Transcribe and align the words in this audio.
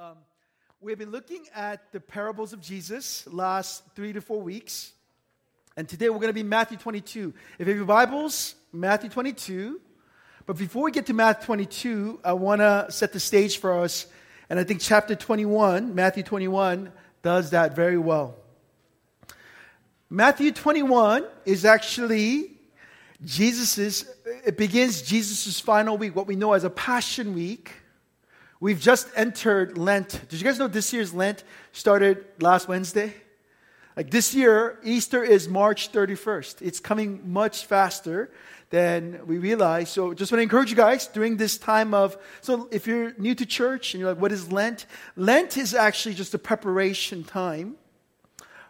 Um, 0.00 0.18
we've 0.80 0.96
been 0.96 1.10
looking 1.10 1.44
at 1.56 1.90
the 1.90 1.98
parables 1.98 2.52
of 2.52 2.60
Jesus 2.60 3.26
last 3.26 3.82
three 3.96 4.12
to 4.12 4.20
four 4.20 4.40
weeks. 4.40 4.92
And 5.76 5.88
today 5.88 6.08
we're 6.08 6.20
going 6.20 6.28
to 6.28 6.32
be 6.32 6.44
Matthew 6.44 6.78
22. 6.78 7.34
If 7.58 7.66
you 7.66 7.72
have 7.72 7.76
your 7.78 7.84
Bibles, 7.84 8.54
Matthew 8.72 9.10
22. 9.10 9.80
But 10.46 10.56
before 10.56 10.84
we 10.84 10.92
get 10.92 11.06
to 11.06 11.14
Matthew 11.14 11.46
22, 11.46 12.20
I 12.24 12.34
want 12.34 12.60
to 12.60 12.86
set 12.90 13.12
the 13.12 13.18
stage 13.18 13.58
for 13.58 13.80
us. 13.80 14.06
And 14.48 14.60
I 14.60 14.62
think 14.62 14.80
chapter 14.80 15.16
21, 15.16 15.96
Matthew 15.96 16.22
21, 16.22 16.92
does 17.22 17.50
that 17.50 17.74
very 17.74 17.98
well. 17.98 18.36
Matthew 20.08 20.52
21 20.52 21.26
is 21.44 21.64
actually 21.64 22.52
Jesus's, 23.24 24.08
it 24.46 24.56
begins 24.56 25.02
Jesus' 25.02 25.58
final 25.58 25.98
week, 25.98 26.14
what 26.14 26.28
we 26.28 26.36
know 26.36 26.52
as 26.52 26.62
a 26.62 26.70
Passion 26.70 27.34
Week. 27.34 27.72
We've 28.60 28.80
just 28.80 29.08
entered 29.14 29.78
Lent. 29.78 30.20
Did 30.28 30.40
you 30.40 30.44
guys 30.44 30.58
know 30.58 30.66
this 30.66 30.92
year's 30.92 31.14
Lent 31.14 31.44
started 31.70 32.24
last 32.40 32.66
Wednesday? 32.66 33.14
Like 33.96 34.10
this 34.10 34.34
year, 34.34 34.80
Easter 34.82 35.22
is 35.22 35.48
March 35.48 35.92
31st. 35.92 36.62
It's 36.62 36.80
coming 36.80 37.20
much 37.32 37.66
faster 37.66 38.32
than 38.70 39.24
we 39.28 39.38
realize. 39.38 39.90
So 39.90 40.12
just 40.12 40.32
want 40.32 40.40
to 40.40 40.42
encourage 40.42 40.70
you 40.70 40.76
guys 40.76 41.06
during 41.06 41.36
this 41.36 41.56
time 41.56 41.94
of, 41.94 42.16
so 42.40 42.68
if 42.72 42.88
you're 42.88 43.12
new 43.16 43.32
to 43.36 43.46
church 43.46 43.94
and 43.94 44.00
you're 44.00 44.10
like, 44.10 44.20
what 44.20 44.32
is 44.32 44.50
Lent? 44.50 44.86
Lent 45.14 45.56
is 45.56 45.72
actually 45.72 46.16
just 46.16 46.34
a 46.34 46.38
preparation 46.38 47.22
time. 47.22 47.76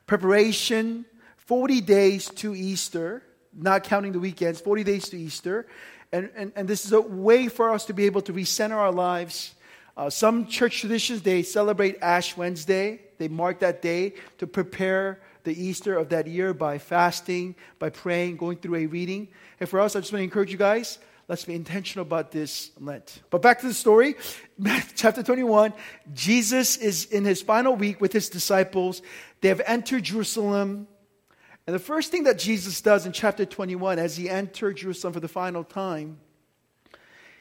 Preparation, 0.06 1.06
40 1.38 1.80
days 1.80 2.28
to 2.36 2.54
Easter, 2.54 3.22
not 3.54 3.84
counting 3.84 4.12
the 4.12 4.20
weekends, 4.20 4.60
40 4.60 4.84
days 4.84 5.08
to 5.08 5.16
Easter. 5.16 5.66
And, 6.12 6.28
and, 6.36 6.52
and 6.56 6.68
this 6.68 6.84
is 6.84 6.92
a 6.92 7.00
way 7.00 7.48
for 7.48 7.70
us 7.70 7.86
to 7.86 7.94
be 7.94 8.04
able 8.04 8.20
to 8.22 8.34
recenter 8.34 8.76
our 8.76 8.92
lives 8.92 9.54
uh, 9.98 10.08
some 10.08 10.46
church 10.46 10.78
traditions, 10.78 11.22
they 11.22 11.42
celebrate 11.42 11.98
Ash 12.00 12.36
Wednesday. 12.36 13.00
They 13.18 13.26
mark 13.26 13.58
that 13.58 13.82
day 13.82 14.14
to 14.38 14.46
prepare 14.46 15.20
the 15.42 15.60
Easter 15.60 15.98
of 15.98 16.10
that 16.10 16.28
year 16.28 16.54
by 16.54 16.78
fasting, 16.78 17.56
by 17.80 17.90
praying, 17.90 18.36
going 18.36 18.58
through 18.58 18.76
a 18.76 18.86
reading. 18.86 19.26
And 19.58 19.68
for 19.68 19.80
us, 19.80 19.96
I 19.96 20.00
just 20.00 20.12
want 20.12 20.20
to 20.20 20.24
encourage 20.24 20.52
you 20.52 20.56
guys, 20.56 21.00
let's 21.26 21.44
be 21.44 21.54
intentional 21.54 22.06
about 22.06 22.30
this 22.30 22.70
Lent. 22.78 23.22
But 23.30 23.42
back 23.42 23.58
to 23.62 23.66
the 23.66 23.74
story, 23.74 24.14
Matthew 24.58 24.92
chapter 24.94 25.24
21. 25.24 25.72
Jesus 26.14 26.76
is 26.76 27.06
in 27.06 27.24
his 27.24 27.42
final 27.42 27.74
week 27.74 28.00
with 28.00 28.12
his 28.12 28.28
disciples. 28.28 29.02
They 29.40 29.48
have 29.48 29.62
entered 29.66 30.04
Jerusalem. 30.04 30.86
And 31.66 31.74
the 31.74 31.80
first 31.80 32.12
thing 32.12 32.22
that 32.22 32.38
Jesus 32.38 32.80
does 32.80 33.04
in 33.04 33.10
chapter 33.10 33.44
21, 33.44 33.98
as 33.98 34.16
he 34.16 34.30
entered 34.30 34.76
Jerusalem 34.76 35.12
for 35.12 35.20
the 35.20 35.26
final 35.26 35.64
time, 35.64 36.20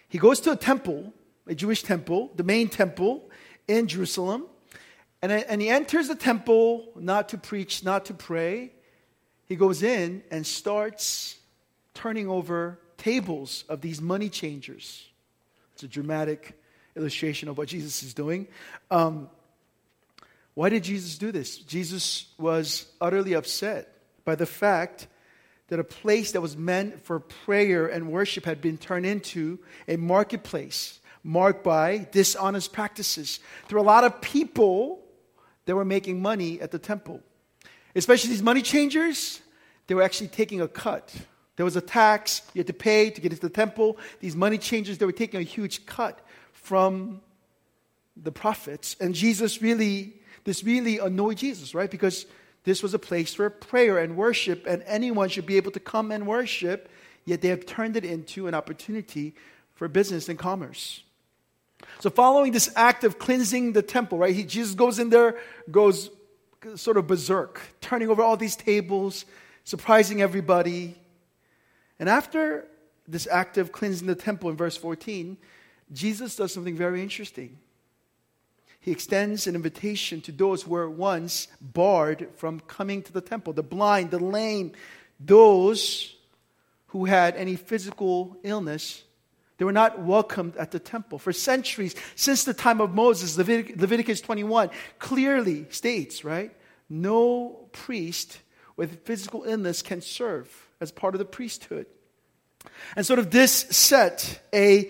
he 0.10 0.18
goes 0.18 0.40
to 0.40 0.54
a 0.54 0.56
temple 0.56 1.14
a 1.48 1.56
Jewish 1.56 1.84
temple, 1.84 2.32
the 2.36 2.44
main 2.44 2.70
temple 2.70 3.30
in 3.68 3.88
Jerusalem. 3.88 4.46
And, 5.22 5.32
and 5.32 5.62
he 5.62 5.70
enters 5.70 6.08
the 6.08 6.16
temple 6.16 6.90
not 6.96 7.30
to 7.30 7.38
preach, 7.38 7.84
not 7.84 8.06
to 8.06 8.14
pray. 8.14 8.74
He 9.46 9.56
goes 9.56 9.82
in 9.82 10.24
and 10.30 10.46
starts 10.46 11.38
turning 11.94 12.28
over 12.28 12.80
tables 12.98 13.64
of 13.70 13.82
these 13.82 14.02
money 14.02 14.30
changers. 14.30 15.06
It's 15.74 15.84
a 15.84 15.88
dramatic 15.88 16.60
illustration 16.96 17.50
of 17.50 17.58
what 17.58 17.68
Jesus 17.70 18.04
is 18.04 18.14
doing. 18.14 18.48
Um, 18.92 19.30
why 20.54 20.70
did 20.70 20.84
Jesus 20.84 21.18
do 21.18 21.32
this? 21.32 21.58
Jesus 21.58 22.28
was 22.38 22.92
utterly 23.00 23.34
upset 23.34 23.94
by 24.26 24.36
the 24.36 24.46
fact 24.46 25.08
that 25.68 25.80
a 25.80 25.84
place 25.84 26.32
that 26.32 26.42
was 26.42 26.58
meant 26.58 27.04
for 27.04 27.20
prayer 27.20 27.88
and 27.88 28.12
worship 28.12 28.46
had 28.46 28.62
been 28.62 28.78
turned 28.78 29.06
into 29.06 29.60
a 29.88 29.98
marketplace 29.98 31.00
marked 31.28 31.62
by 31.62 32.08
dishonest 32.12 32.72
practices. 32.72 33.40
There 33.68 33.78
were 33.78 33.84
a 33.84 33.88
lot 33.88 34.06
of 34.06 34.22
people 34.22 35.04
that 35.66 35.76
were 35.76 35.86
making 35.86 36.22
money 36.22 36.62
at 36.62 36.72
the 36.72 36.80
temple, 36.80 37.22
especially 37.96 38.30
these 38.30 38.42
money 38.42 38.62
changers. 38.62 39.42
They 39.88 39.96
were 39.96 40.04
actually 40.04 40.30
taking 40.30 40.62
a 40.62 40.70
cut. 40.70 41.14
There 41.58 41.66
was 41.66 41.76
a 41.76 41.82
tax 41.82 42.42
you 42.54 42.60
had 42.60 42.68
to 42.68 42.74
pay 42.74 43.10
to 43.10 43.20
get 43.20 43.34
into 43.34 43.46
the 43.46 43.54
temple. 43.54 43.98
These 44.22 44.38
money 44.38 44.58
changers, 44.58 45.00
they 45.00 45.06
were 45.06 45.12
taking 45.12 45.42
a 45.42 45.44
huge 45.44 45.86
cut 45.86 46.26
from 46.54 47.20
the 48.16 48.32
profits. 48.32 48.96
And 49.02 49.14
Jesus 49.14 49.62
really, 49.62 50.14
this 50.46 50.64
really 50.64 50.98
annoyed 50.98 51.38
Jesus, 51.38 51.76
right? 51.76 51.92
Because 51.92 52.26
this 52.64 52.82
was 52.82 52.94
a 52.94 53.00
place 53.00 53.34
for 53.34 53.50
prayer 53.50 53.98
and 53.98 54.16
worship, 54.16 54.66
and 54.66 54.82
anyone 54.86 55.28
should 55.28 55.46
be 55.46 55.58
able 55.58 55.72
to 55.72 55.80
come 55.80 56.12
and 56.12 56.26
worship, 56.26 56.90
yet 57.26 57.42
they 57.42 57.50
have 57.50 57.66
turned 57.66 57.98
it 57.98 58.06
into 58.06 58.48
an 58.48 58.54
opportunity 58.54 59.36
for 59.74 59.90
business 59.90 60.30
and 60.30 60.40
commerce. 60.40 61.04
So, 62.00 62.10
following 62.10 62.52
this 62.52 62.72
act 62.76 63.04
of 63.04 63.18
cleansing 63.18 63.74
the 63.74 63.82
temple, 63.82 64.18
right, 64.20 64.36
he, 64.36 64.44
Jesus 64.44 64.76
goes 64.76 65.00
in 65.00 65.10
there, 65.10 65.38
goes 65.70 66.10
sort 66.76 66.98
of 66.98 67.08
berserk, 67.08 67.62
turning 67.82 68.10
over 68.10 68.22
all 68.22 68.38
these 68.38 68.56
tables, 68.56 69.26
surprising 69.64 70.22
everybody. 70.22 70.96
And 72.00 72.10
after 72.10 72.68
this 73.08 73.28
act 73.28 73.58
of 73.58 73.72
cleansing 73.72 74.08
the 74.08 74.16
temple 74.16 74.50
in 74.50 74.58
verse 74.58 74.78
14, 74.78 75.38
Jesus 75.92 76.36
does 76.36 76.54
something 76.54 76.76
very 76.76 77.02
interesting. 77.02 77.58
He 78.80 78.92
extends 78.92 79.48
an 79.48 79.56
invitation 79.56 80.22
to 80.22 80.32
those 80.32 80.64
who 80.64 80.72
were 80.72 80.90
once 80.90 81.48
barred 81.60 82.30
from 82.36 82.60
coming 82.62 83.02
to 83.04 83.14
the 83.14 83.22
temple 83.22 83.54
the 83.54 83.64
blind, 83.64 84.12
the 84.12 84.20
lame, 84.20 84.74
those 85.20 86.16
who 86.88 87.06
had 87.06 87.36
any 87.36 87.56
physical 87.56 88.38
illness 88.44 89.04
they 89.58 89.66
were 89.66 89.72
not 89.72 90.00
welcomed 90.00 90.56
at 90.58 90.72
the 90.72 90.80
temple. 90.80 91.18
For 91.18 91.34
centuries, 91.34 91.96
since 92.16 92.44
the 92.44 92.54
time 92.54 92.80
of 92.80 92.94
Moses, 92.94 93.38
Levit- 93.38 93.80
Leviticus 93.80 94.22
21 94.22 94.70
clearly 95.00 95.66
states, 95.70 96.24
right? 96.24 96.52
No 96.90 97.68
priest 97.72 98.40
with 98.76 99.04
physical 99.06 99.44
illness 99.44 99.82
can 99.82 100.02
serve 100.02 100.68
as 100.80 100.92
part 100.92 101.16
of 101.16 101.20
the 101.20 101.26
priesthood. 101.26 101.88
And 102.96 103.06
sort 103.06 103.20
of 103.20 103.32
this 103.32 103.52
set 103.52 104.42
a, 104.54 104.90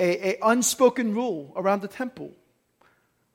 a, 0.00 0.34
a 0.34 0.38
unspoken 0.42 1.14
rule 1.14 1.52
around 1.56 1.82
the 1.82 1.88
temple. 1.88 2.32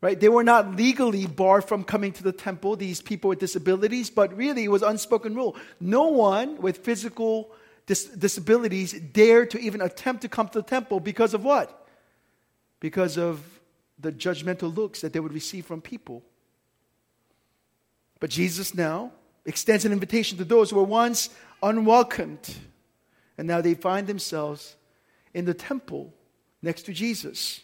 Right? 0.01 0.19
They 0.19 0.27
were 0.27 0.43
not 0.43 0.75
legally 0.75 1.27
barred 1.27 1.63
from 1.63 1.85
coming 1.85 2.11
to 2.13 2.23
the 2.23 2.33
temple, 2.33 2.75
these 2.75 3.01
people 3.01 3.29
with 3.29 3.39
disabilities, 3.39 4.09
but 4.09 4.35
really 4.35 4.65
it 4.65 4.71
was 4.71 4.81
unspoken 4.81 5.33
rule. 5.33 5.55
No 5.79 6.09
one 6.09 6.57
with 6.57 6.79
physical 6.79 7.51
dis- 7.85 8.05
disabilities 8.05 8.93
dare 8.93 9.45
to 9.45 9.59
even 9.59 9.81
attempt 9.81 10.21
to 10.21 10.29
come 10.29 10.47
to 10.49 10.59
the 10.59 10.67
temple 10.67 10.99
because 10.99 11.33
of 11.33 11.43
what? 11.43 11.87
Because 12.79 13.17
of 13.17 13.43
the 13.99 14.11
judgmental 14.11 14.75
looks 14.75 15.01
that 15.01 15.13
they 15.13 15.19
would 15.19 15.33
receive 15.33 15.65
from 15.65 15.81
people. 15.81 16.23
But 18.19 18.29
Jesus 18.29 18.73
now 18.73 19.11
extends 19.45 19.85
an 19.85 19.91
invitation 19.91 20.37
to 20.37 20.45
those 20.45 20.69
who 20.69 20.77
were 20.77 20.83
once 20.83 21.29
unwelcomed, 21.61 22.55
and 23.37 23.47
now 23.47 23.61
they 23.61 23.73
find 23.73 24.07
themselves 24.07 24.75
in 25.33 25.45
the 25.45 25.53
temple 25.53 26.13
next 26.61 26.83
to 26.83 26.93
Jesus. 26.93 27.61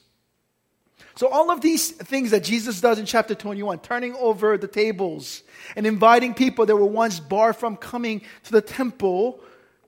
So, 1.15 1.27
all 1.27 1.51
of 1.51 1.61
these 1.61 1.91
things 1.91 2.31
that 2.31 2.43
Jesus 2.43 2.81
does 2.81 2.99
in 2.99 3.05
chapter 3.05 3.35
21, 3.35 3.79
turning 3.79 4.15
over 4.15 4.57
the 4.57 4.67
tables 4.67 5.43
and 5.75 5.85
inviting 5.85 6.33
people 6.33 6.65
that 6.65 6.75
were 6.75 6.85
once 6.85 7.19
barred 7.19 7.55
from 7.55 7.77
coming 7.77 8.21
to 8.43 8.51
the 8.51 8.61
temple, 8.61 9.41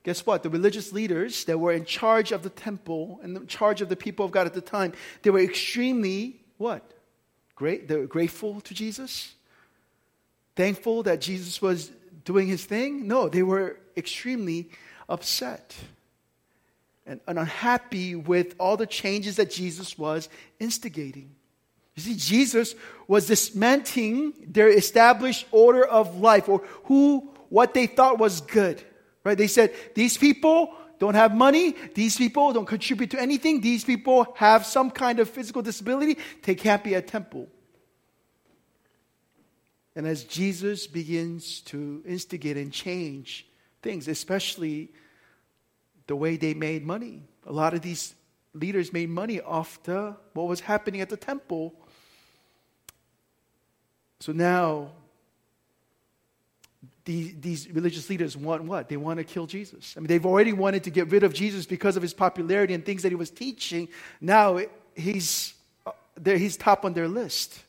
guess 0.03 0.25
what? 0.25 0.43
The 0.43 0.49
religious 0.49 0.91
leaders 0.91 1.45
that 1.45 1.59
were 1.59 1.71
in 1.71 1.85
charge 1.85 2.31
of 2.31 2.43
the 2.43 2.49
temple 2.49 3.19
and 3.23 3.37
in 3.37 3.47
charge 3.47 3.81
of 3.81 3.89
the 3.89 3.95
people 3.95 4.25
of 4.25 4.31
God 4.31 4.47
at 4.47 4.53
the 4.53 4.61
time, 4.61 4.93
they 5.21 5.29
were 5.29 5.39
extremely 5.39 6.41
what? 6.57 6.83
Great. 7.55 7.87
They 7.87 7.95
were 7.95 8.07
grateful 8.07 8.61
to 8.61 8.73
Jesus, 8.73 9.33
thankful 10.55 11.03
that 11.03 11.21
Jesus 11.21 11.61
was 11.61 11.91
doing 12.25 12.47
his 12.47 12.65
thing. 12.65 13.07
No, 13.07 13.29
they 13.29 13.43
were 13.43 13.77
extremely 13.95 14.69
upset 15.07 15.75
and, 17.05 17.19
and 17.27 17.37
unhappy 17.37 18.15
with 18.15 18.55
all 18.59 18.77
the 18.77 18.87
changes 18.87 19.35
that 19.35 19.51
Jesus 19.51 19.97
was 19.97 20.29
instigating. 20.59 21.35
You 21.95 22.03
see, 22.03 22.15
Jesus 22.15 22.73
was 23.07 23.27
dismantling 23.27 24.33
their 24.47 24.69
established 24.69 25.45
order 25.51 25.85
of 25.85 26.19
life 26.19 26.47
or 26.47 26.59
who, 26.85 27.29
what 27.49 27.73
they 27.73 27.85
thought 27.85 28.17
was 28.17 28.41
good. 28.41 28.81
Right? 29.23 29.37
They 29.37 29.47
said, 29.47 29.73
these 29.93 30.17
people 30.17 30.73
don't 30.99 31.15
have 31.15 31.35
money. 31.35 31.75
These 31.95 32.17
people 32.17 32.53
don't 32.53 32.65
contribute 32.65 33.11
to 33.11 33.21
anything. 33.21 33.61
These 33.61 33.83
people 33.83 34.33
have 34.35 34.65
some 34.65 34.91
kind 34.91 35.19
of 35.19 35.29
physical 35.29 35.61
disability. 35.61 36.17
They 36.43 36.55
can't 36.55 36.83
be 36.83 36.95
at 36.95 37.07
temple. 37.07 37.47
And 39.95 40.07
as 40.07 40.23
Jesus 40.23 40.87
begins 40.87 41.61
to 41.61 42.01
instigate 42.05 42.57
and 42.57 42.71
change 42.71 43.45
things, 43.81 44.07
especially 44.07 44.91
the 46.07 46.15
way 46.15 46.37
they 46.37 46.53
made 46.53 46.85
money, 46.85 47.23
a 47.45 47.51
lot 47.51 47.73
of 47.73 47.81
these 47.81 48.13
leaders 48.53 48.93
made 48.93 49.09
money 49.09 49.41
off 49.41 49.81
the, 49.83 50.15
what 50.33 50.47
was 50.47 50.59
happening 50.59 51.01
at 51.01 51.09
the 51.09 51.17
temple. 51.17 51.73
So 54.19 54.31
now 54.31 54.91
these, 57.11 57.33
these 57.41 57.69
religious 57.71 58.09
leaders 58.09 58.37
want 58.37 58.63
what? 58.63 58.87
They 58.87 58.97
want 58.97 59.17
to 59.17 59.23
kill 59.23 59.45
Jesus. 59.45 59.95
I 59.97 59.99
mean, 59.99 60.07
they've 60.07 60.25
already 60.25 60.53
wanted 60.53 60.85
to 60.85 60.89
get 60.89 61.09
rid 61.11 61.23
of 61.23 61.33
Jesus 61.33 61.65
because 61.65 61.97
of 61.97 62.01
his 62.01 62.13
popularity 62.13 62.73
and 62.73 62.85
things 62.85 63.03
that 63.03 63.09
he 63.09 63.15
was 63.15 63.29
teaching. 63.29 63.89
Now 64.21 64.59
he's 64.95 65.53
uh, 65.85 65.91
there, 66.15 66.37
he's 66.37 66.55
top 66.55 66.85
on 66.85 66.93
their 66.93 67.09
list. 67.09 67.59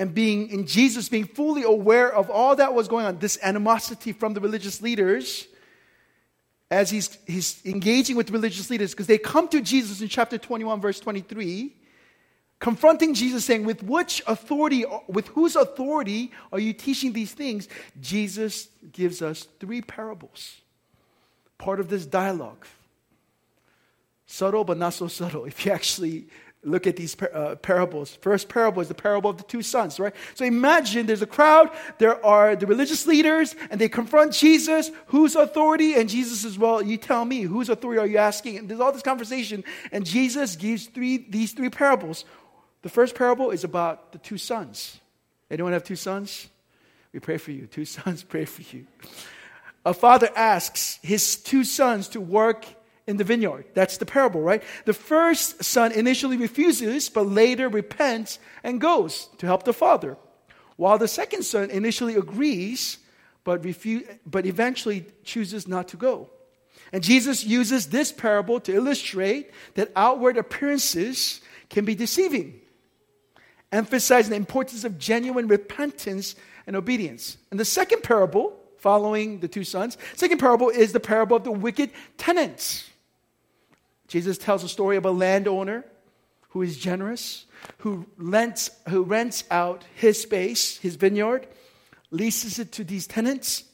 And 0.00 0.12
being 0.12 0.48
in 0.50 0.66
Jesus, 0.66 1.08
being 1.08 1.26
fully 1.26 1.62
aware 1.62 2.12
of 2.12 2.28
all 2.28 2.56
that 2.56 2.74
was 2.74 2.88
going 2.88 3.06
on, 3.06 3.18
this 3.18 3.38
animosity 3.40 4.12
from 4.12 4.34
the 4.34 4.40
religious 4.40 4.82
leaders, 4.82 5.46
as 6.72 6.90
he's, 6.90 7.16
he's 7.28 7.64
engaging 7.64 8.16
with 8.16 8.30
religious 8.30 8.68
leaders, 8.68 8.90
because 8.90 9.06
they 9.06 9.18
come 9.18 9.46
to 9.48 9.60
Jesus 9.60 10.00
in 10.00 10.08
chapter 10.08 10.36
21, 10.36 10.80
verse 10.80 10.98
23, 10.98 11.72
confronting 12.58 13.14
Jesus, 13.14 13.44
saying, 13.44 13.64
With 13.64 13.82
which 13.82 14.22
authority, 14.26 14.84
with 15.08 15.28
whose 15.28 15.56
authority 15.56 16.32
are 16.52 16.58
you 16.58 16.72
teaching 16.72 17.12
these 17.12 17.32
things? 17.32 17.68
Jesus 18.00 18.68
gives 18.92 19.22
us 19.22 19.48
three 19.60 19.82
parables, 19.82 20.56
part 21.58 21.80
of 21.80 21.88
this 21.88 22.06
dialogue. 22.06 22.66
Subtle, 24.26 24.64
but 24.64 24.78
not 24.78 24.94
so 24.94 25.06
subtle. 25.06 25.44
If 25.44 25.66
you 25.66 25.72
actually 25.72 26.26
look 26.64 26.86
at 26.86 26.96
these 26.96 27.16
uh, 27.20 27.56
parables. 27.56 28.14
First 28.16 28.48
parable 28.48 28.80
is 28.80 28.88
the 28.88 28.94
parable 28.94 29.30
of 29.30 29.36
the 29.36 29.44
two 29.44 29.62
sons, 29.62 30.00
right? 30.00 30.14
So 30.34 30.44
imagine 30.44 31.06
there's 31.06 31.22
a 31.22 31.26
crowd, 31.26 31.70
there 31.98 32.24
are 32.24 32.56
the 32.56 32.66
religious 32.66 33.06
leaders, 33.06 33.54
and 33.70 33.80
they 33.80 33.88
confront 33.88 34.32
Jesus. 34.32 34.90
Whose 35.06 35.36
authority? 35.36 35.94
And 35.94 36.08
Jesus 36.08 36.40
says, 36.40 36.58
Well, 36.58 36.82
you 36.82 36.96
tell 36.96 37.24
me, 37.24 37.42
whose 37.42 37.68
authority 37.68 38.00
are 38.00 38.06
you 38.06 38.18
asking? 38.18 38.58
And 38.58 38.68
there's 38.68 38.80
all 38.80 38.92
this 38.92 39.02
conversation, 39.02 39.64
and 39.92 40.04
Jesus 40.04 40.56
gives 40.56 40.86
three, 40.86 41.26
these 41.28 41.52
three 41.52 41.70
parables. 41.70 42.24
The 42.84 42.90
first 42.90 43.14
parable 43.14 43.50
is 43.50 43.64
about 43.64 44.12
the 44.12 44.18
two 44.18 44.36
sons. 44.36 45.00
Anyone 45.50 45.72
have 45.72 45.84
two 45.84 45.96
sons? 45.96 46.48
We 47.14 47.18
pray 47.18 47.38
for 47.38 47.50
you. 47.50 47.66
Two 47.66 47.84
sons, 47.96 48.22
pray 48.22 48.44
for 48.44 48.60
you. 48.76 48.86
A 49.86 49.94
father 49.94 50.28
asks 50.36 50.98
his 51.02 51.36
two 51.36 51.64
sons 51.64 52.08
to 52.08 52.20
work 52.20 52.66
in 53.06 53.16
the 53.16 53.24
vineyard. 53.24 53.64
That's 53.72 53.96
the 53.96 54.04
parable, 54.04 54.42
right? 54.42 54.62
The 54.84 54.92
first 54.92 55.64
son 55.64 55.92
initially 55.92 56.36
refuses, 56.36 57.08
but 57.08 57.26
later 57.26 57.70
repents 57.70 58.38
and 58.62 58.82
goes 58.82 59.30
to 59.38 59.46
help 59.46 59.62
the 59.62 59.72
father. 59.72 60.18
While 60.76 60.98
the 60.98 61.08
second 61.08 61.44
son 61.44 61.70
initially 61.70 62.16
agrees, 62.16 62.98
but, 63.44 63.62
refu- 63.62 64.06
but 64.26 64.44
eventually 64.44 65.06
chooses 65.22 65.66
not 65.66 65.88
to 65.88 65.96
go. 65.96 66.28
And 66.92 67.02
Jesus 67.02 67.44
uses 67.44 67.86
this 67.86 68.12
parable 68.12 68.60
to 68.60 68.74
illustrate 68.74 69.52
that 69.72 69.90
outward 69.96 70.36
appearances 70.36 71.40
can 71.70 71.86
be 71.86 71.94
deceiving 71.94 72.60
emphasizing 73.74 74.30
the 74.30 74.36
importance 74.36 74.84
of 74.84 74.98
genuine 74.98 75.48
repentance 75.48 76.36
and 76.66 76.76
obedience. 76.76 77.36
And 77.50 77.58
the 77.58 77.64
second 77.64 78.02
parable, 78.02 78.56
following 78.78 79.40
the 79.40 79.48
two 79.48 79.64
sons, 79.64 79.98
second 80.14 80.38
parable 80.38 80.70
is 80.70 80.92
the 80.92 81.00
parable 81.00 81.36
of 81.36 81.44
the 81.44 81.52
wicked 81.52 81.90
tenants. 82.16 82.88
Jesus 84.08 84.38
tells 84.38 84.62
a 84.62 84.68
story 84.68 84.96
of 84.96 85.04
a 85.04 85.10
landowner 85.10 85.84
who 86.50 86.62
is 86.62 86.78
generous, 86.78 87.46
who 87.78 88.06
rents, 88.16 88.70
who 88.88 89.02
rents 89.02 89.42
out 89.50 89.84
his 89.96 90.22
space, 90.22 90.78
his 90.78 90.94
vineyard, 90.94 91.48
leases 92.12 92.60
it 92.60 92.70
to 92.72 92.84
these 92.84 93.08
tenants. 93.08 93.64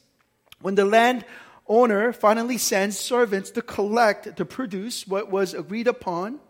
When 0.62 0.76
the 0.76 0.86
landowner 0.86 2.12
finally 2.14 2.56
sends 2.56 2.98
servants 2.98 3.50
to 3.50 3.60
collect, 3.60 4.34
to 4.36 4.44
produce 4.46 5.06
what 5.06 5.30
was 5.30 5.52
agreed 5.52 5.88
upon, 5.88 6.40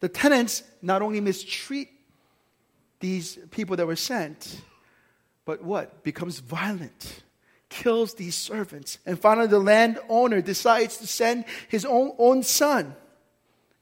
the 0.00 0.08
tenants 0.08 0.64
not 0.82 1.00
only 1.00 1.20
mistreat 1.20 1.91
these 3.02 3.38
people 3.50 3.76
that 3.76 3.86
were 3.86 3.96
sent, 3.96 4.62
but 5.44 5.62
what? 5.62 6.02
Becomes 6.02 6.38
violent, 6.38 7.22
kills 7.68 8.14
these 8.14 8.34
servants. 8.34 8.98
And 9.04 9.18
finally, 9.18 9.48
the 9.48 9.58
landowner 9.58 10.40
decides 10.40 10.96
to 10.98 11.06
send 11.06 11.44
his 11.68 11.84
own, 11.84 12.14
own 12.18 12.42
son. 12.42 12.96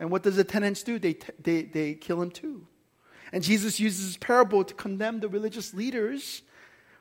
And 0.01 0.11
what 0.11 0.25
does 0.25 0.35
the 0.37 0.45
tenants 0.45 0.83
do? 0.83 0.99
They, 0.99 1.17
they, 1.41 1.63
they 1.63 1.95
kill 1.95 2.21
him 2.21 2.31
too. 2.31 2.67
And 3.33 3.45
Jesus 3.45 3.79
uses 3.79 4.09
this 4.09 4.17
parable 4.17 4.65
to 4.65 4.75
condemn 4.75 5.21
the 5.21 5.29
religious 5.29 5.73
leaders 5.73 6.43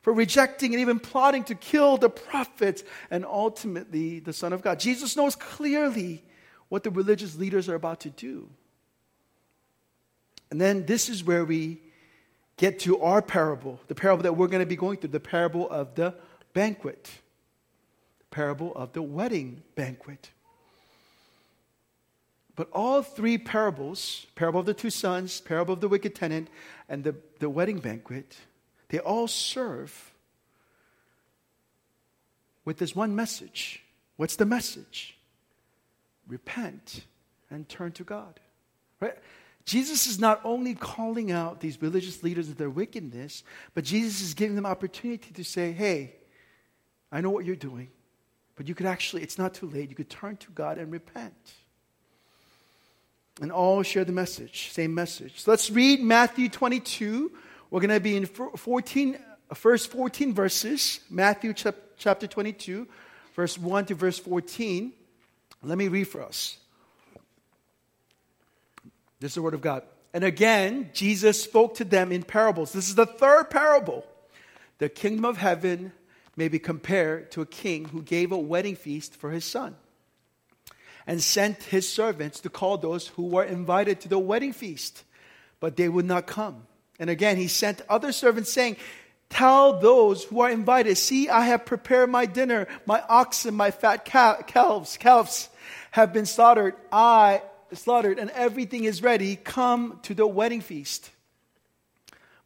for 0.02 0.14
rejecting 0.14 0.74
and 0.74 0.82
even 0.82 1.00
plotting 1.00 1.46
to 1.46 1.56
kill 1.56 1.98
the 1.98 2.10
prophets 2.10 2.84
and 3.10 3.26
ultimately 3.26 4.20
the 4.20 4.34
Son 4.34 4.54
of 4.54 4.62
God. 4.62 4.80
Jesus 4.80 5.16
knows 5.16 5.36
clearly 5.36 6.24
what 6.68 6.84
the 6.84 6.92
religious 6.92 7.36
leaders 7.36 7.68
are 7.68 7.76
about 7.76 8.02
to 8.02 8.10
do. 8.10 8.50
And 10.52 10.60
then 10.60 10.86
this 10.86 11.10
is 11.10 11.24
where 11.24 11.46
we 11.46 11.82
get 12.60 12.80
to 12.80 13.00
our 13.00 13.22
parable, 13.22 13.80
the 13.88 13.96
parable 13.96 14.22
that 14.24 14.34
we're 14.34 14.48
going 14.48 14.60
to 14.60 14.66
be 14.66 14.76
going 14.76 14.98
through, 14.98 15.10
the 15.10 15.20
parable 15.20 15.68
of 15.70 15.96
the 15.96 16.14
banquet, 16.54 17.10
the 18.20 18.26
parable 18.36 18.76
of 18.76 18.92
the 18.92 19.02
wedding 19.02 19.64
banquet. 19.76 20.30
But 22.58 22.70
all 22.74 23.02
three 23.02 23.38
parables, 23.38 24.28
parable 24.36 24.60
of 24.60 24.66
the 24.66 24.74
two 24.74 24.90
sons, 24.90 25.40
parable 25.40 25.74
of 25.74 25.80
the 25.80 25.88
wicked 25.88 26.14
tenant, 26.16 26.50
and 26.90 27.06
the, 27.06 27.16
the 27.40 27.50
wedding 27.50 27.80
banquet, 27.80 28.36
they 28.90 29.00
all 29.00 29.30
serve 29.30 30.12
with 32.66 32.78
this 32.78 32.94
one 32.94 33.16
message. 33.16 33.84
What's 34.18 34.36
the 34.36 34.46
message? 34.46 35.18
Repent 36.28 37.06
and 37.50 37.70
turn 37.70 37.94
to 37.94 38.04
God. 38.04 38.42
Right? 39.00 39.16
Jesus 39.66 40.08
is 40.08 40.20
not 40.20 40.42
only 40.44 40.74
calling 40.74 41.32
out 41.32 41.60
these 41.60 41.82
religious 41.82 42.24
leaders 42.24 42.50
of 42.50 42.58
their 42.58 42.70
wickedness, 42.70 43.44
but 43.74 43.84
Jesus 43.84 44.22
is 44.22 44.34
giving 44.34 44.56
them 44.56 44.66
opportunity 44.66 45.32
to 45.34 45.44
say, 45.44 45.72
hey, 45.72 46.16
I 47.12 47.22
know 47.22 47.30
what 47.30 47.46
you're 47.46 47.56
doing, 47.56 47.90
but 48.56 48.68
you 48.68 48.76
could 48.76 48.86
actually, 48.86 49.22
it's 49.22 49.38
not 49.38 49.54
too 49.54 49.68
late. 49.68 49.90
You 49.90 49.96
could 49.96 50.10
turn 50.10 50.38
to 50.38 50.52
God 50.52 50.78
and 50.78 50.92
repent. 50.92 51.54
And 53.42 53.52
all 53.52 53.84
share 53.84 54.04
the 54.04 54.12
message, 54.12 54.70
same 54.72 54.94
message. 54.94 55.42
So 55.42 55.52
let's 55.52 55.72
read 55.72 56.02
Matthew 56.02 56.50
22. 56.50 57.32
We're 57.72 57.80
going 57.80 57.90
to 57.90 58.00
be 58.00 58.18
in 58.18 58.26
14, 58.26 59.18
first 59.54 59.92
14 59.92 60.34
verses, 60.34 61.00
Matthew 61.10 61.54
chapter 61.54 62.28
22, 62.28 62.88
verse 63.36 63.58
1 63.58 63.86
to 63.86 63.96
verse 63.96 64.20
14. 64.20 64.92
Let 65.64 65.78
me 65.78 65.88
read 65.88 66.06
for 66.06 66.22
us. 66.22 66.58
This 69.20 69.32
is 69.32 69.36
the 69.36 69.42
word 69.42 69.54
of 69.54 69.62
God. 69.62 69.84
And 70.14 70.24
again, 70.24 70.90
Jesus 70.94 71.42
spoke 71.42 71.76
to 71.76 71.84
them 71.84 72.12
in 72.12 72.24
parables. 72.24 72.72
This 72.72 72.90
is 72.90 72.96
the 72.96 73.06
third 73.06 73.50
parable. 73.50 74.06
The 74.80 74.90
kingdom 74.90 75.26
of 75.26 75.38
heaven 75.38 75.92
may 76.36 76.48
be 76.48 76.60
compared 76.60 77.32
to 77.32 77.42
a 77.42 77.46
king 77.46 77.86
who 77.86 78.02
gave 78.02 78.32
a 78.32 78.38
wedding 78.38 78.76
feast 78.76 79.16
for 79.16 79.30
his 79.32 79.46
son 79.46 79.76
and 81.06 81.22
sent 81.22 81.64
his 81.64 81.92
servants 81.92 82.40
to 82.40 82.50
call 82.50 82.78
those 82.78 83.08
who 83.10 83.24
were 83.24 83.44
invited 83.44 84.00
to 84.00 84.08
the 84.08 84.20
wedding 84.20 84.54
feast, 84.54 85.04
but 85.60 85.76
they 85.76 85.90
would 85.90 86.06
not 86.06 86.28
come. 86.28 86.64
And 87.00 87.10
again, 87.10 87.38
he 87.38 87.48
sent 87.48 87.82
other 87.90 88.12
servants 88.12 88.52
saying, 88.52 88.78
Tell 89.30 89.80
those 89.80 90.24
who 90.24 90.42
are 90.42 90.50
invited, 90.50 90.98
see, 90.98 91.30
I 91.30 91.42
have 91.42 91.66
prepared 91.66 92.10
my 92.10 92.26
dinner. 92.26 92.68
My 92.86 93.04
oxen, 93.08 93.54
my 93.54 93.70
fat 93.70 94.06
calves, 94.06 94.98
calves 94.98 95.50
have 95.92 96.14
been 96.14 96.26
slaughtered. 96.26 96.74
I 96.92 97.44
slaughtered 97.74 98.20
and 98.20 98.30
everything 98.32 98.84
is 98.84 99.04
ready, 99.04 99.36
come 99.36 100.00
to 100.04 100.14
the 100.14 100.28
wedding 100.28 100.62
feast. 100.62 101.12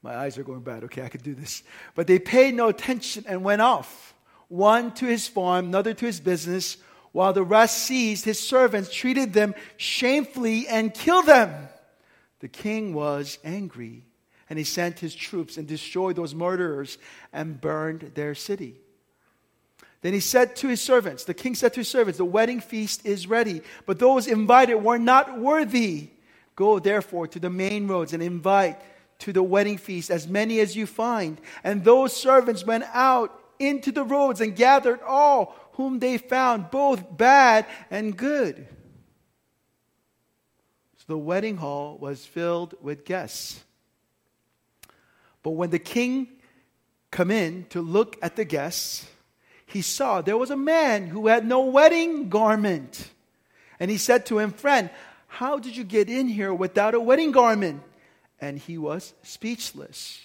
My 0.01 0.15
eyes 0.15 0.37
are 0.37 0.43
going 0.43 0.61
bad. 0.61 0.83
Okay, 0.83 1.01
I 1.01 1.09
could 1.09 1.23
do 1.23 1.33
this. 1.33 1.63
But 1.95 2.07
they 2.07 2.19
paid 2.19 2.53
no 2.53 2.67
attention 2.67 3.23
and 3.27 3.43
went 3.43 3.61
off, 3.61 4.13
one 4.49 4.93
to 4.95 5.05
his 5.05 5.27
farm, 5.27 5.67
another 5.67 5.93
to 5.93 6.05
his 6.05 6.19
business, 6.19 6.77
while 7.13 7.31
the 7.31 7.43
rest 7.43 7.77
seized 7.77 8.25
his 8.25 8.39
servants, 8.39 8.93
treated 8.93 9.33
them 9.33 9.55
shamefully, 9.77 10.67
and 10.67 10.93
killed 10.93 11.27
them. 11.27 11.69
The 12.39 12.49
king 12.49 12.93
was 12.93 13.37
angry, 13.45 14.03
and 14.49 14.59
he 14.59 14.65
sent 14.65 14.99
his 14.99 15.15
troops 15.15 15.57
and 15.57 15.65
destroyed 15.65 16.17
those 16.17 16.35
murderers 16.35 16.97
and 17.31 17.61
burned 17.61 18.11
their 18.15 18.35
city. 18.35 18.82
Then 20.03 20.13
he 20.13 20.19
said 20.19 20.57
to 20.57 20.67
his 20.67 20.81
servants, 20.81 21.23
the 21.23 21.33
king 21.33 21.55
said 21.55 21.73
to 21.73 21.79
his 21.79 21.87
servants, 21.87 22.17
The 22.17 22.25
wedding 22.25 22.59
feast 22.59 23.05
is 23.05 23.25
ready, 23.25 23.61
but 23.85 23.99
those 23.99 24.27
invited 24.27 24.75
were 24.75 24.99
not 24.99 25.39
worthy. 25.39 26.09
Go 26.57 26.77
therefore 26.77 27.25
to 27.27 27.39
the 27.39 27.49
main 27.49 27.87
roads 27.87 28.11
and 28.11 28.21
invite 28.21 28.81
to 29.19 29.31
the 29.31 29.41
wedding 29.41 29.77
feast 29.77 30.11
as 30.11 30.27
many 30.27 30.59
as 30.59 30.75
you 30.75 30.85
find. 30.85 31.39
And 31.63 31.85
those 31.85 32.13
servants 32.13 32.65
went 32.65 32.83
out 32.93 33.39
into 33.59 33.93
the 33.93 34.03
roads 34.03 34.41
and 34.41 34.57
gathered 34.57 34.99
all 35.07 35.55
whom 35.73 35.99
they 35.99 36.17
found, 36.17 36.69
both 36.69 37.17
bad 37.17 37.65
and 37.89 38.15
good. 38.15 38.67
So 40.97 41.05
the 41.07 41.17
wedding 41.17 41.55
hall 41.55 41.97
was 41.97 42.25
filled 42.25 42.75
with 42.81 43.05
guests. 43.05 43.63
But 45.43 45.51
when 45.51 45.69
the 45.69 45.79
king 45.79 46.27
come 47.09 47.31
in 47.31 47.67
to 47.69 47.81
look 47.81 48.17
at 48.21 48.35
the 48.35 48.43
guests, 48.43 49.07
he 49.73 49.81
saw 49.81 50.21
there 50.21 50.37
was 50.37 50.51
a 50.51 50.55
man 50.55 51.07
who 51.07 51.27
had 51.27 51.45
no 51.45 51.65
wedding 51.65 52.29
garment. 52.29 53.09
And 53.79 53.89
he 53.89 53.97
said 53.97 54.25
to 54.27 54.39
him, 54.39 54.51
Friend, 54.51 54.89
how 55.27 55.57
did 55.57 55.75
you 55.75 55.83
get 55.83 56.09
in 56.09 56.27
here 56.27 56.53
without 56.53 56.93
a 56.93 56.99
wedding 56.99 57.31
garment? 57.31 57.81
And 58.39 58.59
he 58.59 58.77
was 58.77 59.13
speechless. 59.23 60.21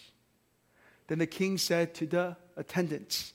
Then 1.06 1.18
the 1.18 1.26
king 1.26 1.56
said 1.56 1.94
to 1.94 2.06
the 2.06 2.36
attendants, 2.56 3.32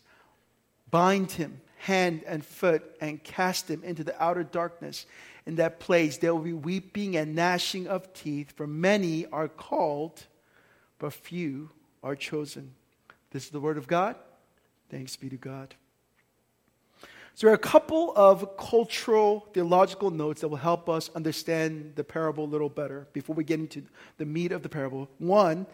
Bind 0.91 1.31
him 1.31 1.61
hand 1.79 2.23
and 2.27 2.45
foot 2.45 2.83
and 3.01 3.21
cast 3.23 3.69
him 3.69 3.83
into 3.83 4.03
the 4.03 4.23
outer 4.23 4.43
darkness. 4.43 5.05
in 5.45 5.55
that 5.55 5.79
place 5.79 6.17
there 6.17 6.33
will 6.33 6.43
be 6.43 6.53
weeping 6.53 7.17
and 7.17 7.35
gnashing 7.35 7.87
of 7.87 8.13
teeth, 8.13 8.53
for 8.55 8.67
many 8.67 9.25
are 9.27 9.49
called, 9.49 10.25
but 10.99 11.11
few 11.11 11.69
are 12.01 12.15
chosen. 12.15 12.73
This 13.31 13.45
is 13.45 13.49
the 13.49 13.59
word 13.59 13.77
of 13.77 13.87
God. 13.87 14.15
Thanks 14.89 15.15
be 15.15 15.27
to 15.29 15.37
God. 15.37 15.75
So, 17.35 17.47
there 17.47 17.51
are 17.51 17.55
a 17.55 17.57
couple 17.57 18.13
of 18.15 18.57
cultural, 18.57 19.47
theological 19.53 20.11
notes 20.11 20.41
that 20.41 20.49
will 20.49 20.57
help 20.57 20.87
us 20.87 21.09
understand 21.15 21.93
the 21.95 22.03
parable 22.03 22.43
a 22.43 22.45
little 22.45 22.69
better 22.69 23.07
before 23.11 23.35
we 23.35 23.43
get 23.43 23.59
into 23.59 23.83
the 24.17 24.25
meat 24.25 24.51
of 24.51 24.61
the 24.61 24.69
parable. 24.69 25.09
One, 25.17 25.65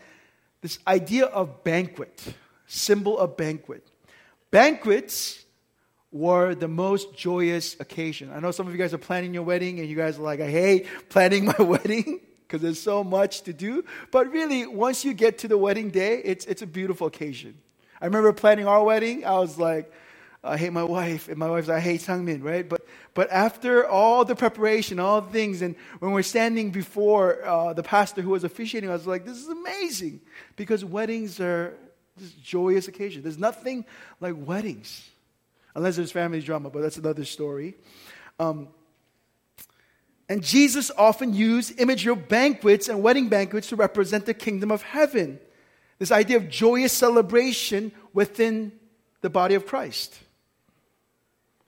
this 0.62 0.80
idea 0.88 1.26
of 1.26 1.64
banquet, 1.66 2.34
symbol 2.66 3.18
of 3.18 3.36
banquet. 3.36 3.86
Banquets 4.52 5.44
were 6.12 6.56
the 6.56 6.68
most 6.68 7.16
joyous 7.16 7.80
occasion. 7.80 8.32
I 8.34 8.40
know 8.40 8.52
some 8.52 8.68
of 8.68 8.74
you 8.74 8.80
guys 8.80 8.94
are 8.94 8.98
planning 8.98 9.34
your 9.34 9.44
wedding 9.44 9.80
and 9.80 9.88
you 9.88 9.96
guys 9.96 10.18
are 10.18 10.24
like, 10.24 10.40
I 10.40 10.50
hate 10.50 10.88
planning 11.10 11.46
my 11.46 11.56
wedding 11.60 12.22
because 12.48 12.62
there's 12.62 12.82
so 12.82 13.04
much 13.04 13.44
to 13.44 13.54
do. 13.54 13.84
But 14.12 14.32
really, 14.32 14.66
once 14.66 15.06
you 15.06 15.14
get 15.14 15.38
to 15.40 15.48
the 15.48 15.58
wedding 15.58 15.92
day, 15.92 16.22
it's, 16.24 16.46
it's 16.46 16.62
a 16.62 16.68
beautiful 16.68 17.08
occasion. 17.08 17.58
I 18.02 18.06
remember 18.06 18.34
planning 18.34 18.66
our 18.66 18.84
wedding, 18.84 19.26
I 19.26 19.38
was 19.40 19.58
like, 19.60 19.92
I 20.44 20.58
hate 20.58 20.72
my 20.72 20.84
wife, 20.84 21.28
and 21.28 21.38
my 21.38 21.50
wife's 21.50 21.68
like, 21.68 21.78
I 21.78 21.82
hate 21.82 22.00
Sangmin, 22.02 22.42
right? 22.44 22.68
But, 22.68 22.88
but 23.14 23.30
after 23.30 23.86
all 23.86 24.24
the 24.24 24.36
preparation, 24.36 24.98
all 24.98 25.20
the 25.20 25.32
things, 25.32 25.62
and 25.62 25.76
when 26.00 26.14
we're 26.14 26.22
standing 26.22 26.72
before 26.72 27.44
uh, 27.44 27.74
the 27.74 27.84
pastor 27.84 28.22
who 28.22 28.30
was 28.30 28.46
officiating, 28.46 28.90
I 28.90 28.94
was 28.94 29.06
like, 29.06 29.26
this 29.26 29.38
is 29.38 29.50
amazing. 29.50 30.22
Because 30.56 30.86
weddings 30.86 31.42
are 31.42 31.74
this 32.16 32.32
joyous 32.32 32.88
occasion. 32.88 33.22
There's 33.22 33.38
nothing 33.38 33.86
like 34.22 34.36
weddings 34.38 35.10
unless 35.76 35.98
there's 35.98 36.12
family 36.12 36.42
drama, 36.42 36.70
but 36.70 36.82
that's 36.82 36.98
another 36.98 37.26
story. 37.26 37.76
Um, 38.40 38.70
and 40.30 40.44
Jesus 40.44 40.92
often 40.98 41.34
used 41.34 41.80
imagery 41.80 42.14
of 42.14 42.30
banquets 42.30 42.88
and 42.88 43.02
wedding 43.02 43.30
banquets 43.30 43.70
to 43.70 43.76
represent 43.76 44.26
the 44.26 44.34
kingdom 44.34 44.72
of 44.72 44.84
heaven. 44.84 45.40
This 45.98 46.12
idea 46.12 46.38
of 46.38 46.50
joyous 46.50 46.94
celebration 46.94 47.92
within 48.14 48.72
the 49.22 49.30
body 49.30 49.56
of 49.56 49.66
Christ. 49.66 50.18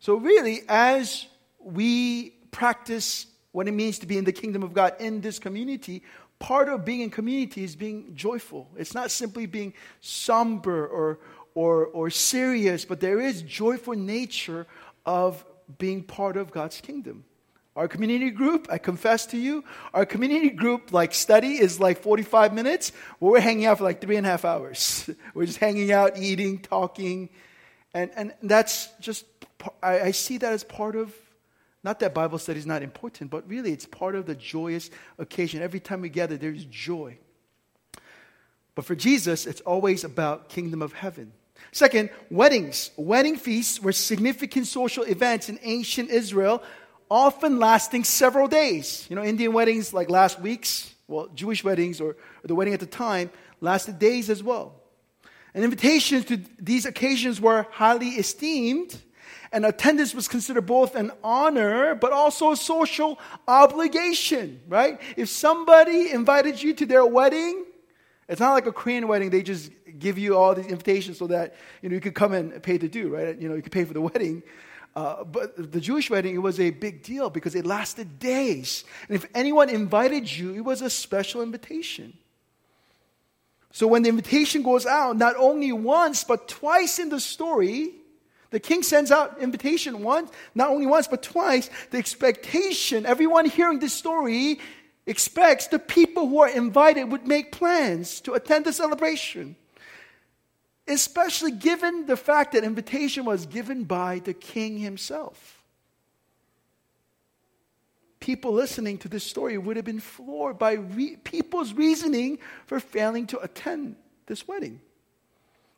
So, 0.02 0.16
really, 0.16 0.64
as 0.68 1.28
we 1.60 2.32
practice 2.50 3.28
what 3.52 3.68
it 3.68 3.72
means 3.72 4.00
to 4.00 4.08
be 4.08 4.18
in 4.18 4.26
the 4.26 4.32
kingdom 4.32 4.64
of 4.64 4.74
God 4.74 4.96
in 5.00 5.22
this 5.22 5.38
community, 5.38 6.02
part 6.40 6.70
of 6.70 6.84
being 6.84 7.02
in 7.02 7.12
community 7.12 7.64
is 7.64 7.76
being 7.76 8.16
joyful. 8.16 8.68
It's 8.76 8.96
not 8.96 9.12
simply 9.12 9.46
being 9.46 9.76
somber 10.00 10.88
or, 10.88 11.20
or, 11.54 11.86
or 11.86 12.10
serious, 12.10 12.84
but 12.84 13.00
there 13.00 13.22
is 13.22 13.44
joyful 13.44 13.94
nature 13.94 14.66
of 15.06 15.46
being 15.78 16.02
part 16.02 16.36
of 16.36 16.50
God's 16.50 16.82
kingdom. 16.82 17.24
Our 17.76 17.88
community 17.88 18.32
group, 18.32 18.70
I 18.72 18.80
confess 18.80 19.28
to 19.28 19.38
you, 19.38 19.64
our 19.94 20.08
community 20.08 20.50
group 20.50 20.92
like 20.92 21.14
study 21.14 21.60
is 21.60 21.80
like 21.80 22.02
45 22.02 22.56
minutes. 22.56 22.92
Well, 23.20 23.34
we're 23.34 23.40
hanging 23.40 23.68
out 23.68 23.78
for 23.78 23.84
like 23.84 24.02
three 24.02 24.16
and 24.16 24.26
a 24.26 24.30
half 24.32 24.46
hours. 24.46 25.08
We're 25.36 25.46
just 25.46 25.60
hanging 25.60 25.92
out, 25.92 26.18
eating, 26.18 26.58
talking. 26.58 27.30
And, 27.94 28.10
and 28.16 28.34
that's 28.42 28.90
just, 29.00 29.26
I, 29.82 30.00
I 30.00 30.12
see 30.12 30.38
that 30.38 30.54
as 30.54 30.64
part 30.64 30.96
of, 30.96 31.14
not 31.84 32.00
that 32.00 32.14
Bible 32.14 32.38
study 32.38 32.60
is 32.60 32.66
not 32.66 32.84
important, 32.84 33.32
but 33.32 33.48
really 33.50 33.72
it's 33.72 33.86
part 33.86 34.16
of 34.16 34.26
the 34.26 34.36
joyous 34.36 34.90
occasion. 35.18 35.62
Every 35.62 35.80
time 35.80 36.02
we 36.02 36.10
gather, 36.10 36.38
there's 36.38 36.66
joy. 36.66 37.18
But 38.76 38.86
for 38.86 38.96
Jesus, 38.96 39.46
it's 39.46 39.62
always 39.62 40.04
about 40.04 40.50
kingdom 40.50 40.82
of 40.82 40.94
heaven. 40.94 41.34
Second, 41.72 42.10
weddings. 42.30 42.92
Wedding 42.98 43.38
feasts 43.38 43.82
were 43.82 43.92
significant 43.92 44.68
social 44.68 45.04
events 45.04 45.50
in 45.50 45.60
ancient 45.64 46.10
Israel, 46.10 46.64
often 47.10 47.60
lasting 47.60 48.04
several 48.04 48.48
days. 48.48 49.06
You 49.10 49.16
know, 49.16 49.24
Indian 49.24 49.54
weddings 49.54 49.94
like 49.94 50.10
last 50.10 50.40
week's, 50.40 50.94
well, 51.08 51.28
Jewish 51.36 51.64
weddings 51.64 52.00
or, 52.00 52.12
or 52.12 52.46
the 52.46 52.56
wedding 52.56 52.74
at 52.74 52.80
the 52.80 52.86
time 52.86 53.30
lasted 53.60 54.00
days 54.00 54.30
as 54.30 54.42
well. 54.42 54.74
And 55.54 55.64
invitations 55.64 56.26
to 56.26 56.38
these 56.60 56.86
occasions 56.86 57.42
were 57.42 57.68
highly 57.72 58.10
esteemed, 58.10 59.00
and 59.52 59.66
attendance 59.66 60.16
was 60.16 60.28
considered 60.28 60.66
both 60.66 60.96
an 60.96 61.12
honor 61.24 61.96
but 61.96 62.12
also 62.12 62.52
a 62.52 62.58
social 62.58 63.20
obligation, 63.48 64.62
right? 64.68 65.00
If 65.18 65.30
somebody 65.30 66.12
invited 66.12 66.62
you 66.62 66.74
to 66.76 66.86
their 66.86 67.06
wedding, 67.06 67.66
it's 68.30 68.40
not 68.40 68.54
like 68.54 68.66
a 68.66 68.72
Korean 68.72 69.08
wedding, 69.08 69.30
they 69.30 69.42
just 69.42 69.72
give 70.00 70.18
you 70.18 70.38
all 70.38 70.56
these 70.56 70.68
invitations 70.68 71.18
so 71.18 71.28
that 71.28 71.56
you 71.82 71.90
know 71.90 71.96
you 71.96 72.02
could 72.02 72.16
come 72.16 72.34
and 72.34 72.64
pay 72.64 72.78
the 72.78 72.88
due, 72.88 73.10
right? 73.10 73.38
You 73.38 73.50
know, 73.50 73.56
you 73.56 73.62
could 73.62 73.74
pay 73.74 73.84
for 73.84 73.94
the 73.94 74.02
wedding. 74.12 74.44
Uh, 74.94 75.24
but 75.24 75.72
the 75.72 75.80
Jewish 75.80 76.10
wedding, 76.10 76.36
it 76.36 76.40
was 76.40 76.60
a 76.60 76.70
big 76.70 77.02
deal 77.02 77.30
because 77.30 77.56
it 77.56 77.66
lasted 77.66 78.20
days. 78.20 78.84
And 79.08 79.16
if 79.16 79.26
anyone 79.34 79.70
invited 79.70 80.30
you, 80.30 80.54
it 80.54 80.62
was 80.62 80.82
a 80.82 80.90
special 80.90 81.42
invitation. 81.42 82.18
So 83.72 83.88
when 83.88 84.04
the 84.04 84.10
invitation 84.10 84.64
goes 84.64 84.86
out, 84.86 85.18
not 85.18 85.36
only 85.38 85.72
once, 85.72 86.26
but 86.26 86.50
twice 86.50 87.00
in 87.00 87.08
the 87.08 87.22
story, 87.22 87.94
the 88.52 88.60
king 88.60 88.84
sends 88.84 89.12
out 89.12 89.40
invitation 89.40 90.04
once, 90.04 90.30
not 90.54 90.70
only 90.70 90.86
once, 90.86 91.08
but 91.08 91.24
twice. 91.24 91.70
The 91.90 91.98
expectation, 91.98 93.06
everyone 93.06 93.46
hearing 93.46 93.80
this 93.80 93.94
story 93.94 94.60
expects 95.08 95.68
the 95.68 95.80
people 95.80 96.28
who 96.28 96.40
are 96.42 96.50
invited 96.50 97.06
would 97.06 97.26
make 97.26 97.54
plans 97.54 98.20
to 98.22 98.34
attend 98.34 98.66
the 98.66 98.74
celebration. 98.74 99.56
Especially 100.86 101.52
given 101.52 102.06
the 102.08 102.18
fact 102.18 102.52
that 102.52 102.66
invitation 102.66 103.24
was 103.24 103.46
given 103.46 103.86
by 103.86 104.20
the 104.20 104.34
king 104.34 104.78
himself. 104.78 105.64
People 108.20 108.52
listening 108.52 108.98
to 109.00 109.08
this 109.08 109.24
story 109.24 109.58
would 109.58 109.78
have 109.78 109.86
been 109.86 110.02
floored 110.02 110.60
by 110.60 110.74
re- 110.74 111.16
people's 111.24 111.74
reasoning 111.74 112.38
for 112.66 112.82
failing 112.82 113.28
to 113.28 113.40
attend 113.40 113.96
this 114.28 114.46
wedding. 114.46 114.82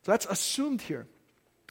So 0.02 0.10
that's 0.10 0.26
assumed 0.26 0.82
here. 0.82 1.06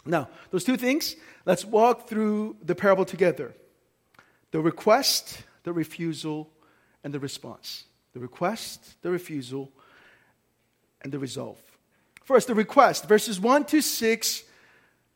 Now, 0.05 0.29
those 0.51 0.63
two 0.63 0.77
things, 0.77 1.15
let's 1.45 1.63
walk 1.63 2.07
through 2.07 2.57
the 2.63 2.75
parable 2.75 3.05
together 3.05 3.53
the 4.51 4.61
request, 4.61 5.43
the 5.63 5.73
refusal, 5.73 6.49
and 7.03 7.13
the 7.13 7.19
response. 7.19 7.85
The 8.13 8.19
request, 8.19 9.01
the 9.01 9.09
refusal, 9.09 9.71
and 11.01 11.11
the 11.11 11.17
resolve. 11.17 11.59
First, 12.23 12.47
the 12.47 12.55
request. 12.55 13.07
Verses 13.07 13.39
1 13.39 13.65
to 13.65 13.81
6, 13.81 14.43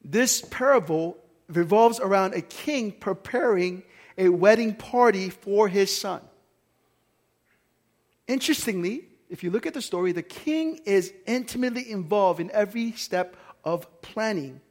this 0.04 0.42
parable 0.42 1.18
revolves 1.48 2.00
around 2.00 2.34
a 2.34 2.42
king 2.42 2.92
preparing 2.92 3.84
a 4.18 4.30
wedding 4.30 4.74
party 4.74 5.30
for 5.30 5.68
his 5.68 5.96
son. 5.96 6.22
Interestingly, 8.28 9.06
if 9.30 9.44
you 9.44 9.52
look 9.52 9.66
at 9.66 9.74
the 9.74 9.82
story, 9.82 10.12
the 10.12 10.24
king 10.24 10.82
is 10.86 11.14
intimately 11.26 11.90
involved 11.90 12.40
in 12.40 12.50
every 12.52 12.94
step 12.94 13.36
of 13.64 14.02
planning. 14.02 14.62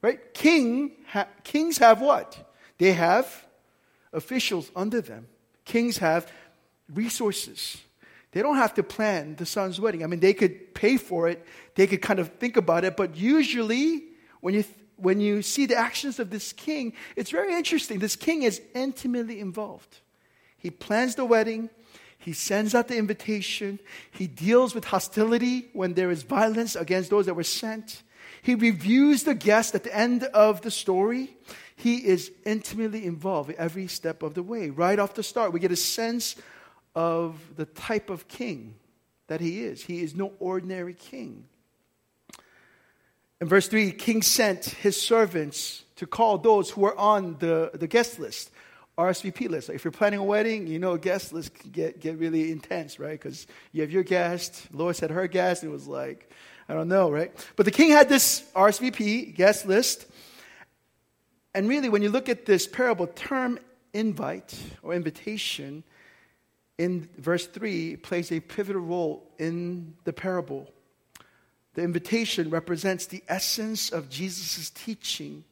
Right? 0.00 0.32
King 0.34 0.92
ha- 1.08 1.28
kings 1.44 1.78
have 1.78 2.00
what? 2.00 2.52
They 2.78 2.92
have 2.92 3.46
officials 4.12 4.70
under 4.76 5.00
them 5.00 5.26
Kings 5.68 5.98
have 5.98 6.32
resources. 6.92 7.76
They 8.32 8.40
don't 8.40 8.56
have 8.56 8.72
to 8.74 8.82
plan 8.82 9.36
the 9.36 9.44
son's 9.44 9.78
wedding. 9.78 10.02
I 10.02 10.06
mean, 10.06 10.20
they 10.20 10.32
could 10.32 10.74
pay 10.74 10.96
for 10.96 11.28
it, 11.28 11.44
they 11.74 11.86
could 11.86 12.00
kind 12.00 12.18
of 12.18 12.32
think 12.34 12.56
about 12.56 12.84
it, 12.84 12.96
but 12.96 13.16
usually, 13.16 14.04
when 14.40 14.54
you, 14.54 14.64
when 14.96 15.20
you 15.20 15.42
see 15.42 15.66
the 15.66 15.76
actions 15.76 16.18
of 16.18 16.30
this 16.30 16.54
king, 16.54 16.94
it's 17.16 17.30
very 17.30 17.54
interesting. 17.54 17.98
This 17.98 18.16
king 18.16 18.44
is 18.44 18.62
intimately 18.74 19.40
involved. 19.40 19.98
He 20.56 20.70
plans 20.70 21.16
the 21.16 21.26
wedding, 21.26 21.68
he 22.18 22.32
sends 22.32 22.74
out 22.74 22.88
the 22.88 22.96
invitation, 22.96 23.78
he 24.10 24.26
deals 24.26 24.74
with 24.74 24.86
hostility 24.86 25.68
when 25.74 25.92
there 25.92 26.10
is 26.10 26.22
violence 26.22 26.76
against 26.76 27.10
those 27.10 27.26
that 27.26 27.34
were 27.34 27.44
sent. 27.44 28.02
He 28.48 28.54
reviews 28.54 29.24
the 29.24 29.34
guest 29.34 29.74
at 29.74 29.84
the 29.84 29.94
end 29.94 30.24
of 30.24 30.62
the 30.62 30.70
story 30.70 31.36
he 31.76 31.96
is 31.96 32.32
intimately 32.46 33.04
involved 33.04 33.50
every 33.58 33.88
step 33.88 34.22
of 34.22 34.32
the 34.32 34.42
way. 34.42 34.70
Right 34.70 34.98
off 34.98 35.12
the 35.12 35.22
start, 35.22 35.52
we 35.52 35.60
get 35.60 35.70
a 35.70 35.76
sense 35.76 36.34
of 36.94 37.38
the 37.56 37.66
type 37.66 38.08
of 38.08 38.26
king 38.26 38.76
that 39.26 39.42
he 39.42 39.60
is. 39.60 39.84
He 39.84 40.00
is 40.00 40.14
no 40.14 40.32
ordinary 40.38 40.94
king. 40.94 41.44
In 43.38 43.48
verse 43.48 43.68
3, 43.68 43.92
King 43.92 44.22
sent 44.22 44.64
his 44.64 44.98
servants 44.98 45.84
to 45.96 46.06
call 46.06 46.38
those 46.38 46.70
who 46.70 46.80
were 46.80 46.98
on 46.98 47.36
the, 47.40 47.72
the 47.74 47.86
guest 47.86 48.18
list, 48.18 48.50
RSVP 48.96 49.50
list. 49.50 49.68
If 49.68 49.84
you're 49.84 49.92
planning 49.92 50.20
a 50.20 50.24
wedding, 50.24 50.66
you 50.66 50.78
know 50.78 50.96
guest 50.96 51.34
list 51.34 51.54
can 51.54 51.70
get, 51.70 52.00
get 52.00 52.16
really 52.16 52.50
intense, 52.50 52.98
right? 52.98 53.20
Because 53.20 53.46
you 53.72 53.82
have 53.82 53.90
your 53.90 54.04
guest, 54.04 54.68
Lois 54.72 55.00
had 55.00 55.10
her 55.10 55.26
guest, 55.26 55.64
and 55.64 55.70
it 55.70 55.74
was 55.74 55.86
like, 55.86 56.30
I 56.68 56.74
don't 56.74 56.88
know, 56.88 57.10
right? 57.10 57.32
But 57.56 57.64
the 57.64 57.72
king 57.72 57.90
had 57.90 58.08
this 58.08 58.44
RSVP 58.54 59.34
guest 59.34 59.66
list, 59.66 60.06
and 61.54 61.68
really, 61.68 61.88
when 61.88 62.02
you 62.02 62.10
look 62.10 62.28
at 62.28 62.44
this 62.44 62.66
parable, 62.66 63.06
term 63.06 63.58
invite 63.94 64.56
or 64.82 64.94
invitation 64.94 65.82
in 66.76 67.08
verse 67.16 67.46
3 67.46 67.96
plays 67.96 68.30
a 68.30 68.40
pivotal 68.40 68.82
role 68.82 69.28
in 69.38 69.94
the 70.04 70.12
parable. 70.12 70.70
The 71.74 71.82
invitation 71.82 72.50
represents 72.50 73.06
the 73.06 73.22
essence 73.28 73.90
of 73.90 74.10
Jesus' 74.10 74.70
teaching 74.70 75.44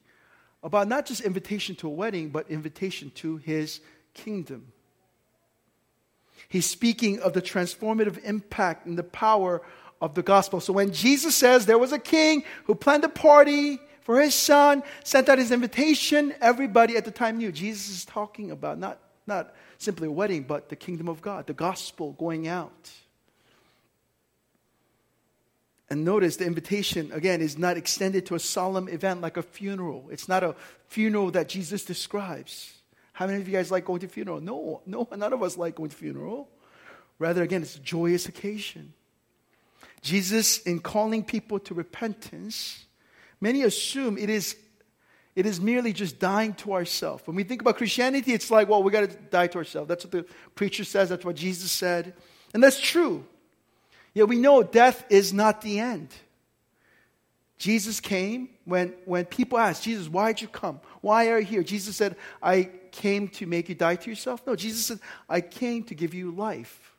about 0.62 0.86
not 0.88 1.06
just 1.06 1.22
invitation 1.22 1.74
to 1.76 1.88
a 1.88 1.90
wedding, 1.90 2.28
but 2.28 2.50
invitation 2.50 3.10
to 3.16 3.38
his 3.38 3.80
kingdom. 4.14 4.72
He's 6.48 6.66
speaking 6.66 7.20
of 7.20 7.32
the 7.32 7.42
transformative 7.42 8.22
impact 8.22 8.86
and 8.86 8.98
the 8.98 9.02
power 9.02 9.62
of 10.00 10.14
the 10.14 10.22
gospel. 10.22 10.60
So 10.60 10.72
when 10.72 10.92
Jesus 10.92 11.34
says 11.34 11.66
there 11.66 11.78
was 11.78 11.92
a 11.92 11.98
king 11.98 12.44
who 12.64 12.74
planned 12.74 13.04
a 13.04 13.08
party 13.08 13.78
for 14.02 14.20
his 14.20 14.34
son, 14.34 14.82
sent 15.04 15.28
out 15.28 15.38
his 15.38 15.50
invitation, 15.50 16.34
everybody 16.40 16.96
at 16.96 17.04
the 17.04 17.10
time 17.10 17.38
knew 17.38 17.50
Jesus 17.50 17.88
is 17.88 18.04
talking 18.04 18.50
about 18.50 18.78
not, 18.78 18.98
not 19.26 19.54
simply 19.78 20.08
a 20.08 20.12
wedding, 20.12 20.42
but 20.42 20.68
the 20.68 20.76
kingdom 20.76 21.08
of 21.08 21.20
God, 21.20 21.46
the 21.46 21.54
gospel 21.54 22.12
going 22.12 22.46
out. 22.46 22.90
And 25.88 26.04
notice 26.04 26.36
the 26.36 26.46
invitation, 26.46 27.12
again, 27.12 27.40
is 27.40 27.56
not 27.56 27.76
extended 27.76 28.26
to 28.26 28.34
a 28.34 28.40
solemn 28.40 28.88
event 28.88 29.20
like 29.20 29.36
a 29.36 29.42
funeral. 29.42 30.08
It's 30.10 30.28
not 30.28 30.42
a 30.42 30.56
funeral 30.88 31.30
that 31.30 31.48
Jesus 31.48 31.84
describes. 31.84 32.72
How 33.12 33.26
many 33.26 33.40
of 33.40 33.48
you 33.48 33.54
guys 33.54 33.70
like 33.70 33.84
going 33.84 34.00
to 34.00 34.08
funeral? 34.08 34.40
No, 34.40 34.82
no, 34.84 35.08
none 35.16 35.32
of 35.32 35.42
us 35.42 35.56
like 35.56 35.76
going 35.76 35.90
to 35.90 35.96
funeral. 35.96 36.48
Rather, 37.18 37.42
again, 37.42 37.62
it's 37.62 37.76
a 37.76 37.80
joyous 37.80 38.26
occasion. 38.26 38.92
Jesus, 40.06 40.58
in 40.58 40.78
calling 40.78 41.24
people 41.24 41.58
to 41.58 41.74
repentance, 41.74 42.84
many 43.40 43.62
assume 43.62 44.16
it 44.16 44.30
is, 44.30 44.56
it 45.34 45.46
is 45.46 45.60
merely 45.60 45.92
just 45.92 46.20
dying 46.20 46.54
to 46.54 46.74
ourselves. 46.74 47.26
When 47.26 47.34
we 47.34 47.42
think 47.42 47.60
about 47.60 47.76
Christianity, 47.76 48.32
it's 48.32 48.48
like, 48.48 48.68
well, 48.68 48.84
we 48.84 48.92
got 48.92 49.10
to 49.10 49.16
die 49.16 49.48
to 49.48 49.58
ourselves. 49.58 49.88
That's 49.88 50.04
what 50.04 50.12
the 50.12 50.24
preacher 50.54 50.84
says, 50.84 51.08
that's 51.08 51.24
what 51.24 51.34
Jesus 51.34 51.72
said. 51.72 52.14
And 52.54 52.62
that's 52.62 52.80
true. 52.80 53.24
Yet 54.14 54.28
we 54.28 54.38
know 54.38 54.62
death 54.62 55.04
is 55.10 55.32
not 55.32 55.60
the 55.60 55.80
end. 55.80 56.10
Jesus 57.58 57.98
came 57.98 58.50
when, 58.64 58.94
when 59.06 59.24
people 59.24 59.58
asked, 59.58 59.82
Jesus, 59.82 60.08
why 60.08 60.32
did 60.32 60.42
you 60.42 60.48
come? 60.48 60.78
Why 61.00 61.30
are 61.30 61.40
you 61.40 61.46
here? 61.46 61.62
Jesus 61.64 61.96
said, 61.96 62.14
I 62.40 62.70
came 62.92 63.26
to 63.28 63.46
make 63.46 63.68
you 63.68 63.74
die 63.74 63.96
to 63.96 64.08
yourself. 64.08 64.46
No, 64.46 64.54
Jesus 64.54 64.86
said, 64.86 65.00
I 65.28 65.40
came 65.40 65.82
to 65.84 65.96
give 65.96 66.14
you 66.14 66.30
life. 66.30 66.95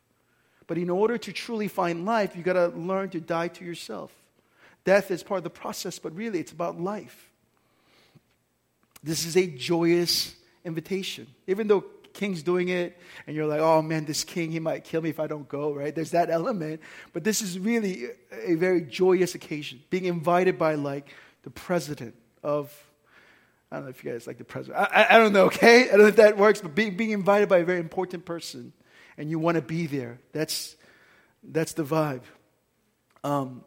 But 0.68 0.78
in 0.78 0.90
order 0.90 1.18
to 1.18 1.34
truly 1.34 1.70
find 1.70 2.06
life, 2.06 2.36
you 2.36 2.44
got 2.44 2.54
to 2.54 2.68
learn 2.68 3.10
to 3.10 3.22
die 3.22 3.48
to 3.48 3.66
yourself. 3.66 4.12
Death 4.84 5.12
is 5.12 5.24
part 5.24 5.40
of 5.40 5.44
the 5.44 5.50
process, 5.50 5.98
but 5.98 6.16
really 6.16 6.40
it's 6.40 6.52
about 6.52 6.80
life. 6.80 7.30
This 9.04 9.26
is 9.26 9.36
a 9.38 9.48
joyous 9.48 10.36
invitation. 10.66 11.28
Even 11.48 11.68
though 11.68 11.86
king's 12.14 12.42
doing 12.42 12.70
it, 12.70 12.98
and 13.28 13.36
you're 13.36 13.46
like, 13.46 13.60
oh 13.60 13.82
man, 13.82 14.06
this 14.06 14.24
king, 14.24 14.52
he 14.52 14.60
might 14.60 14.84
kill 14.84 15.02
me 15.02 15.10
if 15.10 15.20
I 15.20 15.28
don't 15.28 15.48
go, 15.48 15.74
right? 15.74 15.94
There's 15.94 16.12
that 16.12 16.30
element. 16.30 16.82
But 17.14 17.24
this 17.24 17.42
is 17.42 17.60
really 17.60 18.08
a 18.32 18.56
very 18.56 18.82
joyous 18.82 19.36
occasion, 19.36 19.82
being 19.90 20.06
invited 20.06 20.58
by 20.58 20.76
like 20.76 21.14
the 21.44 21.50
president 21.52 22.16
of, 22.44 22.74
I 23.72 23.76
don't 23.76 23.86
know 23.86 23.90
if 23.90 24.04
you 24.04 24.12
guys 24.12 24.26
like 24.26 24.40
the 24.40 24.44
president. 24.44 24.80
I, 24.80 25.04
I, 25.04 25.16
I 25.16 25.20
don't 25.20 25.32
know, 25.32 25.46
okay? 25.46 25.84
I 25.84 25.92
don't 25.92 26.02
know 26.02 26.08
if 26.08 26.16
that 26.18 26.38
works, 26.38 26.60
but 26.60 26.74
being, 26.74 26.98
being 26.98 27.12
invited 27.12 27.48
by 27.48 27.60
a 27.60 27.66
very 27.66 27.80
important 27.80 28.26
person 28.26 28.74
and 29.18 29.30
you 29.30 29.40
want 29.40 29.56
to 29.56 29.62
be 29.62 29.88
there. 29.88 30.20
That's, 30.32 30.76
that's 31.44 31.74
the 31.74 31.84
vibe. 31.84 32.24
Um, 33.24 33.64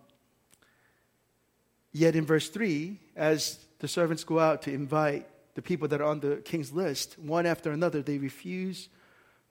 yet 1.93 2.15
in 2.15 2.25
verse 2.25 2.49
3, 2.49 2.99
as 3.17 3.59
the 3.81 3.89
servants 3.89 4.25
go 4.25 4.39
out 4.39 4.63
to 4.63 4.73
invite 4.73 5.27
the 5.55 5.63
people 5.63 5.89
that 5.89 6.01
are 6.01 6.07
on 6.07 6.21
the 6.21 6.37
king's 6.37 6.73
list, 6.73 7.19
one 7.19 7.47
after 7.47 7.73
another, 7.73 8.03
they 8.03 8.19
refuse 8.19 8.89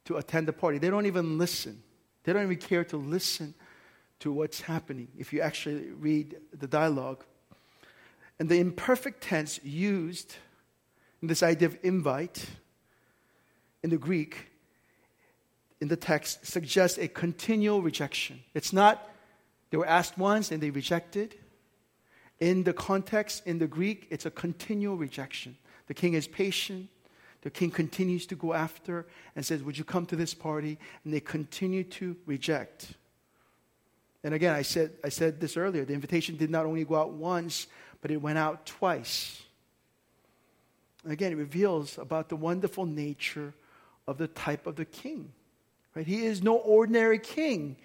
to 0.06 0.18
attend 0.18 0.48
the 0.48 0.54
party. 0.54 0.78
They 0.78 0.90
don't 0.90 1.06
even 1.06 1.38
listen. 1.38 1.84
They 2.24 2.34
don't 2.34 2.44
even 2.44 2.58
care 2.58 2.84
to 2.86 2.98
listen 2.98 3.54
to 4.20 4.32
what's 4.32 4.62
happening 4.62 5.08
if 5.18 5.34
you 5.34 5.42
actually 5.42 5.92
read 5.92 6.38
the 6.58 6.68
dialogue. 6.68 7.24
And 8.40 8.48
the 8.48 8.60
imperfect 8.60 9.22
tense 9.22 9.60
used 9.64 10.36
in 11.22 11.28
this 11.28 11.44
idea 11.44 11.68
of 11.68 11.78
invite 11.84 12.46
in 13.84 13.90
the 13.90 13.98
Greek, 13.98 14.48
in 15.82 15.88
the 15.88 15.96
text, 15.96 16.46
suggests 16.46 16.98
a 16.98 17.08
continual 17.08 17.82
rejection. 17.82 18.42
It's 18.54 18.74
not 18.74 19.10
they 19.70 19.78
were 19.78 19.88
asked 19.88 20.18
once 20.18 20.52
and 20.52 20.62
they 20.62 20.72
rejected. 20.72 21.36
In 22.40 22.64
the 22.64 22.74
context, 22.74 23.44
in 23.46 23.60
the 23.60 23.68
Greek, 23.68 24.08
it's 24.10 24.26
a 24.26 24.32
continual 24.32 24.98
rejection. 24.98 25.58
The 25.88 25.94
king 25.94 26.14
is 26.14 26.28
patient. 26.28 26.90
The 27.42 27.50
king 27.50 27.72
continues 27.72 28.26
to 28.28 28.36
go 28.36 28.54
after 28.54 29.06
and 29.36 29.46
says, 29.46 29.64
Would 29.64 29.78
you 29.78 29.84
come 29.84 30.06
to 30.08 30.16
this 30.16 30.34
party? 30.34 30.78
And 31.04 31.14
they 31.14 31.20
continue 31.20 31.84
to 31.86 32.16
reject. 32.26 32.94
And 34.24 34.34
again, 34.34 34.54
I 34.54 34.64
said, 34.64 34.92
I 35.04 35.10
said 35.10 35.40
this 35.40 35.56
earlier 35.56 35.86
the 35.86 35.94
invitation 35.94 36.36
did 36.36 36.50
not 36.50 36.66
only 36.66 36.84
go 36.84 36.96
out 36.96 37.12
once, 37.12 37.68
but 38.02 38.12
it 38.12 38.18
went 38.18 38.38
out 38.38 38.66
twice. 38.66 39.42
And 41.04 41.14
again, 41.14 41.32
it 41.32 41.38
reveals 41.38 41.98
about 41.98 42.28
the 42.28 42.36
wonderful 42.36 42.86
nature 42.86 43.54
of 44.08 44.18
the 44.18 44.28
type 44.28 44.68
of 44.68 44.76
the 44.76 44.86
king. 44.86 45.32
Right? 46.00 46.08
He 46.08 46.26
is 46.26 46.42
no 46.42 46.56
ordinary 46.56 47.20
king. 47.20 47.76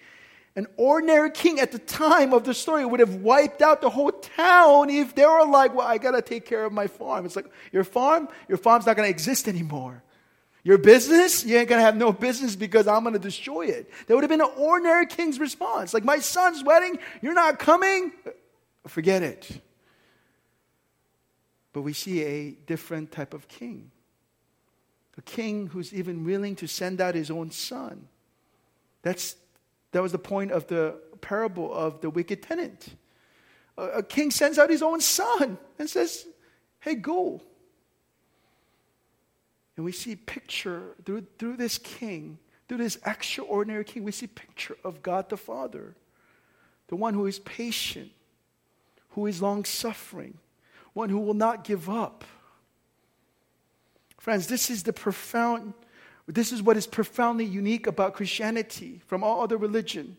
An 0.55 0.67
ordinary 0.77 1.31
king 1.31 1.59
at 1.59 1.73
the 1.73 1.79
time 1.79 2.31
of 2.31 2.45
the 2.45 2.53
story 2.53 2.85
would 2.85 3.01
have 3.01 3.15
wiped 3.15 3.61
out 3.61 3.81
the 3.81 3.89
whole 3.89 4.13
town 4.13 4.89
if 4.89 5.15
they 5.15 5.25
were 5.25 5.45
like, 5.45 5.75
well, 5.75 5.85
I 5.85 5.97
got 5.97 6.11
to 6.11 6.21
take 6.21 6.45
care 6.45 6.63
of 6.63 6.71
my 6.71 6.87
farm. 6.87 7.25
It's 7.25 7.35
like, 7.35 7.47
your 7.73 7.83
farm? 7.83 8.29
Your 8.47 8.57
farm's 8.57 8.85
not 8.85 8.95
going 8.95 9.05
to 9.05 9.09
exist 9.09 9.49
anymore. 9.49 10.01
Your 10.63 10.77
business? 10.77 11.43
You 11.43 11.57
ain't 11.57 11.67
going 11.67 11.79
to 11.79 11.85
have 11.85 11.97
no 11.97 12.13
business 12.13 12.55
because 12.55 12.87
I'm 12.87 13.03
going 13.03 13.11
to 13.15 13.19
destroy 13.19 13.65
it. 13.65 13.91
That 14.07 14.15
would 14.15 14.23
have 14.23 14.29
been 14.29 14.39
an 14.39 14.47
ordinary 14.55 15.07
king's 15.07 15.37
response. 15.37 15.93
Like, 15.93 16.05
my 16.05 16.19
son's 16.19 16.63
wedding, 16.63 16.97
you're 17.21 17.33
not 17.33 17.59
coming? 17.59 18.13
Forget 18.87 19.23
it. 19.23 19.61
But 21.73 21.81
we 21.81 21.91
see 21.91 22.23
a 22.23 22.51
different 22.51 23.11
type 23.11 23.33
of 23.33 23.49
king. 23.49 23.91
A 25.17 25.21
king 25.21 25.67
who's 25.67 25.93
even 25.93 26.23
willing 26.23 26.55
to 26.57 26.67
send 26.67 26.99
out 26.99 27.15
his 27.15 27.31
own 27.31 27.51
son. 27.51 28.07
That's 29.01 29.35
that 29.91 30.01
was 30.01 30.11
the 30.11 30.19
point 30.19 30.51
of 30.51 30.67
the 30.67 30.95
parable 31.21 31.73
of 31.73 32.01
the 32.01 32.09
wicked 32.09 32.43
tenant. 32.43 32.95
A, 33.77 34.03
king 34.03 34.29
sends 34.29 34.59
out 34.59 34.69
his 34.69 34.81
own 34.81 34.99
son 34.99 35.57
and 35.79 35.89
says, 35.89 36.25
Hey, 36.79 36.95
go. 36.95 37.41
And 39.75 39.85
we 39.85 39.91
see 39.91 40.15
picture 40.15 40.83
through, 41.05 41.25
through 41.37 41.57
this 41.57 41.77
king, 41.77 42.37
through 42.67 42.79
this 42.79 42.97
extraordinary 43.05 43.83
king, 43.83 44.03
we 44.03 44.11
see 44.11 44.27
picture 44.27 44.77
of 44.83 45.01
God 45.01 45.29
the 45.29 45.37
Father, 45.37 45.95
the 46.87 46.95
one 46.95 47.13
who 47.13 47.25
is 47.25 47.39
patient, 47.39 48.11
who 49.11 49.25
is 49.27 49.41
long 49.41 49.65
suffering, 49.65 50.37
one 50.93 51.09
who 51.09 51.19
will 51.19 51.33
not 51.33 51.63
give 51.63 51.89
up. 51.89 52.23
Friends, 54.25 54.47
this 54.47 54.71
is 54.71 54.81
the 54.81 54.91
profound 54.91 55.75
this 56.25 56.51
is 56.51 56.59
what 56.59 56.77
is 56.77 56.87
profoundly 56.87 57.45
unique 57.45 57.85
about 57.85 58.15
Christianity 58.15 58.99
from 59.05 59.23
all 59.23 59.43
other 59.43 59.55
religion. 59.55 60.17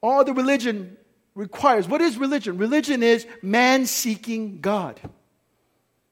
All 0.00 0.20
other 0.20 0.32
religion 0.32 0.96
requires 1.34 1.88
what 1.88 2.00
is 2.00 2.16
religion? 2.16 2.58
Religion 2.58 3.02
is 3.02 3.26
man 3.42 3.86
seeking 3.86 4.60
God. 4.60 5.00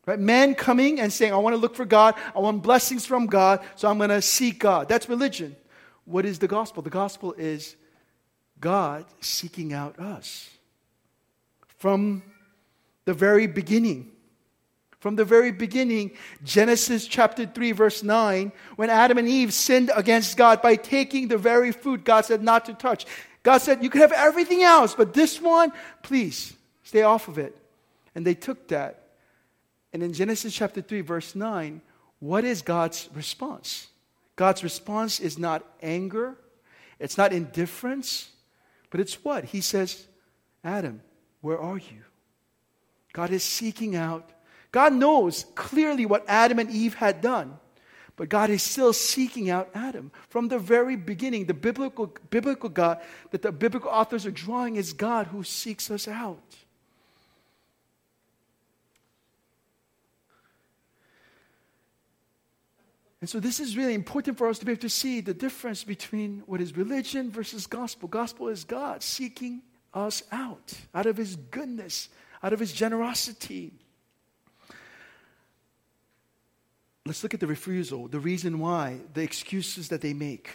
Right? 0.04 0.18
Man 0.18 0.56
coming 0.56 0.98
and 0.98 1.12
saying, 1.12 1.32
I 1.32 1.36
want 1.36 1.54
to 1.54 1.58
look 1.58 1.76
for 1.76 1.84
God, 1.84 2.16
I 2.34 2.40
want 2.40 2.64
blessings 2.64 3.06
from 3.06 3.26
God, 3.26 3.64
so 3.76 3.88
I'm 3.88 3.98
going 3.98 4.10
to 4.10 4.20
seek 4.20 4.58
God. 4.58 4.88
That's 4.88 5.08
religion. 5.08 5.54
What 6.06 6.26
is 6.26 6.40
the 6.40 6.48
gospel? 6.48 6.82
The 6.82 6.90
gospel 6.90 7.34
is 7.34 7.76
God 8.58 9.04
seeking 9.20 9.72
out 9.72 10.00
us. 10.00 10.50
From 11.78 12.24
the 13.04 13.14
very 13.14 13.46
beginning, 13.46 14.10
from 15.06 15.14
the 15.14 15.24
very 15.24 15.52
beginning, 15.52 16.10
Genesis 16.42 17.06
chapter 17.06 17.46
3, 17.46 17.70
verse 17.70 18.02
9, 18.02 18.50
when 18.74 18.90
Adam 18.90 19.18
and 19.18 19.28
Eve 19.28 19.54
sinned 19.54 19.88
against 19.94 20.36
God 20.36 20.60
by 20.60 20.74
taking 20.74 21.28
the 21.28 21.38
very 21.38 21.70
food 21.70 22.04
God 22.04 22.24
said 22.24 22.42
not 22.42 22.64
to 22.64 22.74
touch. 22.74 23.06
God 23.44 23.58
said, 23.58 23.84
You 23.84 23.88
can 23.88 24.00
have 24.00 24.10
everything 24.10 24.64
else, 24.64 24.96
but 24.96 25.14
this 25.14 25.40
one, 25.40 25.72
please 26.02 26.54
stay 26.82 27.02
off 27.02 27.28
of 27.28 27.38
it. 27.38 27.56
And 28.16 28.26
they 28.26 28.34
took 28.34 28.66
that. 28.66 29.10
And 29.92 30.02
in 30.02 30.12
Genesis 30.12 30.52
chapter 30.52 30.82
3, 30.82 31.02
verse 31.02 31.36
9, 31.36 31.80
what 32.18 32.42
is 32.42 32.62
God's 32.62 33.08
response? 33.14 33.86
God's 34.34 34.64
response 34.64 35.20
is 35.20 35.38
not 35.38 35.64
anger, 35.84 36.34
it's 36.98 37.16
not 37.16 37.32
indifference, 37.32 38.30
but 38.90 38.98
it's 38.98 39.22
what? 39.24 39.44
He 39.44 39.60
says, 39.60 40.04
Adam, 40.64 41.00
where 41.42 41.60
are 41.60 41.78
you? 41.78 42.02
God 43.12 43.30
is 43.30 43.44
seeking 43.44 43.94
out 43.94 44.32
God 44.72 44.92
knows 44.92 45.46
clearly 45.54 46.06
what 46.06 46.24
Adam 46.28 46.58
and 46.58 46.70
Eve 46.70 46.94
had 46.94 47.20
done. 47.20 47.58
But 48.16 48.30
God 48.30 48.48
is 48.48 48.62
still 48.62 48.94
seeking 48.94 49.50
out 49.50 49.68
Adam. 49.74 50.10
From 50.28 50.48
the 50.48 50.58
very 50.58 50.96
beginning, 50.96 51.44
the 51.44 51.54
biblical, 51.54 52.14
biblical 52.30 52.70
God 52.70 53.00
that 53.30 53.42
the 53.42 53.52
biblical 53.52 53.90
authors 53.90 54.24
are 54.24 54.30
drawing 54.30 54.76
is 54.76 54.94
God 54.94 55.26
who 55.26 55.44
seeks 55.44 55.90
us 55.90 56.08
out. 56.08 56.56
And 63.20 63.28
so, 63.28 63.40
this 63.40 63.60
is 63.60 63.76
really 63.76 63.94
important 63.94 64.38
for 64.38 64.48
us 64.48 64.58
to 64.58 64.64
be 64.66 64.72
able 64.72 64.82
to 64.82 64.88
see 64.88 65.20
the 65.20 65.34
difference 65.34 65.84
between 65.84 66.42
what 66.46 66.60
is 66.60 66.76
religion 66.76 67.30
versus 67.30 67.66
gospel. 67.66 68.08
Gospel 68.08 68.48
is 68.48 68.64
God 68.64 69.02
seeking 69.02 69.62
us 69.92 70.22
out, 70.30 70.74
out 70.94 71.06
of 71.06 71.16
His 71.16 71.36
goodness, 71.36 72.08
out 72.42 72.52
of 72.52 72.60
His 72.60 72.72
generosity. 72.72 73.72
Let's 77.06 77.22
look 77.22 77.34
at 77.34 77.40
the 77.40 77.46
refusal, 77.46 78.08
the 78.08 78.18
reason 78.18 78.58
why, 78.58 78.98
the 79.14 79.22
excuses 79.22 79.88
that 79.88 80.00
they 80.00 80.12
make. 80.12 80.50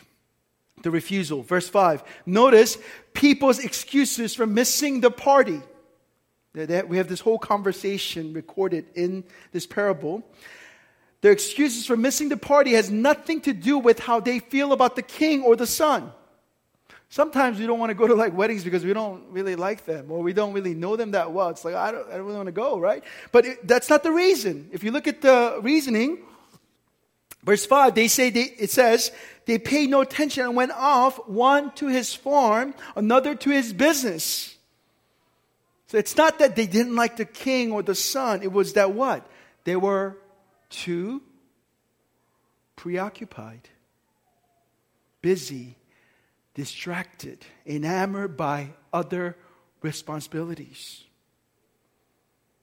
The 0.84 0.92
refusal. 0.92 1.44
Verse 1.44 1.70
5. 1.70 2.04
Notice 2.26 2.78
people's 3.14 3.60
excuses 3.60 4.36
for 4.36 4.46
missing 4.46 5.02
the 5.02 5.12
party. 5.12 5.62
We 6.54 6.98
have 6.98 7.08
this 7.08 7.22
whole 7.22 7.40
conversation 7.40 8.34
recorded 8.34 8.86
in 8.96 9.24
this 9.52 9.66
parable. 9.66 10.24
Their 11.22 11.32
excuses 11.32 11.86
for 11.86 11.96
missing 11.96 12.30
the 12.30 12.38
party 12.38 12.74
has 12.74 12.90
nothing 12.90 13.42
to 13.42 13.54
do 13.54 13.78
with 13.78 14.00
how 14.00 14.20
they 14.20 14.40
feel 14.40 14.74
about 14.74 14.96
the 14.96 15.02
king 15.02 15.44
or 15.44 15.56
the 15.56 15.68
son. 15.68 16.12
Sometimes 17.10 17.60
we 17.60 17.68
don't 17.68 17.78
want 17.78 17.90
to 17.90 17.94
go 17.94 18.08
to 18.08 18.16
like 18.16 18.36
weddings 18.36 18.64
because 18.64 18.84
we 18.84 18.94
don't 18.94 19.24
really 19.32 19.56
like 19.56 19.86
them 19.86 20.10
or 20.10 20.24
we 20.24 20.34
don't 20.34 20.54
really 20.54 20.74
know 20.74 20.96
them 20.96 21.12
that 21.12 21.32
well. 21.32 21.50
It's 21.50 21.64
like, 21.64 21.76
I 21.76 21.92
don't, 21.92 22.08
I 22.08 22.14
don't 22.14 22.26
really 22.26 22.38
want 22.38 22.48
to 22.48 22.54
go, 22.54 22.80
right? 22.80 23.04
But 23.32 23.46
it, 23.46 23.68
that's 23.68 23.90
not 23.90 24.02
the 24.02 24.12
reason. 24.12 24.70
If 24.72 24.84
you 24.84 24.92
look 24.92 25.08
at 25.08 25.22
the 25.22 25.60
reasoning, 25.62 26.20
verse 27.44 27.66
5, 27.66 27.96
they 27.96 28.08
say, 28.08 28.30
they, 28.30 28.44
it 28.44 28.72
says, 28.72 29.12
they 29.46 29.58
paid 29.58 29.90
no 29.90 30.02
attention 30.02 30.44
and 30.46 30.56
went 30.56 30.72
off, 30.72 31.28
one 31.28 31.72
to 31.74 31.88
his 31.88 32.14
farm, 32.14 32.74
another 32.96 33.36
to 33.36 33.50
his 33.50 33.74
business. 33.74 34.56
So 35.88 35.98
it's 35.98 36.16
not 36.16 36.40
that 36.40 36.56
they 36.56 36.68
didn't 36.68 36.96
like 36.96 37.18
the 37.18 37.26
king 37.26 37.72
or 37.72 37.84
the 37.84 37.96
son. 37.96 38.44
It 38.44 38.52
was 38.52 38.74
that 38.74 38.94
what? 38.94 39.28
They 39.66 39.76
were 39.76 40.18
too 40.70 41.22
preoccupied, 42.76 43.68
busy, 45.22 45.76
distracted, 46.54 47.46
enamored 47.66 48.38
by 48.38 48.70
other 48.94 49.36
responsibilities. 49.82 51.04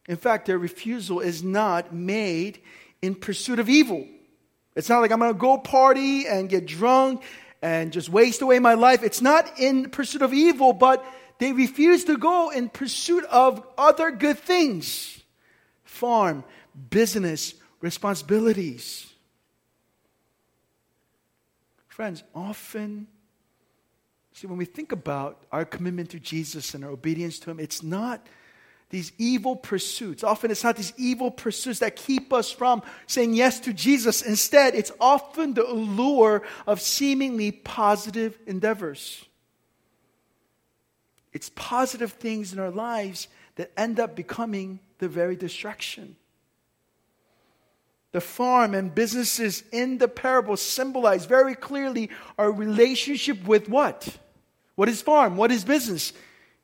In 0.08 0.16
fact, 0.16 0.46
their 0.46 0.58
refusal 0.58 1.20
is 1.20 1.42
not 1.42 1.92
made 1.92 2.60
in 3.02 3.14
pursuit 3.14 3.58
of 3.58 3.68
evil. 3.68 4.08
It's 4.78 4.88
not 4.88 5.00
like 5.00 5.10
I'm 5.10 5.18
going 5.18 5.34
to 5.34 5.38
go 5.38 5.58
party 5.58 6.28
and 6.28 6.48
get 6.48 6.64
drunk 6.64 7.24
and 7.60 7.92
just 7.92 8.08
waste 8.08 8.42
away 8.42 8.60
my 8.60 8.74
life. 8.74 9.02
It's 9.02 9.20
not 9.20 9.58
in 9.58 9.90
pursuit 9.90 10.22
of 10.22 10.32
evil, 10.32 10.72
but 10.72 11.04
they 11.40 11.52
refuse 11.52 12.04
to 12.04 12.16
go 12.16 12.50
in 12.50 12.68
pursuit 12.68 13.24
of 13.24 13.66
other 13.76 14.12
good 14.12 14.38
things 14.38 15.20
farm, 15.82 16.44
business, 16.90 17.54
responsibilities. 17.80 19.12
Friends, 21.88 22.22
often 22.32 23.08
See, 24.38 24.46
when 24.46 24.58
we 24.58 24.66
think 24.66 24.92
about 24.92 25.42
our 25.50 25.64
commitment 25.64 26.10
to 26.10 26.20
Jesus 26.20 26.72
and 26.72 26.84
our 26.84 26.92
obedience 26.92 27.40
to 27.40 27.50
Him, 27.50 27.58
it's 27.58 27.82
not 27.82 28.24
these 28.90 29.12
evil 29.18 29.54
pursuits. 29.54 30.24
Often 30.24 30.50
it's 30.50 30.64
not 30.64 30.76
these 30.76 30.94
evil 30.96 31.30
pursuits 31.30 31.80
that 31.80 31.96
keep 31.96 32.32
us 32.32 32.50
from 32.50 32.82
saying 33.06 33.34
yes 33.34 33.60
to 33.60 33.72
Jesus. 33.72 34.22
Instead, 34.22 34.74
it's 34.74 34.92
often 34.98 35.54
the 35.54 35.66
allure 35.66 36.42
of 36.66 36.80
seemingly 36.80 37.52
positive 37.52 38.38
endeavors. 38.46 39.24
It's 41.32 41.50
positive 41.54 42.12
things 42.12 42.52
in 42.52 42.58
our 42.58 42.70
lives 42.70 43.28
that 43.56 43.72
end 43.76 44.00
up 44.00 44.16
becoming 44.16 44.80
the 44.98 45.08
very 45.08 45.36
distraction. 45.36 46.16
The 48.12 48.20
farm 48.22 48.74
and 48.74 48.94
businesses 48.94 49.62
in 49.70 49.98
the 49.98 50.08
parable 50.08 50.56
symbolize 50.56 51.26
very 51.26 51.54
clearly 51.54 52.08
our 52.38 52.50
relationship 52.50 53.46
with 53.46 53.68
what? 53.68 54.08
What 54.76 54.88
is 54.88 55.02
farm? 55.02 55.36
What 55.36 55.52
is 55.52 55.62
business? 55.62 56.14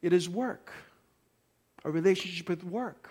It 0.01 0.15
is 0.15 0.27
work. 0.29 0.73
A 1.85 1.91
relationship 1.91 2.49
with 2.49 2.65
work. 2.65 3.11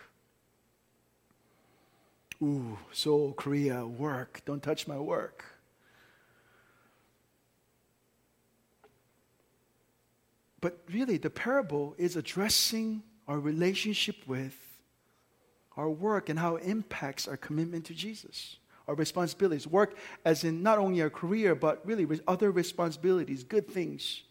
Ooh, 2.42 2.78
Seoul, 2.92 3.34
Korea, 3.34 3.86
work. 3.86 4.42
Don't 4.46 4.62
touch 4.62 4.88
my 4.88 4.98
work. 4.98 5.46
But 10.60 10.80
really, 10.92 11.18
the 11.18 11.30
parable 11.30 11.94
is 11.98 12.16
addressing 12.16 13.04
our 13.28 13.40
relationship 13.40 14.16
with 14.28 14.58
our 15.76 15.90
work 15.90 16.30
and 16.30 16.40
how 16.40 16.56
it 16.56 16.64
impacts 16.64 17.28
our 17.28 17.38
commitment 17.38 17.86
to 17.86 17.94
Jesus, 17.94 18.58
our 18.88 18.96
responsibilities. 18.96 19.68
Work, 19.68 19.98
as 20.26 20.44
in 20.44 20.64
not 20.64 20.80
only 20.80 21.02
our 21.02 21.10
career, 21.10 21.56
but 21.56 21.86
really 21.86 22.08
other 22.28 22.52
responsibilities, 22.52 23.44
good 23.44 23.68
things 23.68 24.24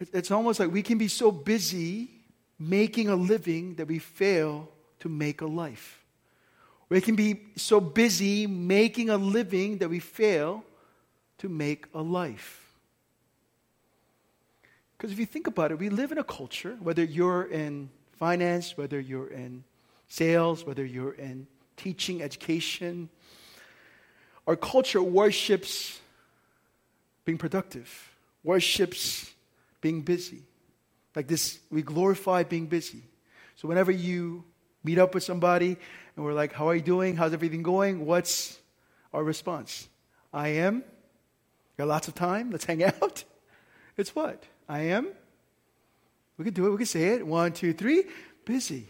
it's 0.00 0.30
almost 0.30 0.58
like 0.58 0.72
we 0.72 0.82
can 0.82 0.98
be 0.98 1.08
so 1.08 1.30
busy 1.30 2.10
making 2.58 3.08
a 3.08 3.16
living 3.16 3.74
that 3.76 3.86
we 3.86 3.98
fail 3.98 4.68
to 5.00 5.08
make 5.08 5.40
a 5.40 5.46
life. 5.46 6.02
We 6.88 7.00
can 7.00 7.14
be 7.14 7.40
so 7.56 7.80
busy 7.80 8.46
making 8.46 9.10
a 9.10 9.16
living 9.16 9.78
that 9.78 9.88
we 9.88 10.00
fail 10.00 10.64
to 11.38 11.48
make 11.48 11.86
a 11.94 12.02
life. 12.02 12.60
Because 14.96 15.12
if 15.12 15.18
you 15.18 15.26
think 15.26 15.46
about 15.46 15.70
it, 15.70 15.78
we 15.78 15.88
live 15.88 16.12
in 16.12 16.18
a 16.18 16.24
culture, 16.24 16.76
whether 16.80 17.04
you're 17.04 17.44
in 17.44 17.88
finance, 18.12 18.76
whether 18.76 19.00
you're 19.00 19.28
in 19.28 19.64
sales, 20.08 20.66
whether 20.66 20.84
you're 20.84 21.12
in 21.12 21.46
teaching, 21.76 22.20
education, 22.22 23.08
our 24.46 24.56
culture 24.56 25.02
worships 25.02 26.00
being 27.24 27.38
productive, 27.38 28.10
worships 28.42 29.30
being 29.80 30.02
busy. 30.02 30.42
Like 31.14 31.26
this, 31.26 31.58
we 31.70 31.82
glorify 31.82 32.44
being 32.44 32.66
busy. 32.66 33.02
So 33.56 33.68
whenever 33.68 33.90
you 33.90 34.44
meet 34.84 34.98
up 34.98 35.14
with 35.14 35.24
somebody 35.24 35.76
and 36.16 36.24
we're 36.24 36.32
like, 36.32 36.52
How 36.52 36.68
are 36.68 36.74
you 36.74 36.82
doing? 36.82 37.16
How's 37.16 37.32
everything 37.32 37.62
going? 37.62 38.06
What's 38.06 38.58
our 39.12 39.24
response? 39.24 39.88
I 40.32 40.48
am. 40.48 40.84
Got 41.76 41.88
lots 41.88 42.08
of 42.08 42.14
time. 42.14 42.50
Let's 42.50 42.64
hang 42.64 42.84
out. 43.02 43.24
It's 43.96 44.14
what? 44.14 44.44
I 44.68 44.80
am. 44.80 45.08
We 46.36 46.44
can 46.44 46.54
do 46.54 46.66
it. 46.66 46.70
We 46.70 46.76
can 46.78 46.86
say 46.86 47.08
it. 47.14 47.26
One, 47.26 47.52
two, 47.52 47.72
three. 47.72 48.04
Busy. 48.44 48.86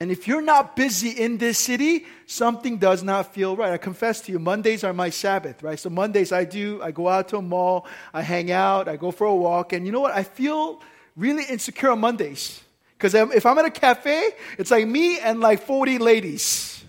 And 0.00 0.12
if 0.12 0.28
you're 0.28 0.42
not 0.42 0.76
busy 0.76 1.10
in 1.10 1.38
this 1.38 1.58
city, 1.58 2.06
something 2.26 2.78
does 2.78 3.02
not 3.02 3.34
feel 3.34 3.56
right. 3.56 3.72
I 3.72 3.78
confess 3.78 4.20
to 4.22 4.32
you, 4.32 4.38
Mondays 4.38 4.84
are 4.84 4.92
my 4.92 5.10
Sabbath, 5.10 5.60
right? 5.62 5.78
So 5.78 5.90
Mondays 5.90 6.30
I 6.30 6.44
do, 6.44 6.80
I 6.82 6.92
go 6.92 7.08
out 7.08 7.28
to 7.28 7.38
a 7.38 7.42
mall, 7.42 7.84
I 8.14 8.22
hang 8.22 8.52
out, 8.52 8.86
I 8.86 8.96
go 8.96 9.10
for 9.10 9.26
a 9.26 9.34
walk, 9.34 9.72
and 9.72 9.84
you 9.84 9.90
know 9.90 10.00
what? 10.00 10.14
I 10.14 10.22
feel 10.22 10.80
really 11.16 11.42
insecure 11.44 11.90
on 11.90 11.98
Mondays. 11.98 12.62
Because 12.96 13.14
if 13.14 13.44
I'm 13.44 13.58
at 13.58 13.64
a 13.64 13.70
cafe, 13.70 14.30
it's 14.56 14.70
like 14.70 14.86
me 14.86 15.18
and 15.18 15.40
like 15.40 15.62
40 15.62 15.98
ladies. 15.98 16.84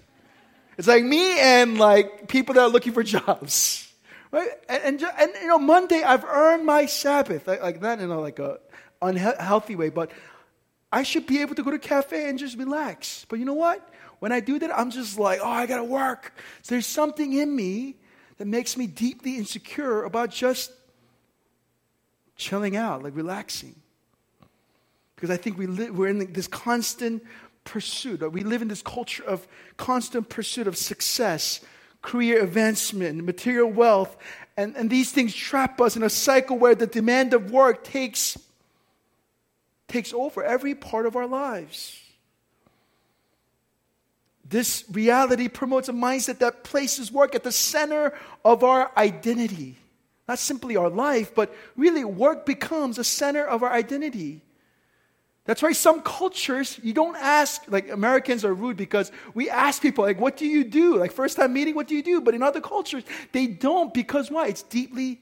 It's 0.78 0.88
like 0.88 1.04
me 1.04 1.40
and 1.40 1.78
like 1.78 2.28
people 2.28 2.56
that 2.56 2.62
are 2.62 2.70
looking 2.70 2.94
for 2.94 3.04
jobs. 3.18 3.92
Right? 4.32 4.50
And, 4.68 5.02
and, 5.02 5.12
and 5.18 5.32
you 5.42 5.48
know, 5.48 5.58
Monday 5.60 6.04
I've 6.04 6.24
earned 6.26 6.66
my 6.66 6.86
Sabbath. 6.86 7.48
Like, 7.48 7.62
like 7.62 7.78
in 7.78 8.10
a 8.12 8.20
like 8.20 8.38
a 8.38 8.60
unhealthy 9.02 9.76
way, 9.76 9.90
but 9.90 10.12
I 10.92 11.04
should 11.04 11.28
be 11.28 11.42
able 11.42 11.56
to 11.56 11.64
go 11.64 11.70
to 11.72 11.76
a 11.76 11.80
cafe 11.80 12.30
and 12.30 12.40
just 12.40 12.58
relax. 12.58 13.26
But 13.30 13.40
you 13.40 13.46
know 13.46 13.54
what? 13.54 13.88
When 14.20 14.32
I 14.32 14.40
do 14.40 14.60
that, 14.60 14.78
I'm 14.78 14.92
just 14.92 15.18
like, 15.20 15.40
oh, 15.42 15.50
I 15.50 15.66
gotta 15.66 15.84
work. 15.84 16.34
So 16.62 16.76
there's 16.76 16.88
something 16.88 17.34
in 17.34 17.56
me 17.56 17.96
that 18.38 18.48
makes 18.48 18.76
me 18.76 18.88
deeply 18.88 19.38
insecure 19.38 20.04
about 20.04 20.32
just 20.32 20.72
chilling 22.36 22.76
out, 22.76 23.04
like 23.04 23.16
relaxing. 23.16 23.76
Because 25.16 25.30
I 25.30 25.38
think 25.38 25.58
we 25.58 25.68
live, 25.68 25.98
we're 25.98 26.08
in 26.08 26.32
this 26.32 26.48
constant 26.48 27.24
pursuit. 27.66 28.22
We 28.32 28.42
live 28.42 28.62
in 28.62 28.68
this 28.68 28.82
culture 28.82 29.24
of 29.24 29.48
constant 29.78 30.30
pursuit 30.30 30.66
of 30.66 30.78
success, 30.78 31.60
career 32.02 32.42
advancement, 32.44 33.24
material 33.24 33.70
wealth. 33.70 34.18
And, 34.58 34.76
and 34.76 34.90
these 34.90 35.12
things 35.12 35.36
trap 35.36 35.80
us 35.82 35.96
in 35.96 36.04
a 36.04 36.10
cycle 36.10 36.58
where 36.58 36.76
the 36.76 36.88
demand 36.88 37.34
of 37.34 37.52
work 37.52 37.84
takes 37.84 38.38
takes 39.90 40.14
over 40.14 40.44
every 40.44 40.76
part 40.76 41.06
of 41.06 41.16
our 41.16 41.28
lives. 41.28 42.00
This 44.48 44.84
reality 44.92 45.48
promotes 45.48 45.90
a 45.90 45.94
mindset 45.94 46.40
that 46.40 46.64
places 46.64 47.12
work 47.12 47.36
at 47.36 47.44
the 47.44 47.52
center 47.52 48.14
of 48.44 48.64
our 48.64 48.92
identity. 48.98 49.78
Not 50.28 50.40
simply 50.40 50.76
our 50.76 50.90
life, 50.90 51.36
but 51.36 51.54
really 51.76 52.04
work 52.04 52.46
becomes 52.46 52.98
a 52.98 53.04
center 53.04 53.46
of 53.46 53.62
our 53.64 53.72
identity. 53.72 54.42
That's 55.46 55.62
why 55.64 55.72
some 55.72 56.02
cultures, 56.02 56.80
you 56.84 56.94
don't 56.94 57.16
ask, 57.16 57.64
like 57.68 57.90
Americans 57.90 58.46
are 58.46 58.54
rude 58.54 58.78
because 58.78 59.12
we 59.34 59.50
ask 59.50 59.82
people, 59.82 60.04
like, 60.04 60.20
what 60.20 60.38
do 60.38 60.46
you 60.46 60.64
do? 60.64 60.98
Like, 60.98 61.12
first 61.12 61.38
time 61.38 61.54
meeting, 61.54 61.74
what 61.74 61.88
do 61.88 61.96
you 61.96 62.04
do? 62.04 62.22
But 62.22 62.36
in 62.36 62.44
other 62.44 62.62
cultures, 62.62 63.04
they 63.32 63.48
don't 63.48 63.92
because 63.92 64.30
why? 64.30 64.48
It's 64.48 64.62
deeply 64.62 65.22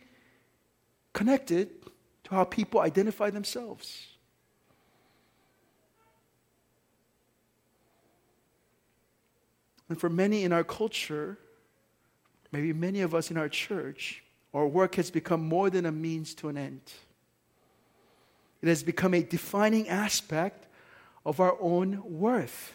connected 1.14 1.70
to 2.26 2.32
how 2.32 2.44
people 2.44 2.82
identify 2.82 3.30
themselves. 3.30 4.08
And 9.90 10.00
for 10.00 10.10
many 10.10 10.44
in 10.44 10.52
our 10.52 10.64
culture, 10.64 11.38
maybe 12.52 12.74
many 12.74 13.02
of 13.02 13.16
us 13.16 13.32
in 13.32 13.38
our 13.38 13.50
church, 13.50 14.24
our 14.54 14.68
work 14.68 14.96
has 14.96 15.12
become 15.12 15.48
more 15.48 15.70
than 15.70 15.86
a 15.86 15.92
means 15.92 16.34
to 16.36 16.50
an 16.50 16.58
end. 16.58 16.82
It 18.62 18.68
has 18.68 18.84
become 18.84 19.14
a 19.14 19.22
defining 19.22 19.88
aspect 19.88 20.68
of 21.26 21.40
our 21.40 21.58
own 21.62 22.02
worth. 22.04 22.74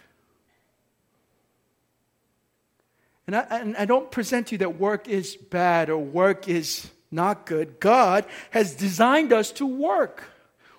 And 3.27 3.37
I, 3.37 3.41
and 3.51 3.77
I 3.77 3.85
don't 3.85 4.11
present 4.11 4.49
to 4.49 4.55
you 4.55 4.59
that 4.59 4.79
work 4.79 5.09
is 5.09 5.37
bad 5.37 5.91
or 5.91 5.99
work 5.99 6.49
is 6.49 6.91
not 7.11 7.47
good. 7.47 7.79
God 7.79 8.27
has 8.51 8.75
designed 8.75 9.33
us 9.33 9.53
to 9.53 9.67
work. 9.67 10.25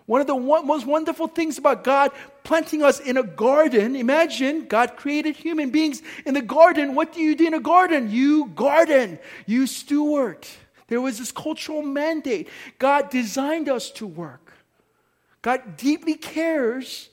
One 0.06 0.20
of 0.20 0.28
the 0.28 0.36
most 0.36 0.86
wonderful 0.86 1.28
things 1.28 1.58
about 1.58 1.84
God 1.84 2.12
planting 2.44 2.84
us 2.84 3.00
in 3.00 3.16
a 3.16 3.24
garden, 3.24 3.96
imagine 3.96 4.66
God 4.66 4.98
created 4.98 5.36
human 5.36 5.70
beings 5.70 6.02
in 6.26 6.34
the 6.34 6.42
garden. 6.42 6.94
What 6.94 7.14
do 7.14 7.22
you 7.22 7.36
do 7.36 7.48
in 7.48 7.54
a 7.54 7.60
garden? 7.60 8.10
You 8.12 8.48
garden, 8.48 9.18
you 9.46 9.66
steward. 9.66 10.46
There 10.88 11.00
was 11.00 11.20
this 11.20 11.32
cultural 11.32 11.82
mandate. 11.82 12.50
God 12.80 13.10
designed 13.10 13.70
us 13.70 13.90
to 13.92 14.06
work. 14.06 14.54
God 15.42 15.78
deeply 15.78 16.16
cares 16.16 17.10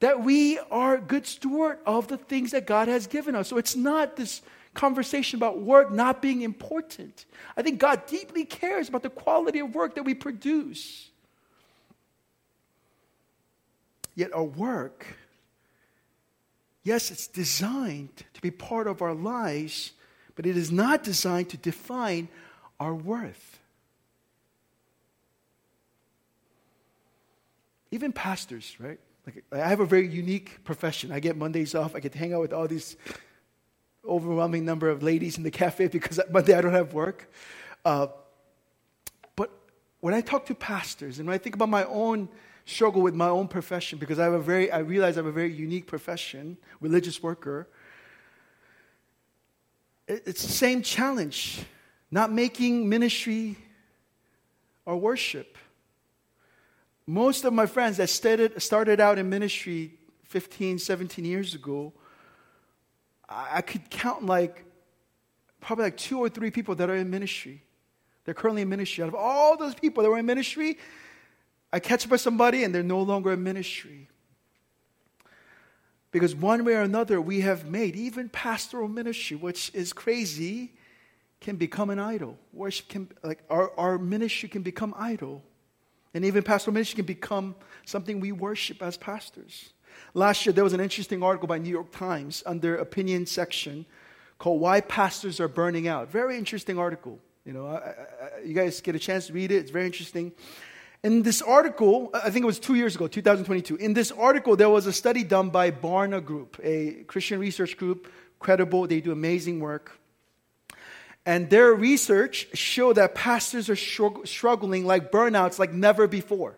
that 0.00 0.24
we 0.24 0.58
are 0.70 0.98
good 0.98 1.26
steward 1.26 1.78
of 1.86 2.08
the 2.08 2.16
things 2.16 2.50
that 2.50 2.66
God 2.66 2.88
has 2.88 3.06
given 3.06 3.36
us. 3.36 3.46
So 3.46 3.56
it's 3.56 3.76
not 3.76 4.16
this 4.16 4.42
conversation 4.74 5.38
about 5.38 5.60
work 5.60 5.92
not 5.92 6.20
being 6.20 6.42
important. 6.42 7.26
I 7.56 7.62
think 7.62 7.78
God 7.78 8.06
deeply 8.06 8.44
cares 8.44 8.88
about 8.88 9.04
the 9.04 9.10
quality 9.10 9.60
of 9.60 9.74
work 9.74 9.94
that 9.94 10.02
we 10.02 10.14
produce. 10.14 11.11
Yet 14.14 14.32
our 14.34 14.44
work, 14.44 15.06
yes, 16.82 17.10
it's 17.10 17.26
designed 17.26 18.24
to 18.34 18.42
be 18.42 18.50
part 18.50 18.86
of 18.86 19.02
our 19.02 19.14
lives, 19.14 19.92
but 20.34 20.46
it 20.46 20.56
is 20.56 20.70
not 20.70 21.02
designed 21.02 21.48
to 21.50 21.56
define 21.56 22.28
our 22.78 22.94
worth. 22.94 23.58
Even 27.90 28.12
pastors, 28.12 28.76
right? 28.78 28.98
Like 29.26 29.44
I 29.52 29.68
have 29.68 29.80
a 29.80 29.86
very 29.86 30.08
unique 30.08 30.64
profession. 30.64 31.12
I 31.12 31.20
get 31.20 31.36
Mondays 31.36 31.74
off. 31.74 31.94
I 31.94 32.00
get 32.00 32.12
to 32.12 32.18
hang 32.18 32.34
out 32.34 32.40
with 32.40 32.52
all 32.52 32.66
these 32.66 32.96
overwhelming 34.06 34.64
number 34.64 34.88
of 34.88 35.02
ladies 35.02 35.36
in 35.36 35.44
the 35.44 35.50
cafe 35.50 35.86
because 35.86 36.18
Monday 36.30 36.54
I 36.54 36.60
don't 36.60 36.72
have 36.72 36.92
work. 36.92 37.30
Uh, 37.84 38.08
but 39.36 39.50
when 40.00 40.14
I 40.14 40.20
talk 40.20 40.46
to 40.46 40.54
pastors 40.54 41.18
and 41.18 41.28
when 41.28 41.34
I 41.34 41.38
think 41.38 41.54
about 41.54 41.68
my 41.68 41.84
own 41.84 42.28
struggle 42.64 43.02
with 43.02 43.14
my 43.14 43.28
own 43.28 43.48
profession, 43.48 43.98
because 43.98 44.18
I 44.18 44.24
have 44.24 44.32
a 44.32 44.40
very, 44.40 44.70
I 44.70 44.78
realize 44.78 45.16
I 45.16 45.20
have 45.20 45.26
a 45.26 45.32
very 45.32 45.52
unique 45.52 45.86
profession, 45.86 46.56
religious 46.80 47.22
worker. 47.22 47.68
It's 50.08 50.42
the 50.42 50.52
same 50.52 50.82
challenge, 50.82 51.64
not 52.10 52.32
making 52.32 52.88
ministry 52.88 53.56
or 54.84 54.96
worship. 54.96 55.56
Most 57.06 57.44
of 57.44 57.52
my 57.52 57.66
friends 57.66 57.96
that 57.96 58.08
started, 58.08 58.60
started 58.62 59.00
out 59.00 59.18
in 59.18 59.28
ministry 59.28 59.94
15, 60.24 60.78
17 60.78 61.24
years 61.24 61.54
ago, 61.54 61.92
I 63.28 63.62
could 63.62 63.90
count 63.90 64.26
like 64.26 64.64
probably 65.60 65.84
like 65.84 65.96
two 65.96 66.18
or 66.18 66.28
three 66.28 66.50
people 66.50 66.74
that 66.76 66.90
are 66.90 66.96
in 66.96 67.08
ministry. 67.10 67.62
They're 68.24 68.34
currently 68.34 68.62
in 68.62 68.68
ministry. 68.68 69.02
Out 69.02 69.08
of 69.08 69.14
all 69.14 69.56
those 69.56 69.74
people 69.74 70.02
that 70.02 70.10
were 70.10 70.18
in 70.18 70.26
ministry, 70.26 70.78
I 71.72 71.80
catch 71.80 72.04
up 72.04 72.10
with 72.10 72.20
somebody 72.20 72.64
and 72.64 72.74
they're 72.74 72.82
no 72.82 73.00
longer 73.00 73.32
in 73.32 73.42
ministry. 73.42 74.08
Because 76.10 76.34
one 76.34 76.64
way 76.64 76.74
or 76.74 76.82
another, 76.82 77.20
we 77.20 77.40
have 77.40 77.66
made 77.66 77.96
even 77.96 78.28
pastoral 78.28 78.86
ministry, 78.86 79.36
which 79.36 79.70
is 79.74 79.94
crazy, 79.94 80.72
can 81.40 81.56
become 81.56 81.88
an 81.88 81.98
idol. 81.98 82.36
Worship 82.52 82.88
can, 82.88 83.08
like, 83.22 83.42
our, 83.48 83.72
our 83.78 83.98
ministry 83.98 84.48
can 84.48 84.62
become 84.62 84.94
idol. 84.98 85.42
And 86.12 86.24
even 86.26 86.42
pastoral 86.42 86.74
ministry 86.74 86.96
can 86.96 87.06
become 87.06 87.54
something 87.86 88.20
we 88.20 88.30
worship 88.30 88.82
as 88.82 88.98
pastors. 88.98 89.72
Last 90.12 90.44
year, 90.44 90.52
there 90.52 90.64
was 90.64 90.74
an 90.74 90.80
interesting 90.80 91.22
article 91.22 91.48
by 91.48 91.56
New 91.56 91.70
York 91.70 91.90
Times 91.90 92.42
under 92.44 92.76
opinion 92.76 93.24
section 93.24 93.86
called 94.38 94.60
Why 94.60 94.82
Pastors 94.82 95.40
Are 95.40 95.48
Burning 95.48 95.88
Out. 95.88 96.10
Very 96.10 96.36
interesting 96.36 96.78
article. 96.78 97.18
You 97.46 97.54
know, 97.54 97.66
I, 97.66 97.76
I, 97.76 98.44
you 98.44 98.54
guys 98.54 98.80
get 98.82 98.94
a 98.94 98.98
chance 98.98 99.28
to 99.28 99.32
read 99.32 99.50
it. 99.50 99.56
It's 99.56 99.70
very 99.70 99.86
interesting. 99.86 100.32
In 101.04 101.22
this 101.22 101.42
article, 101.42 102.10
I 102.14 102.30
think 102.30 102.44
it 102.44 102.46
was 102.46 102.60
two 102.60 102.76
years 102.76 102.94
ago, 102.94 103.08
2022, 103.08 103.74
in 103.76 103.92
this 103.92 104.12
article, 104.12 104.54
there 104.54 104.70
was 104.70 104.86
a 104.86 104.92
study 104.92 105.24
done 105.24 105.50
by 105.50 105.72
Barna 105.72 106.24
Group, 106.24 106.60
a 106.62 107.02
Christian 107.08 107.40
research 107.40 107.76
group, 107.76 108.12
credible, 108.38 108.86
they 108.86 109.00
do 109.00 109.10
amazing 109.10 109.58
work. 109.58 109.98
And 111.26 111.50
their 111.50 111.72
research 111.74 112.48
showed 112.54 112.94
that 112.94 113.16
pastors 113.16 113.68
are 113.68 113.76
struggling 113.76 114.84
like 114.84 115.10
burnouts 115.10 115.58
like 115.58 115.72
never 115.72 116.06
before. 116.06 116.56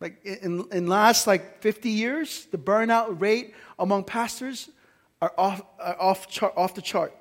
Like 0.00 0.24
in, 0.24 0.66
in 0.72 0.86
last 0.86 1.26
like 1.26 1.62
50 1.62 1.88
years, 1.90 2.46
the 2.50 2.58
burnout 2.58 3.20
rate 3.20 3.54
among 3.78 4.04
pastors 4.04 4.68
are 5.20 5.32
off, 5.36 5.62
are 5.80 6.00
off, 6.00 6.28
chart, 6.28 6.54
off 6.56 6.74
the 6.74 6.82
chart. 6.82 7.12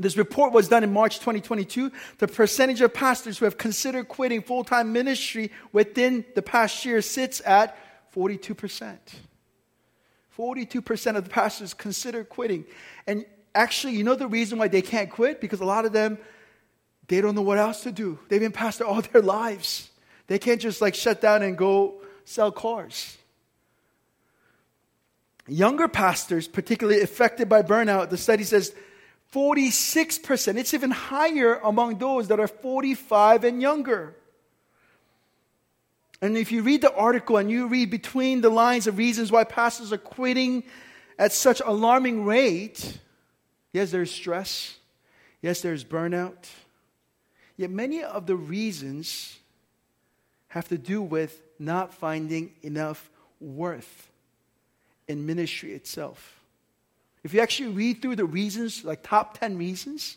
This 0.00 0.16
report 0.16 0.52
was 0.52 0.68
done 0.68 0.82
in 0.82 0.92
March 0.92 1.18
2022. 1.18 1.92
The 2.18 2.28
percentage 2.28 2.80
of 2.80 2.94
pastors 2.94 3.38
who 3.38 3.44
have 3.44 3.58
considered 3.58 4.08
quitting 4.08 4.42
full 4.42 4.64
time 4.64 4.92
ministry 4.92 5.50
within 5.72 6.24
the 6.34 6.42
past 6.42 6.84
year 6.84 7.02
sits 7.02 7.42
at 7.44 7.76
42%. 8.14 8.98
42% 10.36 11.16
of 11.16 11.24
the 11.24 11.30
pastors 11.30 11.74
consider 11.74 12.24
quitting. 12.24 12.64
And 13.06 13.26
actually, 13.54 13.94
you 13.94 14.04
know 14.04 14.14
the 14.14 14.26
reason 14.26 14.58
why 14.58 14.68
they 14.68 14.82
can't 14.82 15.10
quit? 15.10 15.40
Because 15.40 15.60
a 15.60 15.64
lot 15.64 15.84
of 15.84 15.92
them, 15.92 16.18
they 17.08 17.20
don't 17.20 17.34
know 17.34 17.42
what 17.42 17.58
else 17.58 17.82
to 17.82 17.92
do. 17.92 18.18
They've 18.28 18.40
been 18.40 18.52
pastor 18.52 18.84
all 18.84 19.02
their 19.12 19.22
lives. 19.22 19.90
They 20.28 20.38
can't 20.38 20.60
just 20.60 20.80
like 20.80 20.94
shut 20.94 21.20
down 21.20 21.42
and 21.42 21.58
go 21.58 22.00
sell 22.24 22.52
cars. 22.52 23.18
Younger 25.46 25.88
pastors, 25.88 26.46
particularly 26.46 27.02
affected 27.02 27.48
by 27.48 27.62
burnout, 27.62 28.10
the 28.10 28.16
study 28.16 28.44
says 28.44 28.72
46%. 29.32 30.56
It's 30.56 30.74
even 30.74 30.90
higher 30.90 31.54
among 31.62 31.98
those 31.98 32.28
that 32.28 32.40
are 32.40 32.48
45 32.48 33.44
and 33.44 33.62
younger. 33.62 34.16
And 36.22 36.36
if 36.36 36.52
you 36.52 36.62
read 36.62 36.82
the 36.82 36.94
article 36.94 37.36
and 37.36 37.50
you 37.50 37.66
read 37.68 37.90
between 37.90 38.40
the 38.40 38.50
lines 38.50 38.86
of 38.86 38.98
reasons 38.98 39.32
why 39.32 39.44
pastors 39.44 39.92
are 39.92 39.98
quitting 39.98 40.64
at 41.18 41.32
such 41.32 41.62
alarming 41.64 42.24
rate, 42.24 42.98
yes, 43.72 43.90
there's 43.90 44.10
stress. 44.10 44.76
Yes, 45.40 45.60
there's 45.62 45.84
burnout. 45.84 46.48
Yet 47.56 47.70
many 47.70 48.02
of 48.02 48.26
the 48.26 48.36
reasons 48.36 49.38
have 50.48 50.68
to 50.68 50.78
do 50.78 51.00
with 51.00 51.40
not 51.58 51.94
finding 51.94 52.52
enough 52.62 53.10
worth 53.40 54.08
in 55.08 55.24
ministry 55.24 55.72
itself. 55.72 56.39
If 57.22 57.34
you 57.34 57.40
actually 57.40 57.70
read 57.70 58.00
through 58.00 58.16
the 58.16 58.24
reasons, 58.24 58.84
like 58.84 59.02
top 59.02 59.38
10 59.38 59.58
reasons, 59.58 60.16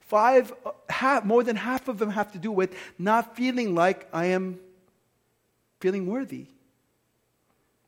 five, 0.00 0.52
uh, 0.64 0.72
half, 0.88 1.24
more 1.24 1.42
than 1.42 1.56
half 1.56 1.88
of 1.88 1.98
them 1.98 2.10
have 2.10 2.32
to 2.32 2.38
do 2.38 2.52
with 2.52 2.74
not 2.98 3.36
feeling 3.36 3.74
like 3.74 4.08
I 4.12 4.26
am 4.26 4.60
feeling 5.80 6.06
worthy. 6.06 6.46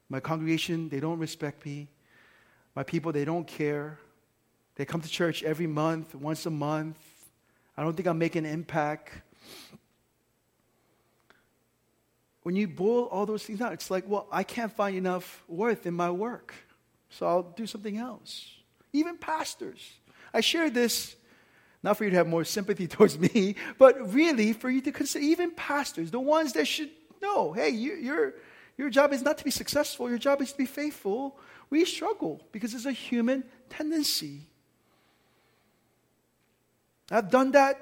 My 0.09 0.21
congregation, 0.21 0.89
they 0.89 1.01
don't 1.01 1.19
respect 1.19 1.67
me. 1.67 1.89
My 2.75 2.83
people, 2.83 3.13
they 3.13 3.25
don't 3.25 3.47
care. 3.47 3.99
They 4.77 4.85
come 4.85 5.01
to 5.01 5.09
church 5.09 5.43
every 5.43 5.67
month, 5.67 6.15
once 6.15 6.47
a 6.47 6.51
month. 6.51 6.99
I 7.77 7.83
don't 7.83 7.95
think 7.95 8.07
I'm 8.07 8.19
making 8.19 8.47
an 8.47 8.53
impact. 8.53 9.11
When 12.43 12.55
you 12.55 12.69
boil 12.69 13.05
all 13.07 13.27
those 13.27 13.43
things 13.43 13.61
out, 13.61 13.73
it's 13.73 13.91
like, 13.91 14.05
well, 14.07 14.27
I 14.31 14.45
can't 14.45 14.73
find 14.73 14.97
enough 14.97 15.43
worth 15.49 15.85
in 15.85 15.95
my 15.95 16.11
work 16.11 16.55
so 17.19 17.27
I'll 17.27 17.43
do 17.43 17.67
something 17.67 17.97
else. 17.97 18.47
Even 18.93 19.17
pastors. 19.17 19.81
I 20.35 20.41
share 20.41 20.69
this 20.69 21.17
not 21.83 21.97
for 21.97 22.05
you 22.05 22.11
to 22.11 22.17
have 22.17 22.27
more 22.27 22.45
sympathy 22.45 22.87
towards 22.95 23.19
me, 23.19 23.57
but 23.79 24.13
really 24.13 24.53
for 24.53 24.69
you 24.69 24.81
to 24.83 24.93
consider 24.93 25.25
even 25.25 25.51
pastors, 25.53 26.11
the 26.11 26.21
ones 26.21 26.53
that 26.55 26.67
should 26.67 26.91
know 27.23 27.53
hey, 27.53 27.71
you, 27.71 27.95
your, 27.95 28.35
your 28.77 28.91
job 28.91 29.13
is 29.13 29.23
not 29.23 29.39
to 29.39 29.45
be 29.45 29.51
successful, 29.51 30.09
your 30.09 30.19
job 30.19 30.43
is 30.43 30.53
to 30.53 30.59
be 30.59 30.67
faithful. 30.67 31.39
We 31.71 31.85
struggle 31.85 32.41
because 32.53 32.75
it's 32.75 32.87
a 32.87 32.93
human 32.93 33.45
tendency. 33.71 34.43
I've 37.11 37.31
done 37.31 37.53
that 37.53 37.81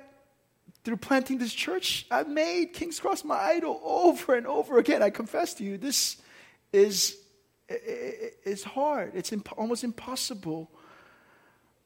through 0.84 0.98
planting 0.98 1.38
this 1.38 1.52
church. 1.52 2.06
I've 2.10 2.28
made 2.28 2.72
King's 2.72 3.00
Cross 3.00 3.24
my 3.24 3.36
idol 3.36 3.80
over 3.82 4.34
and 4.34 4.46
over 4.46 4.78
again. 4.78 5.02
I 5.02 5.10
confess 5.10 5.54
to 5.54 5.64
you, 5.64 5.76
this 5.76 6.16
is 6.72 7.18
it's 7.68 8.64
hard. 8.64 9.12
It's 9.14 9.32
almost 9.56 9.84
impossible. 9.84 10.70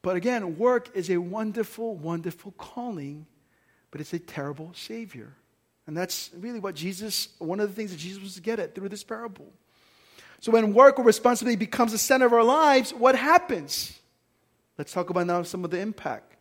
But 0.02 0.16
again, 0.16 0.58
work 0.58 0.90
is 0.94 1.10
a 1.10 1.18
wonderful, 1.18 1.94
wonderful 1.96 2.52
calling, 2.52 3.26
but 3.90 4.00
it's 4.00 4.12
a 4.12 4.18
terrible 4.18 4.72
Savior. 4.74 5.34
And 5.86 5.96
that's 5.96 6.30
really 6.36 6.60
what 6.60 6.74
Jesus, 6.74 7.28
one 7.38 7.60
of 7.60 7.68
the 7.68 7.74
things 7.74 7.90
that 7.92 7.98
Jesus 7.98 8.22
was 8.22 8.34
to 8.34 8.42
get 8.42 8.58
at 8.58 8.74
through 8.74 8.90
this 8.90 9.02
parable. 9.02 9.52
So 10.40 10.52
when 10.52 10.72
work 10.72 10.98
or 10.98 11.04
responsibility 11.04 11.56
becomes 11.56 11.92
the 11.92 11.98
center 11.98 12.26
of 12.26 12.32
our 12.32 12.44
lives, 12.44 12.92
what 12.92 13.16
happens? 13.16 13.98
Let's 14.76 14.92
talk 14.92 15.10
about 15.10 15.26
now 15.26 15.42
some 15.42 15.64
of 15.64 15.70
the 15.70 15.80
impact. 15.80 16.36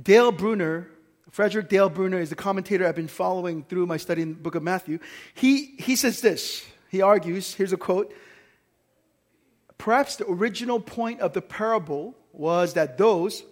Dale 0.00 0.32
Bruner, 0.32 0.88
Frederick 1.30 1.68
Dale 1.68 1.88
Bruner 1.88 2.18
is 2.18 2.30
the 2.30 2.36
commentator 2.36 2.86
I've 2.86 2.96
been 2.96 3.06
following 3.06 3.64
through 3.64 3.86
my 3.86 3.96
study 3.96 4.22
in 4.22 4.30
the 4.30 4.40
book 4.40 4.54
of 4.56 4.62
Matthew. 4.62 4.98
He, 5.34 5.76
he 5.78 5.94
says 5.94 6.20
this 6.20 6.64
he 6.90 7.02
argues, 7.02 7.54
here's 7.54 7.72
a 7.72 7.76
quote 7.76 8.12
Perhaps 9.78 10.16
the 10.16 10.28
original 10.28 10.78
point 10.78 11.20
of 11.20 11.32
the 11.32 11.40
parable 11.40 12.14
was 12.32 12.74
that 12.74 12.98
those 12.98 13.44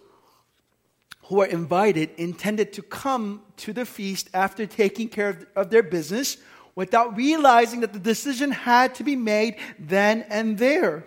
who 1.23 1.37
were 1.37 1.47
invited 1.47 2.11
intended 2.17 2.73
to 2.75 2.83
come 2.83 3.43
to 3.57 3.73
the 3.73 3.87
feast 3.87 4.29
after 4.35 4.67
taking 4.67 5.09
care 5.09 5.39
of, 5.57 5.71
their 5.71 5.83
business 5.83 6.37
without 6.75 7.17
realizing 7.17 7.81
that 7.81 7.93
the 7.93 7.99
decision 7.99 8.51
had 8.51 8.95
to 8.97 9.05
be 9.05 9.17
made 9.17 9.57
then 9.79 10.25
and 10.29 10.59
there. 10.59 11.07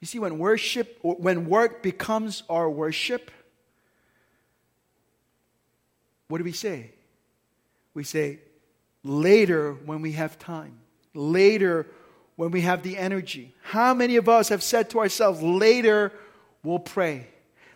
You 0.00 0.06
see, 0.06 0.18
when 0.18 0.38
worship, 0.38 0.98
when 1.02 1.48
work 1.48 1.82
becomes 1.82 2.42
our 2.50 2.68
worship, 2.68 3.30
what 6.28 6.38
do 6.38 6.44
we 6.44 6.52
say? 6.52 6.92
We 7.94 8.04
say, 8.04 8.40
later 9.02 9.72
when 9.72 10.02
we 10.02 10.12
have 10.12 10.38
time, 10.38 10.78
later 11.16 11.86
when 12.36 12.50
we 12.50 12.60
have 12.60 12.82
the 12.82 12.96
energy. 12.96 13.54
How 13.62 13.94
many 13.94 14.16
of 14.16 14.28
us 14.28 14.50
have 14.50 14.62
said 14.62 14.90
to 14.90 15.00
ourselves, 15.00 15.42
later 15.42 16.12
we'll 16.62 16.78
pray, 16.78 17.28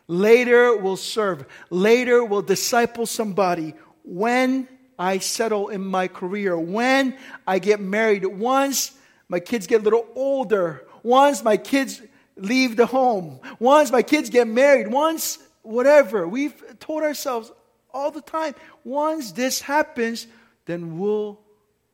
later 0.06 0.76
we'll 0.76 0.96
serve, 0.96 1.46
later 1.70 2.24
we'll 2.24 2.42
disciple 2.42 3.06
somebody 3.06 3.74
when 4.04 4.68
I 4.98 5.18
settle 5.18 5.68
in 5.68 5.82
my 5.84 6.08
career, 6.08 6.58
when 6.58 7.16
I 7.46 7.58
get 7.58 7.80
married, 7.80 8.26
once 8.26 8.92
my 9.28 9.40
kids 9.40 9.66
get 9.66 9.80
a 9.80 9.84
little 9.84 10.06
older, 10.14 10.86
once 11.02 11.42
my 11.42 11.56
kids 11.56 12.02
leave 12.36 12.76
the 12.76 12.86
home, 12.86 13.40
once 13.58 13.90
my 13.90 14.02
kids 14.02 14.28
get 14.28 14.46
married, 14.46 14.88
once 14.88 15.38
whatever. 15.62 16.28
We've 16.28 16.78
told 16.80 17.02
ourselves 17.02 17.50
all 17.92 18.10
the 18.10 18.20
time, 18.20 18.54
once 18.84 19.32
this 19.32 19.60
happens, 19.60 20.26
then 20.66 20.98
we'll 20.98 21.40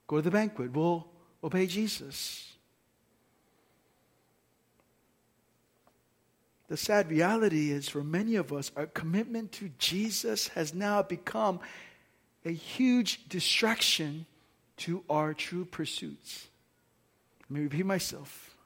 go 0.09 0.17
to 0.17 0.23
the 0.23 0.31
banquet, 0.31 0.73
we'll 0.73 1.07
obey 1.47 1.67
Jesus. 1.69 2.53
The 6.69 6.77
sad 6.77 7.09
reality 7.09 7.71
is 7.71 7.89
for 7.89 8.03
many 8.03 8.35
of 8.35 8.53
us, 8.53 8.73
our 8.75 8.87
commitment 8.87 9.53
to 9.53 9.71
Jesus 9.79 10.49
has 10.49 10.75
now 10.75 11.03
become 11.03 11.61
a 12.45 12.51
huge 12.51 13.29
distraction 13.29 14.27
to 14.79 15.05
our 15.09 15.33
true 15.33 15.65
pursuits. 15.65 16.49
Let 17.43 17.51
me 17.59 17.65
repeat 17.65 17.87
myself. 17.87 18.57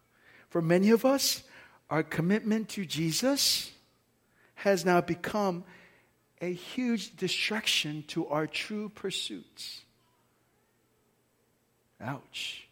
For 0.48 0.62
many 0.62 0.88
of 0.88 1.04
us, 1.04 1.42
our 1.90 2.02
commitment 2.02 2.70
to 2.70 2.86
Jesus 2.86 3.70
has 4.54 4.86
now 4.86 5.02
become 5.02 5.64
a 6.40 6.52
huge 6.52 7.14
distraction 7.16 8.04
to 8.08 8.26
our 8.28 8.46
true 8.46 8.88
pursuits. 8.88 9.82
Ouch. 12.00 12.69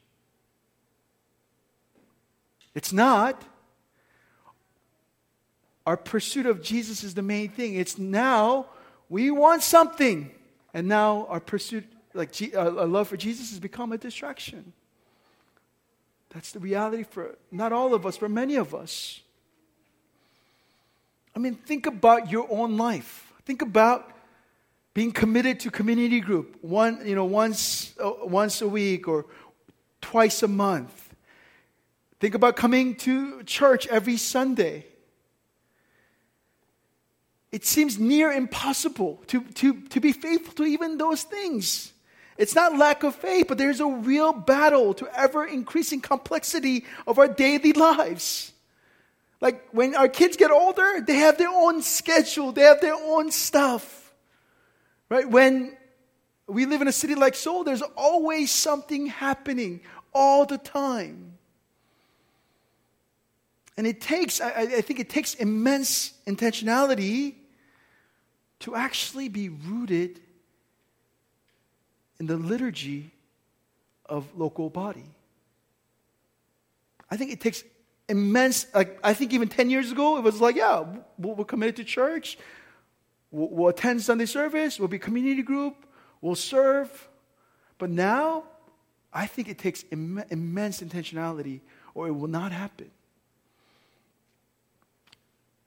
It's 2.78 2.92
not 2.92 3.42
our 5.84 5.96
pursuit 5.96 6.46
of 6.46 6.62
Jesus 6.62 7.02
is 7.02 7.12
the 7.12 7.22
main 7.22 7.48
thing. 7.48 7.74
It's 7.74 7.98
now 7.98 8.66
we 9.08 9.32
want 9.32 9.64
something, 9.64 10.30
and 10.72 10.86
now 10.86 11.26
our 11.28 11.40
pursuit, 11.40 11.84
like 12.14 12.30
uh, 12.54 12.70
a 12.70 12.86
love 12.86 13.08
for 13.08 13.16
Jesus, 13.16 13.50
has 13.50 13.58
become 13.58 13.90
a 13.90 13.98
distraction. 13.98 14.72
That's 16.30 16.52
the 16.52 16.60
reality 16.60 17.02
for 17.02 17.36
not 17.50 17.72
all 17.72 17.94
of 17.94 18.06
us, 18.06 18.16
for 18.16 18.28
many 18.28 18.54
of 18.54 18.76
us. 18.76 19.22
I 21.34 21.40
mean, 21.40 21.56
think 21.56 21.86
about 21.86 22.30
your 22.30 22.46
own 22.48 22.76
life. 22.76 23.32
Think 23.44 23.60
about 23.60 24.08
being 24.94 25.10
committed 25.10 25.58
to 25.60 25.70
community 25.72 26.20
group 26.20 26.58
one, 26.62 27.04
you 27.04 27.16
know, 27.16 27.24
once, 27.24 27.92
uh, 27.98 28.12
once 28.22 28.62
a 28.62 28.68
week 28.68 29.08
or 29.08 29.26
twice 30.00 30.44
a 30.44 30.48
month. 30.48 31.07
Think 32.20 32.34
about 32.34 32.56
coming 32.56 32.96
to 32.96 33.42
church 33.44 33.86
every 33.86 34.16
Sunday 34.16 34.86
it 37.50 37.64
seems 37.64 37.98
near 37.98 38.30
impossible 38.30 39.22
to, 39.28 39.42
to, 39.42 39.80
to 39.88 40.00
be 40.00 40.12
faithful 40.12 40.52
to 40.54 40.64
even 40.64 40.98
those 40.98 41.22
things. 41.22 41.92
It's 42.36 42.54
not 42.54 42.76
lack 42.76 43.02
of 43.02 43.14
faith, 43.14 43.46
but 43.48 43.58
there's 43.58 43.80
a 43.80 43.86
real 43.86 44.32
battle 44.32 44.94
to 44.94 45.08
ever 45.18 45.44
increasing 45.44 46.00
complexity 46.00 46.84
of 47.06 47.18
our 47.18 47.26
daily 47.26 47.72
lives. 47.72 48.52
Like 49.40 49.66
when 49.72 49.94
our 49.94 50.08
kids 50.08 50.36
get 50.36 50.50
older, 50.50 51.00
they 51.00 51.16
have 51.16 51.38
their 51.38 51.48
own 51.48 51.82
schedule, 51.82 52.52
they 52.52 52.62
have 52.62 52.80
their 52.80 52.94
own 52.94 53.30
stuff. 53.30 54.12
Right? 55.08 55.28
When 55.28 55.76
we 56.46 56.66
live 56.66 56.82
in 56.82 56.88
a 56.88 56.92
city 56.92 57.14
like 57.14 57.34
Seoul, 57.34 57.64
there's 57.64 57.82
always 57.96 58.50
something 58.50 59.06
happening 59.06 59.80
all 60.12 60.44
the 60.44 60.58
time. 60.58 61.37
And 63.78 63.86
it 63.86 64.00
takes, 64.00 64.40
I, 64.40 64.62
I, 64.62 64.80
think 64.80 64.98
it 64.98 65.08
takes 65.08 65.34
immense 65.34 66.12
intentionality 66.26 67.36
to 68.58 68.74
actually 68.74 69.28
be 69.28 69.50
rooted 69.50 70.18
in 72.18 72.26
the 72.26 72.36
liturgy 72.36 73.12
of 74.04 74.26
local 74.36 74.68
body. 74.68 75.04
I 77.08 77.16
think 77.16 77.30
it 77.30 77.40
takes 77.40 77.62
immense, 78.08 78.66
like, 78.74 78.98
I 79.04 79.14
think 79.14 79.32
even 79.32 79.46
10 79.46 79.70
years 79.70 79.92
ago, 79.92 80.16
it 80.16 80.24
was 80.24 80.40
like, 80.40 80.56
yeah, 80.56 80.84
we're 81.16 81.44
committed 81.44 81.76
to 81.76 81.84
church, 81.84 82.36
we'll, 83.30 83.48
we'll 83.48 83.68
attend 83.68 84.02
Sunday 84.02 84.26
service, 84.26 84.80
we'll 84.80 84.88
be 84.88 84.98
community 84.98 85.42
group, 85.42 85.86
we'll 86.20 86.34
serve. 86.34 87.08
But 87.78 87.90
now, 87.90 88.42
I 89.12 89.26
think 89.26 89.48
it 89.48 89.56
takes 89.56 89.84
Im- 89.92 90.24
immense 90.30 90.80
intentionality 90.80 91.60
or 91.94 92.08
it 92.08 92.12
will 92.12 92.26
not 92.26 92.50
happen 92.50 92.90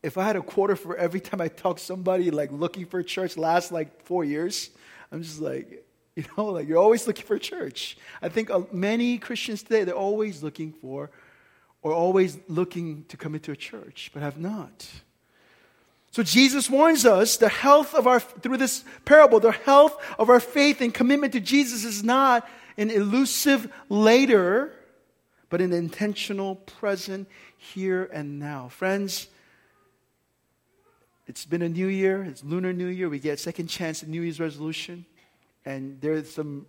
if 0.03 0.17
I 0.17 0.25
had 0.25 0.35
a 0.35 0.41
quarter 0.41 0.75
for 0.75 0.95
every 0.95 1.19
time 1.27 1.41
I 1.41 1.47
talk 1.47 1.79
somebody 1.79 2.31
like 2.31 2.51
looking 2.51 2.85
for 2.85 2.99
a 2.99 3.03
church 3.03 3.37
last 3.37 3.71
like 3.71 4.03
four 4.03 4.23
years, 4.23 4.69
I'm 5.11 5.23
just 5.23 5.41
like, 5.41 5.85
you 6.15 6.25
know, 6.37 6.45
like 6.45 6.67
you're 6.67 6.77
always 6.77 7.07
looking 7.07 7.25
for 7.25 7.35
a 7.35 7.39
church. 7.39 7.97
I 8.21 8.29
think 8.29 8.49
uh, 8.49 8.61
many 8.71 9.17
Christians 9.17 9.63
today, 9.63 9.83
they're 9.83 9.95
always 9.95 10.43
looking 10.43 10.73
for 10.73 11.09
or 11.81 11.93
always 11.93 12.37
looking 12.47 13.05
to 13.05 13.17
come 13.17 13.33
into 13.33 13.51
a 13.51 13.55
church, 13.55 14.11
but 14.13 14.21
have 14.21 14.37
not. 14.37 14.87
So 16.11 16.23
Jesus 16.23 16.69
warns 16.69 17.05
us 17.05 17.37
the 17.37 17.49
health 17.49 17.95
of 17.95 18.05
our, 18.05 18.19
through 18.19 18.57
this 18.57 18.83
parable, 19.05 19.39
the 19.39 19.53
health 19.53 19.97
of 20.19 20.29
our 20.29 20.41
faith 20.41 20.81
and 20.81 20.93
commitment 20.93 21.33
to 21.33 21.39
Jesus 21.39 21.85
is 21.85 22.03
not 22.03 22.47
an 22.77 22.91
elusive 22.91 23.71
later, 23.87 24.73
but 25.49 25.61
an 25.61 25.71
intentional 25.71 26.55
present 26.55 27.29
here 27.57 28.09
and 28.13 28.39
now. 28.39 28.67
Friends, 28.67 29.27
it's 31.31 31.45
been 31.45 31.61
a 31.61 31.69
new 31.69 31.87
year, 31.87 32.23
it's 32.23 32.43
Lunar 32.43 32.73
New 32.73 32.87
Year. 32.87 33.07
We 33.07 33.17
get 33.17 33.39
second 33.39 33.67
chance 33.67 34.03
at 34.03 34.09
New 34.09 34.21
Year's 34.21 34.41
resolution. 34.41 35.05
And 35.63 36.01
there's 36.01 36.29
some 36.29 36.65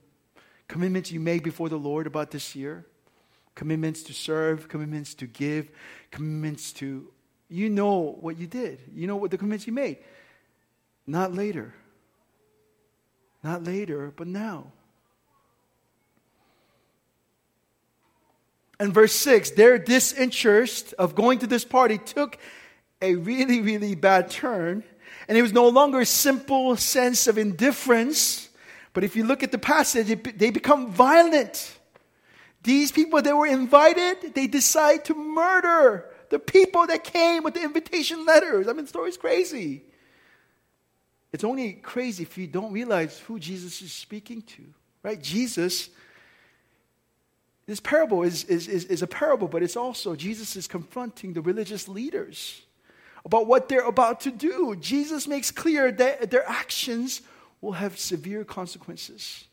commitments 0.68 1.10
you 1.10 1.18
made 1.18 1.42
before 1.42 1.68
the 1.68 1.76
Lord 1.76 2.06
about 2.06 2.30
this 2.30 2.54
year 2.54 2.86
commitments 3.56 4.04
to 4.04 4.12
serve, 4.12 4.68
commitments 4.68 5.14
to 5.14 5.26
give, 5.26 5.68
commitments 6.12 6.70
to, 6.74 7.08
you 7.48 7.68
know 7.70 8.16
what 8.20 8.38
you 8.38 8.46
did. 8.46 8.78
You 8.94 9.08
know 9.08 9.16
what 9.16 9.32
the 9.32 9.36
commitments 9.36 9.66
you 9.66 9.72
made. 9.72 9.98
Not 11.08 11.34
later. 11.34 11.74
Not 13.42 13.64
later, 13.64 14.12
but 14.14 14.28
now. 14.28 14.70
And 18.78 18.94
verse 18.94 19.12
6 19.12 19.50
their 19.50 19.76
disinterest 19.76 20.92
of 20.92 21.16
going 21.16 21.40
to 21.40 21.48
this 21.48 21.64
party 21.64 21.98
took 21.98 22.38
a 23.02 23.16
really, 23.16 23.60
really 23.60 23.94
bad 23.94 24.30
turn. 24.30 24.84
And 25.28 25.36
it 25.36 25.42
was 25.42 25.52
no 25.52 25.68
longer 25.68 26.00
a 26.00 26.06
simple 26.06 26.76
sense 26.76 27.26
of 27.26 27.36
indifference, 27.36 28.48
but 28.92 29.04
if 29.04 29.16
you 29.16 29.24
look 29.24 29.42
at 29.42 29.52
the 29.52 29.58
passage, 29.58 30.10
it, 30.10 30.38
they 30.38 30.50
become 30.50 30.90
violent. 30.90 31.78
These 32.62 32.92
people 32.92 33.20
that 33.20 33.36
were 33.36 33.46
invited, 33.46 34.34
they 34.34 34.46
decide 34.46 35.04
to 35.06 35.14
murder 35.14 36.08
the 36.30 36.38
people 36.38 36.86
that 36.86 37.04
came 37.04 37.42
with 37.42 37.54
the 37.54 37.62
invitation 37.62 38.24
letters. 38.24 38.68
I 38.68 38.72
mean, 38.72 38.84
the 38.84 38.88
story's 38.88 39.16
crazy. 39.16 39.82
It's 41.32 41.44
only 41.44 41.74
crazy 41.74 42.22
if 42.22 42.36
you 42.38 42.46
don't 42.46 42.72
realize 42.72 43.18
who 43.20 43.38
Jesus 43.38 43.82
is 43.82 43.92
speaking 43.92 44.42
to, 44.42 44.62
right? 45.02 45.20
Jesus, 45.20 45.88
this 47.66 47.80
parable 47.80 48.22
is, 48.22 48.44
is, 48.44 48.68
is, 48.68 48.84
is 48.84 49.02
a 49.02 49.06
parable, 49.06 49.48
but 49.48 49.62
it's 49.62 49.76
also 49.76 50.14
Jesus 50.14 50.56
is 50.56 50.68
confronting 50.68 51.32
the 51.32 51.40
religious 51.40 51.88
leaders 51.88 52.62
about 53.24 53.46
what 53.46 53.68
they're 53.68 53.86
about 53.86 54.20
to 54.22 54.30
do. 54.30 54.76
Jesus 54.76 55.26
makes 55.26 55.50
clear 55.50 55.92
that 55.92 56.30
their 56.30 56.48
actions 56.48 57.22
will 57.60 57.72
have 57.72 57.98
severe 57.98 58.44
consequences. 58.44 59.44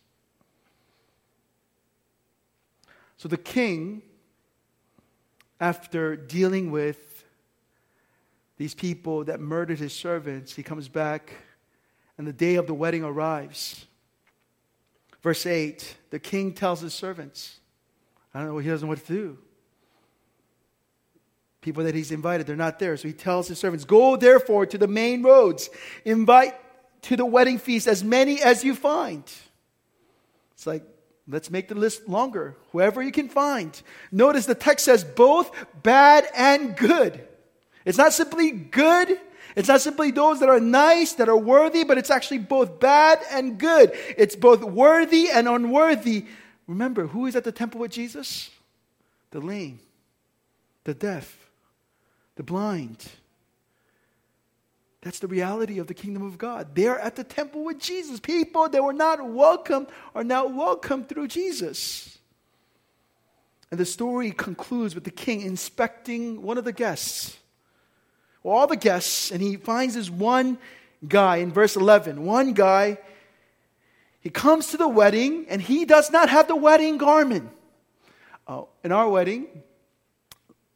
So 3.17 3.27
the 3.27 3.37
king, 3.37 4.01
after 5.59 6.15
dealing 6.15 6.71
with 6.71 7.25
these 8.57 8.73
people 8.73 9.23
that 9.25 9.39
murdered 9.39 9.79
his 9.79 9.93
servants, 9.93 10.55
he 10.55 10.63
comes 10.63 10.87
back 10.87 11.33
and 12.17 12.27
the 12.27 12.33
day 12.33 12.55
of 12.55 12.67
the 12.67 12.73
wedding 12.73 13.03
arrives. 13.03 13.85
Verse 15.21 15.45
8 15.45 15.97
the 16.09 16.19
king 16.19 16.53
tells 16.53 16.81
his 16.81 16.93
servants, 16.93 17.59
I 18.33 18.39
don't 18.39 18.49
know, 18.49 18.57
he 18.57 18.69
doesn't 18.69 18.87
know 18.87 18.89
what 18.89 19.05
to 19.05 19.13
do. 19.13 19.37
People 21.61 21.83
that 21.83 21.95
he's 21.95 22.11
invited, 22.11 22.47
they're 22.47 22.55
not 22.55 22.79
there. 22.79 22.95
So 22.97 23.07
he 23.07 23.13
tells 23.13 23.47
his 23.47 23.59
servants, 23.59 23.85
Go 23.85 24.15
therefore 24.15 24.65
to 24.65 24.77
the 24.77 24.87
main 24.87 25.23
roads, 25.23 25.69
invite 26.05 26.55
to 27.03 27.15
the 27.15 27.25
wedding 27.25 27.57
feast 27.57 27.87
as 27.87 28.03
many 28.03 28.41
as 28.41 28.63
you 28.63 28.75
find. 28.75 29.23
It's 30.53 30.67
like, 30.67 30.83
let's 31.27 31.49
make 31.49 31.67
the 31.67 31.75
list 31.75 32.07
longer. 32.07 32.55
Whoever 32.71 33.01
you 33.01 33.11
can 33.11 33.29
find. 33.29 33.79
Notice 34.11 34.45
the 34.45 34.55
text 34.55 34.85
says 34.85 35.03
both 35.03 35.51
bad 35.83 36.27
and 36.35 36.75
good. 36.75 37.25
It's 37.85 37.97
not 37.97 38.13
simply 38.13 38.51
good. 38.51 39.19
It's 39.55 39.67
not 39.67 39.81
simply 39.81 40.11
those 40.11 40.41
that 40.41 40.49
are 40.49 40.59
nice, 40.59 41.13
that 41.13 41.29
are 41.29 41.37
worthy, 41.37 41.83
but 41.83 41.97
it's 41.97 42.11
actually 42.11 42.39
both 42.39 42.79
bad 42.79 43.19
and 43.31 43.57
good. 43.57 43.91
It's 44.17 44.35
both 44.35 44.63
worthy 44.63 45.29
and 45.29 45.47
unworthy. 45.47 46.25
Remember, 46.67 47.07
who 47.07 47.25
is 47.25 47.35
at 47.35 47.43
the 47.43 47.51
temple 47.51 47.79
with 47.81 47.91
Jesus? 47.91 48.51
The 49.31 49.39
lame, 49.39 49.79
the 50.83 50.93
deaf, 50.93 51.48
the 52.39 52.43
blind. 52.43 53.05
That's 55.01 55.19
the 55.19 55.27
reality 55.27 55.77
of 55.77 55.87
the 55.87 55.93
kingdom 55.93 56.25
of 56.25 56.37
God. 56.37 56.73
They're 56.73 56.97
at 56.97 57.17
the 57.17 57.25
temple 57.25 57.65
with 57.65 57.79
Jesus. 57.79 58.21
People 58.21 58.69
that 58.69 58.81
were 58.81 58.93
not 58.93 59.21
welcome 59.29 59.87
are 60.15 60.23
now 60.23 60.47
welcome 60.47 61.03
through 61.03 61.27
Jesus. 61.27 62.17
And 63.69 63.77
the 63.77 63.85
story 63.85 64.31
concludes 64.31 64.95
with 64.95 65.03
the 65.03 65.11
king 65.11 65.41
inspecting 65.41 66.41
one 66.41 66.57
of 66.57 66.63
the 66.63 66.71
guests. 66.71 67.37
Well, 68.41 68.55
all 68.55 68.67
the 68.67 68.77
guests, 68.77 69.31
and 69.31 69.41
he 69.41 69.57
finds 69.57 69.95
this 69.95 70.09
one 70.09 70.59
guy 71.05 71.37
in 71.37 71.51
verse 71.51 71.75
11. 71.75 72.23
One 72.23 72.53
guy, 72.53 72.99
he 74.21 74.29
comes 74.29 74.67
to 74.67 74.77
the 74.77 74.87
wedding, 74.87 75.45
and 75.49 75.61
he 75.61 75.83
does 75.83 76.09
not 76.09 76.29
have 76.29 76.47
the 76.47 76.55
wedding 76.55 76.99
garment. 76.99 77.49
Uh, 78.47 78.63
in 78.85 78.93
our 78.93 79.09
wedding, 79.09 79.47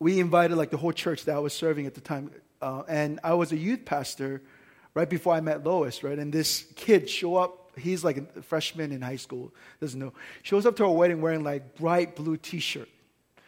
we 0.04 0.20
invited 0.20 0.58
like 0.58 0.70
the 0.70 0.78
whole 0.78 0.91
church 0.91 1.24
that 1.26 1.36
I 1.36 1.39
was 1.39 1.54
serving 1.54 1.88
at 1.88 1.95
the 1.95 2.01
time 2.01 2.30
uh, 2.62 2.84
and 2.88 3.20
I 3.24 3.34
was 3.34 3.51
a 3.51 3.58
youth 3.58 3.86
pastor 3.86 4.41
right 4.93 5.10
before 5.10 5.34
I 5.34 5.39
met 5.39 5.64
Lois, 5.64 6.04
right? 6.04 6.20
And 6.20 6.32
this 6.32 6.66
kid 6.76 7.10
show 7.10 7.38
up. 7.38 7.72
He's 7.78 8.04
like 8.04 8.18
a 8.18 8.41
freshman 8.43 8.91
in 8.91 9.01
high 9.01 9.16
school, 9.16 9.51
doesn't 9.82 9.99
know. 9.99 10.14
Shows 10.43 10.66
up 10.66 10.76
to 10.76 10.84
our 10.86 10.91
wedding 10.91 11.22
wearing 11.22 11.43
like 11.43 11.76
bright 11.76 12.16
blue 12.16 12.38
T-shirt, 12.38 12.88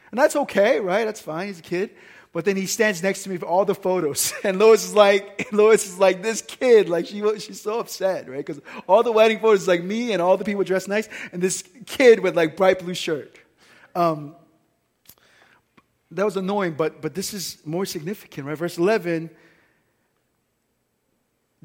and 0.09 0.19
that's 0.19 0.35
okay, 0.35 0.79
right? 0.79 1.05
That's 1.05 1.21
fine. 1.21 1.47
He's 1.47 1.59
a 1.59 1.63
kid. 1.63 1.91
But 2.33 2.43
then 2.43 2.57
he 2.57 2.65
stands 2.65 3.01
next 3.03 3.23
to 3.23 3.29
me 3.29 3.37
for 3.37 3.45
all 3.45 3.65
the 3.65 3.75
photos, 3.75 4.33
and 4.43 4.57
Lois 4.57 4.83
is 4.83 4.95
like, 4.95 5.47
Lois 5.51 5.85
is 5.85 5.99
like 5.99 6.23
this 6.23 6.41
kid, 6.41 6.89
like 6.89 7.05
she 7.05 7.21
she's 7.39 7.61
so 7.61 7.79
upset, 7.79 8.27
right? 8.27 8.45
Because 8.45 8.61
all 8.87 9.03
the 9.03 9.11
wedding 9.11 9.39
photos 9.39 9.61
is 9.63 9.67
like 9.67 9.83
me 9.83 10.11
and 10.11 10.21
all 10.21 10.37
the 10.37 10.45
people 10.45 10.63
dressed 10.63 10.87
nice, 10.87 11.07
and 11.31 11.41
this 11.41 11.63
kid 11.85 12.21
with 12.21 12.35
like 12.35 12.57
bright 12.57 12.79
blue 12.79 12.95
shirt. 12.95 13.37
Um, 13.93 14.35
that 16.15 16.25
was 16.25 16.37
annoying, 16.37 16.73
but, 16.73 17.01
but 17.01 17.13
this 17.13 17.33
is 17.33 17.57
more 17.65 17.85
significant, 17.85 18.47
right? 18.47 18.57
Verse 18.57 18.77
11 18.77 19.29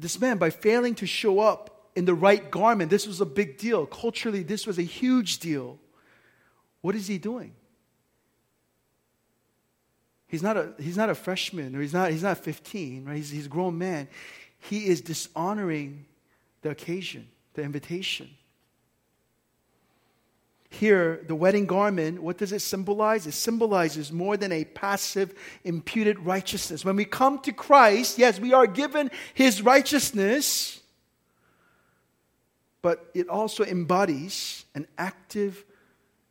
this 0.01 0.19
man, 0.19 0.37
by 0.37 0.49
failing 0.49 0.95
to 0.95 1.05
show 1.05 1.39
up 1.39 1.89
in 1.95 2.05
the 2.05 2.13
right 2.13 2.49
garment, 2.49 2.89
this 2.89 3.05
was 3.05 3.21
a 3.21 3.25
big 3.25 3.57
deal. 3.57 3.85
Culturally, 3.85 4.41
this 4.41 4.65
was 4.65 4.79
a 4.79 4.83
huge 4.83 5.39
deal. 5.39 5.77
What 6.81 6.95
is 6.95 7.07
he 7.07 7.19
doing? 7.19 7.53
He's 10.27 10.41
not 10.41 10.57
a, 10.57 10.73
he's 10.79 10.97
not 10.97 11.09
a 11.09 11.15
freshman 11.15 11.75
or 11.75 11.81
he's 11.81 11.93
not, 11.93 12.09
he's 12.09 12.23
not 12.23 12.37
15, 12.39 13.05
right? 13.05 13.17
He's, 13.17 13.29
he's 13.29 13.45
a 13.45 13.49
grown 13.49 13.77
man. 13.77 14.07
He 14.57 14.87
is 14.87 15.01
dishonoring 15.01 16.05
the 16.61 16.71
occasion, 16.71 17.27
the 17.53 17.61
invitation. 17.61 18.29
Here, 20.73 21.21
the 21.27 21.35
wedding 21.35 21.65
garment, 21.65 22.23
what 22.23 22.37
does 22.37 22.53
it 22.53 22.61
symbolize? 22.61 23.27
It 23.27 23.33
symbolizes 23.33 24.09
more 24.09 24.37
than 24.37 24.53
a 24.53 24.63
passive, 24.63 25.35
imputed 25.65 26.17
righteousness. 26.19 26.85
When 26.85 26.95
we 26.95 27.03
come 27.03 27.39
to 27.39 27.51
Christ, 27.51 28.17
yes, 28.17 28.39
we 28.39 28.53
are 28.53 28.65
given 28.65 29.11
his 29.33 29.61
righteousness, 29.61 30.79
but 32.81 33.11
it 33.13 33.27
also 33.27 33.65
embodies 33.65 34.63
an 34.73 34.87
active, 34.97 35.65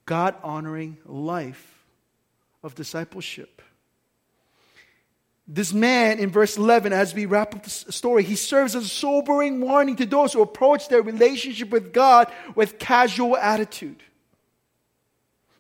God 0.07 0.34
honoring 0.43 0.97
life 1.05 1.84
of 2.62 2.74
discipleship. 2.74 3.61
This 5.47 5.74
man 5.74 6.18
in 6.18 6.30
verse 6.30 6.57
11, 6.57 6.95
as 6.95 7.12
we 7.12 7.26
wrap 7.26 7.55
up 7.55 7.62
the 7.62 7.70
story, 7.70 8.24
he 8.24 8.36
serves 8.36 8.74
as 8.74 8.84
a 8.84 8.88
sobering 8.88 9.61
warning 9.61 9.97
to 9.97 10.07
those 10.07 10.32
who 10.32 10.41
approach 10.41 10.88
their 10.88 11.03
relationship 11.03 11.68
with 11.68 11.93
God 11.93 12.32
with 12.55 12.78
casual 12.78 13.36
attitude. 13.36 14.03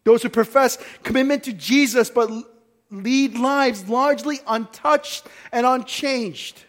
Those 0.04 0.22
who 0.22 0.28
profess 0.28 0.78
commitment 1.02 1.44
to 1.44 1.52
Jesus 1.52 2.10
but 2.10 2.30
lead 2.90 3.38
lives 3.38 3.88
largely 3.88 4.40
untouched 4.46 5.26
and 5.52 5.66
unchanged. 5.66 6.62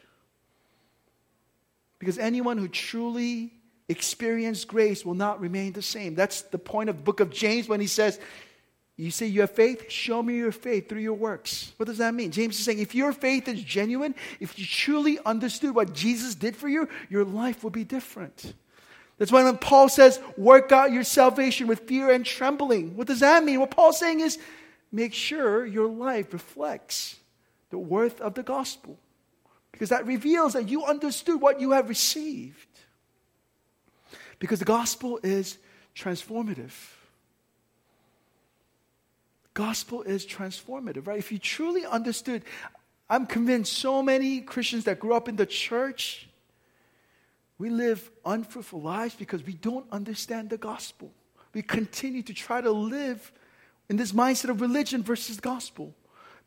Because 2.00 2.18
anyone 2.18 2.58
who 2.58 2.68
truly 2.68 3.54
experienced 3.88 4.68
grace 4.68 5.06
will 5.06 5.14
not 5.14 5.40
remain 5.40 5.74
the 5.74 5.82
same. 5.82 6.16
That's 6.16 6.42
the 6.44 6.58
point 6.58 6.90
of 6.90 6.98
the 6.98 7.04
book 7.04 7.20
of 7.20 7.30
James 7.30 7.68
when 7.68 7.80
he 7.80 7.88
says, 7.88 8.20
You 8.96 9.12
say 9.12 9.28
you 9.28 9.42
have 9.42 9.52
faith? 9.52 9.92
Show 9.92 10.24
me 10.24 10.38
your 10.38 10.52
faith 10.52 10.90
through 10.90 11.02
your 11.02 11.14
works. 11.14 11.74
What 11.78 11.86
does 11.88 12.00
that 12.00 12.14
mean? 12.14 12.32
James 12.32 12.58
is 12.58 12.66
saying, 12.66 12.80
if 12.80 12.96
your 12.96 13.14
faith 13.14 13.48
is 13.48 13.62
genuine, 13.64 14.16
if 14.40 14.58
you 14.58 14.66
truly 14.66 15.20
understood 15.26 15.76
what 15.76 15.94
Jesus 15.94 16.36
did 16.36 16.56
for 16.56 16.68
you, 16.68 16.88
your 17.10 17.26
life 17.26 17.64
will 17.64 17.72
be 17.72 17.84
different. 17.84 18.54
That's 19.22 19.32
why 19.32 19.44
when 19.44 19.60
Paul 19.60 19.88
says, 19.88 20.20
work 20.36 20.72
out 20.72 20.92
your 20.92 21.04
salvation 21.04 21.68
with 21.68 21.82
fear 21.82 22.10
and 22.10 22.26
trembling, 22.26 22.98
what 22.98 23.06
does 23.06 23.20
that 23.20 23.44
mean? 23.44 23.60
What 23.60 23.70
Paul's 23.70 24.00
saying 24.00 24.20
is, 24.20 24.40
make 24.92 25.14
sure 25.14 25.64
your 25.64 25.88
life 25.88 26.34
reflects 26.34 27.18
the 27.70 27.78
worth 27.78 28.20
of 28.20 28.34
the 28.34 28.42
gospel. 28.42 28.98
Because 29.72 29.90
that 29.90 30.08
reveals 30.08 30.54
that 30.54 30.70
you 30.70 30.86
understood 30.86 31.40
what 31.40 31.62
you 31.62 31.70
have 31.70 31.88
received. 31.88 32.66
Because 34.40 34.58
the 34.58 34.66
gospel 34.66 35.20
is 35.22 35.60
transformative. 35.96 36.74
Gospel 39.54 40.02
is 40.02 40.26
transformative, 40.26 41.06
right? 41.06 41.20
If 41.20 41.32
you 41.32 41.38
truly 41.38 41.86
understood, 41.86 42.42
I'm 43.08 43.28
convinced 43.28 43.74
so 43.74 44.02
many 44.02 44.42
Christians 44.42 44.86
that 44.86 45.00
grew 45.00 45.14
up 45.14 45.30
in 45.30 45.36
the 45.36 45.46
church 45.46 46.28
we 47.62 47.70
live 47.70 48.10
unfruitful 48.26 48.82
lives 48.82 49.14
because 49.14 49.46
we 49.46 49.54
don't 49.54 49.86
understand 49.92 50.50
the 50.50 50.58
gospel. 50.58 51.12
We 51.54 51.62
continue 51.62 52.24
to 52.24 52.34
try 52.34 52.60
to 52.60 52.72
live 52.72 53.32
in 53.88 53.98
this 53.98 54.14
mindset 54.14 54.50
of 54.50 54.62
religion 54.62 55.04
versus 55.04 55.40
gospel. 55.40 55.94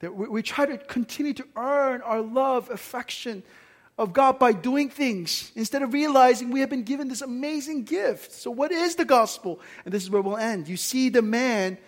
That 0.00 0.12
we, 0.12 0.26
we 0.26 0.42
try 0.42 0.66
to 0.66 0.76
continue 0.76 1.32
to 1.34 1.46
earn 1.54 2.02
our 2.02 2.20
love, 2.20 2.68
affection 2.68 3.44
of 3.96 4.12
God 4.12 4.40
by 4.40 4.50
doing 4.50 4.88
things 4.90 5.52
instead 5.54 5.82
of 5.82 5.92
realizing 5.92 6.50
we 6.50 6.58
have 6.58 6.70
been 6.70 6.82
given 6.82 7.06
this 7.06 7.22
amazing 7.22 7.84
gift. 7.84 8.32
So, 8.32 8.50
what 8.50 8.72
is 8.72 8.96
the 8.96 9.04
gospel? 9.04 9.60
And 9.84 9.94
this 9.94 10.02
is 10.02 10.10
where 10.10 10.20
we'll 10.20 10.36
end. 10.36 10.66
You 10.66 10.76
see 10.76 11.10
the 11.10 11.22
man 11.22 11.78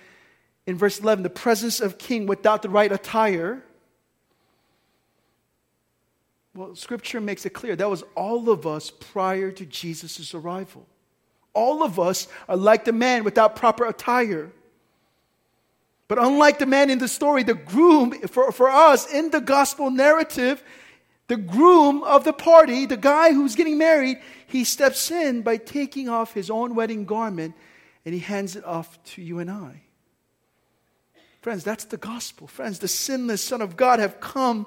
in 0.66 0.78
verse 0.78 1.00
11, 1.00 1.24
the 1.24 1.30
presence 1.30 1.80
of 1.80 1.98
king 1.98 2.26
without 2.26 2.62
the 2.62 2.68
right 2.68 2.92
attire 2.92 3.64
well, 6.56 6.74
scripture 6.74 7.20
makes 7.20 7.44
it 7.44 7.50
clear 7.50 7.76
that 7.76 7.90
was 7.90 8.02
all 8.14 8.48
of 8.48 8.66
us 8.66 8.90
prior 8.90 9.50
to 9.52 9.66
Jesus' 9.66 10.34
arrival. 10.34 10.86
All 11.52 11.82
of 11.82 12.00
us 12.00 12.28
are 12.48 12.56
like 12.56 12.84
the 12.84 12.92
man 12.92 13.24
without 13.24 13.56
proper 13.56 13.86
attire. 13.86 14.50
But 16.08 16.18
unlike 16.18 16.58
the 16.58 16.66
man 16.66 16.88
in 16.88 16.98
the 16.98 17.08
story, 17.08 17.42
the 17.42 17.54
groom, 17.54 18.12
for, 18.28 18.52
for 18.52 18.70
us 18.70 19.12
in 19.12 19.30
the 19.30 19.40
gospel 19.40 19.90
narrative, 19.90 20.62
the 21.28 21.36
groom 21.36 22.02
of 22.04 22.24
the 22.24 22.32
party, 22.32 22.86
the 22.86 22.96
guy 22.96 23.32
who's 23.32 23.56
getting 23.56 23.76
married, 23.76 24.18
he 24.46 24.64
steps 24.64 25.10
in 25.10 25.42
by 25.42 25.56
taking 25.56 26.08
off 26.08 26.32
his 26.32 26.50
own 26.50 26.74
wedding 26.74 27.04
garment 27.04 27.54
and 28.04 28.14
he 28.14 28.20
hands 28.20 28.56
it 28.56 28.64
off 28.64 29.02
to 29.04 29.22
you 29.22 29.40
and 29.40 29.50
I. 29.50 29.82
Friends, 31.42 31.64
that's 31.64 31.84
the 31.84 31.96
gospel. 31.96 32.46
Friends, 32.46 32.78
the 32.78 32.88
sinless 32.88 33.42
Son 33.42 33.60
of 33.60 33.76
God 33.76 33.98
have 33.98 34.20
come 34.20 34.66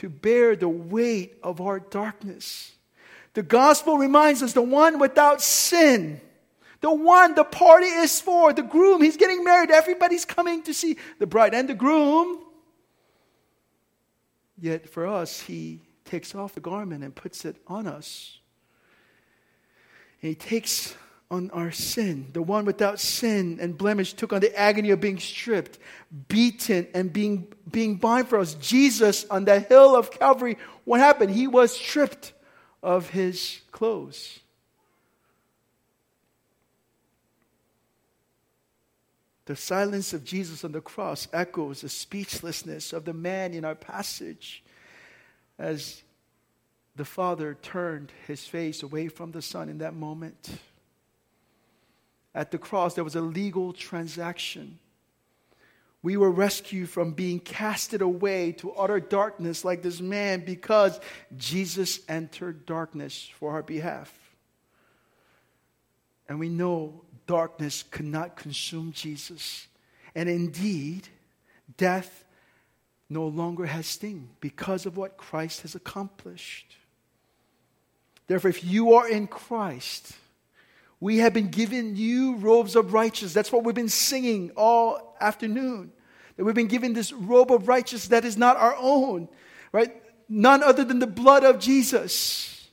to 0.00 0.08
bear 0.08 0.56
the 0.56 0.66
weight 0.66 1.36
of 1.42 1.60
our 1.60 1.78
darkness. 1.78 2.72
The 3.34 3.42
gospel 3.42 3.98
reminds 3.98 4.42
us 4.42 4.54
the 4.54 4.62
one 4.62 4.98
without 4.98 5.42
sin, 5.42 6.22
the 6.80 6.90
one 6.90 7.34
the 7.34 7.44
party 7.44 7.84
is 7.84 8.18
for, 8.18 8.54
the 8.54 8.62
groom, 8.62 9.02
he's 9.02 9.18
getting 9.18 9.44
married, 9.44 9.70
everybody's 9.70 10.24
coming 10.24 10.62
to 10.62 10.72
see 10.72 10.96
the 11.18 11.26
bride 11.26 11.52
and 11.52 11.68
the 11.68 11.74
groom. 11.74 12.38
Yet 14.58 14.88
for 14.88 15.06
us, 15.06 15.42
he 15.42 15.82
takes 16.06 16.34
off 16.34 16.54
the 16.54 16.60
garment 16.60 17.04
and 17.04 17.14
puts 17.14 17.44
it 17.44 17.56
on 17.66 17.86
us. 17.86 18.38
And 20.22 20.30
he 20.30 20.34
takes 20.34 20.96
on 21.30 21.50
our 21.52 21.70
sin. 21.70 22.28
The 22.32 22.42
one 22.42 22.64
without 22.64 22.98
sin 22.98 23.58
and 23.60 23.78
blemish 23.78 24.14
took 24.14 24.32
on 24.32 24.40
the 24.40 24.54
agony 24.58 24.90
of 24.90 25.00
being 25.00 25.18
stripped, 25.18 25.78
beaten, 26.28 26.88
and 26.92 27.12
being, 27.12 27.52
being 27.70 27.96
bound 27.96 28.28
for 28.28 28.38
us. 28.38 28.54
Jesus 28.54 29.24
on 29.30 29.44
the 29.44 29.60
hill 29.60 29.94
of 29.94 30.10
Calvary, 30.10 30.58
what 30.84 31.00
happened? 31.00 31.30
He 31.30 31.46
was 31.46 31.72
stripped 31.72 32.32
of 32.82 33.10
his 33.10 33.60
clothes. 33.70 34.40
The 39.46 39.56
silence 39.56 40.12
of 40.12 40.24
Jesus 40.24 40.64
on 40.64 40.72
the 40.72 40.80
cross 40.80 41.26
echoes 41.32 41.80
the 41.80 41.88
speechlessness 41.88 42.92
of 42.92 43.04
the 43.04 43.12
man 43.12 43.52
in 43.52 43.64
our 43.64 43.74
passage 43.74 44.62
as 45.58 46.02
the 46.96 47.04
Father 47.04 47.56
turned 47.60 48.12
his 48.26 48.46
face 48.46 48.82
away 48.82 49.08
from 49.08 49.32
the 49.32 49.42
Son 49.42 49.68
in 49.68 49.78
that 49.78 49.94
moment. 49.94 50.50
At 52.34 52.50
the 52.50 52.58
cross, 52.58 52.94
there 52.94 53.04
was 53.04 53.16
a 53.16 53.20
legal 53.20 53.72
transaction. 53.72 54.78
We 56.02 56.16
were 56.16 56.30
rescued 56.30 56.88
from 56.88 57.12
being 57.12 57.40
casted 57.40 58.00
away 58.00 58.52
to 58.52 58.72
utter 58.72 59.00
darkness 59.00 59.64
like 59.64 59.82
this 59.82 60.00
man 60.00 60.44
because 60.44 60.98
Jesus 61.36 62.00
entered 62.08 62.64
darkness 62.64 63.28
for 63.38 63.52
our 63.52 63.62
behalf. 63.62 64.12
And 66.28 66.38
we 66.38 66.48
know 66.48 67.02
darkness 67.26 67.82
could 67.82 68.06
not 68.06 68.36
consume 68.36 68.92
Jesus. 68.92 69.66
And 70.14 70.28
indeed, 70.28 71.08
death 71.76 72.24
no 73.10 73.26
longer 73.26 73.66
has 73.66 73.86
sting 73.86 74.30
because 74.40 74.86
of 74.86 74.96
what 74.96 75.16
Christ 75.16 75.62
has 75.62 75.74
accomplished. 75.74 76.76
Therefore, 78.26 78.50
if 78.50 78.64
you 78.64 78.94
are 78.94 79.08
in 79.08 79.26
Christ, 79.26 80.12
we 81.00 81.18
have 81.18 81.32
been 81.32 81.48
given 81.48 81.94
new 81.94 82.36
robes 82.36 82.76
of 82.76 82.92
righteousness. 82.92 83.32
That's 83.32 83.50
what 83.50 83.64
we've 83.64 83.74
been 83.74 83.88
singing 83.88 84.52
all 84.54 85.16
afternoon. 85.20 85.92
That 86.36 86.44
we've 86.44 86.54
been 86.54 86.68
given 86.68 86.92
this 86.92 87.12
robe 87.12 87.50
of 87.50 87.68
righteousness 87.68 88.08
that 88.08 88.24
is 88.26 88.36
not 88.36 88.56
our 88.58 88.76
own, 88.78 89.28
right? 89.72 89.90
None 90.28 90.62
other 90.62 90.84
than 90.84 90.98
the 90.98 91.06
blood 91.06 91.42
of 91.42 91.58
Jesus. 91.58 92.68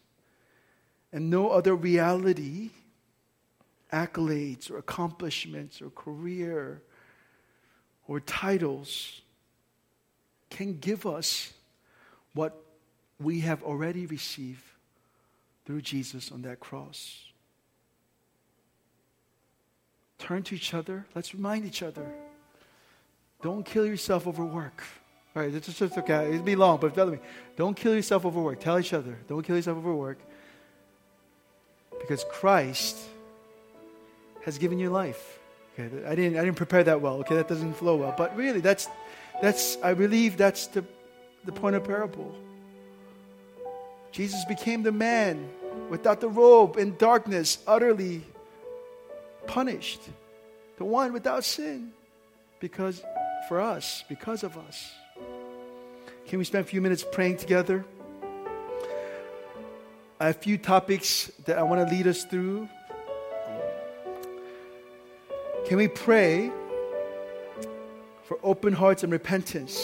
And 1.14 1.30
no 1.30 1.50
other 1.50 1.74
reality, 1.74 2.72
accolades 3.94 4.70
or 4.70 4.78
accomplishments 4.78 5.82
or 5.82 5.90
career 5.90 6.82
or 8.08 8.20
titles 8.20 9.22
can 10.50 10.78
give 10.80 11.06
us 11.06 11.54
what 12.34 12.62
we 13.20 13.40
have 13.40 13.64
already 13.64 14.06
received 14.06 14.64
through 15.66 15.82
Jesus 15.82 16.32
on 16.32 16.42
that 16.44 16.60
cross. 16.60 17.27
Turn 20.20 20.44
to 20.44 20.56
each 20.56 20.74
other. 20.74 21.06
Let's 21.16 21.34
remind 21.34 21.66
each 21.66 21.84
other. 21.84 22.06
Don't 23.42 23.66
kill 23.66 23.86
yourself 23.86 24.26
over 24.28 24.44
work. 24.44 24.84
All 25.36 25.44
right, 25.44 25.54
it's 25.54 25.68
just 25.68 25.98
okay. 25.98 26.30
It'll 26.34 26.42
be 26.42 26.56
long, 26.56 26.80
but 26.80 26.96
tell 26.96 27.06
me, 27.06 27.20
don't 27.56 27.76
kill 27.76 27.94
yourself 27.94 28.26
over 28.26 28.42
work. 28.42 28.60
Tell 28.60 28.80
each 28.80 28.94
other, 28.94 29.18
don't 29.28 29.44
kill 29.44 29.56
yourself 29.56 29.78
over 29.78 29.94
work. 29.94 30.18
Because 32.00 32.26
Christ 32.32 32.98
has 34.44 34.58
given 34.58 34.80
you 34.80 34.90
life. 34.90 35.40
Okay, 35.78 36.06
I 36.06 36.16
didn't, 36.16 36.40
I 36.40 36.44
didn't 36.44 36.58
prepare 36.58 36.84
that 36.86 37.02
well. 37.02 37.18
Okay, 37.18 37.36
that 37.36 37.48
doesn't 37.48 37.76
flow 37.76 37.98
well. 37.98 38.16
But 38.18 38.36
really, 38.36 38.62
that's, 38.62 38.88
that's 39.42 39.78
I 39.84 39.94
believe 39.94 40.38
that's 40.38 40.68
the, 40.68 40.84
the 41.46 41.52
point 41.52 41.76
of 41.76 41.84
parable. 41.84 42.34
Jesus 44.12 44.44
became 44.46 44.82
the 44.82 44.92
man 44.92 45.48
without 45.90 46.20
the 46.20 46.30
robe 46.30 46.78
in 46.78 46.98
darkness, 46.98 47.60
utterly 47.68 48.24
punished, 49.48 50.02
the 50.78 50.86
one 50.86 51.14
without 51.14 51.44
sin, 51.44 51.92
because 52.60 53.04
for 53.48 53.62
us, 53.62 54.04
because 54.10 54.44
of 54.44 54.58
us. 54.58 54.92
Can 56.28 56.40
we 56.40 56.46
spend 56.46 56.66
a 56.66 56.68
few 56.68 56.82
minutes 56.82 57.06
praying 57.12 57.38
together? 57.38 57.86
I 60.20 60.28
have 60.28 60.36
a 60.36 60.40
few 60.40 60.58
topics 60.58 61.32
that 61.46 61.58
I 61.58 61.64
want 61.64 61.88
to 61.88 61.96
lead 61.96 62.08
us 62.08 62.26
through. 62.26 62.68
Can 65.68 65.78
we 65.78 65.88
pray 65.88 66.52
for 68.26 68.40
open 68.44 68.74
hearts 68.74 69.04
and 69.04 69.12
repentance? 69.12 69.80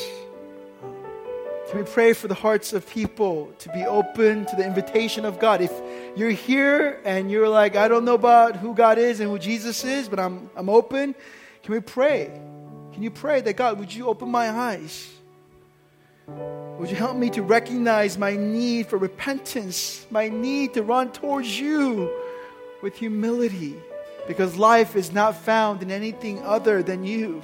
Can 1.70 1.80
we 1.80 1.86
pray 1.86 2.14
for 2.14 2.28
the 2.28 2.36
hearts 2.36 2.74
of 2.74 2.90
people 2.90 3.52
to 3.60 3.70
be 3.70 3.86
open 3.86 4.46
to 4.46 4.56
the 4.56 4.66
invitation 4.66 5.24
of 5.24 5.40
God? 5.40 5.62
If 5.62 5.72
you're 6.16 6.30
here 6.30 7.00
and 7.06 7.30
you're 7.32 7.50
like, 7.50 7.76
I 7.76 7.88
don't 7.88 8.06
know 8.06 8.14
about 8.14 8.56
who 8.58 8.74
God 8.74 8.98
is 8.98 9.20
and 9.20 9.30
who 9.30 9.40
Jesus 9.40 9.84
is, 9.84 10.08
but 10.10 10.20
I'm, 10.20 10.50
I'm 10.56 10.70
open, 10.70 11.16
can 11.64 11.74
we 11.74 11.80
pray? 11.80 12.32
Can 12.94 13.04
you 13.04 13.12
pray 13.12 13.42
that 13.42 13.54
God, 13.54 13.80
would 13.80 13.94
you 13.94 14.08
open 14.08 14.30
my 14.30 14.50
eyes? 14.50 15.10
Would 16.28 16.90
you 16.90 16.96
help 16.96 17.18
me 17.18 17.30
to 17.32 17.42
recognize 17.42 18.18
my 18.18 18.36
need 18.36 18.88
for 18.88 18.98
repentance, 18.98 20.06
my 20.10 20.30
need 20.30 20.74
to 20.76 20.84
run 20.84 21.12
towards 21.12 21.60
you 21.60 22.12
with 22.82 22.96
humility? 22.96 23.76
Because 24.28 24.56
life 24.56 24.96
is 24.96 25.12
not 25.12 25.36
found 25.36 25.82
in 25.82 25.92
anything 25.92 26.42
other 26.44 26.82
than 26.82 27.04
you. 27.04 27.42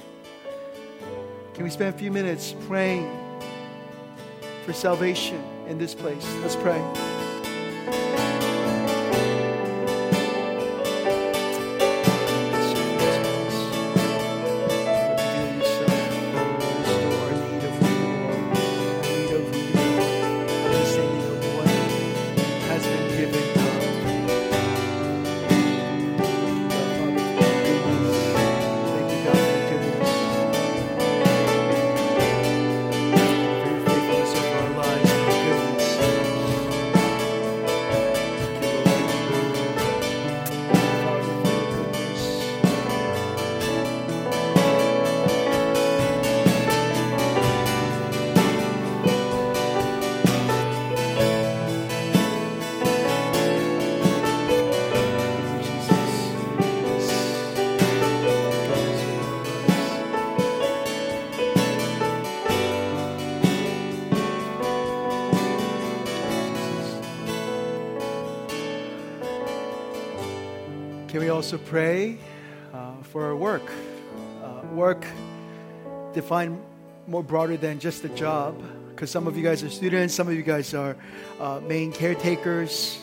Can 1.54 1.64
we 1.64 1.70
spend 1.70 1.94
a 1.94 1.98
few 1.98 2.10
minutes 2.10 2.54
praying? 2.66 3.20
for 4.70 4.72
salvation 4.72 5.42
in 5.66 5.78
this 5.78 5.94
place. 5.94 6.26
Let's 6.42 6.54
pray. 6.56 7.09
Also 71.52 71.64
pray 71.64 72.16
uh, 72.72 72.94
for 73.02 73.24
our 73.24 73.34
work. 73.34 73.64
Uh, 74.40 74.64
work 74.72 75.04
defined 76.14 76.56
more 77.08 77.24
broader 77.24 77.56
than 77.56 77.80
just 77.80 78.04
a 78.04 78.08
job, 78.10 78.54
because 78.90 79.10
some 79.10 79.26
of 79.26 79.36
you 79.36 79.42
guys 79.42 79.64
are 79.64 79.68
students, 79.68 80.14
some 80.14 80.28
of 80.28 80.34
you 80.34 80.44
guys 80.44 80.74
are 80.74 80.96
uh, 81.40 81.58
main 81.66 81.90
caretakers. 81.90 83.00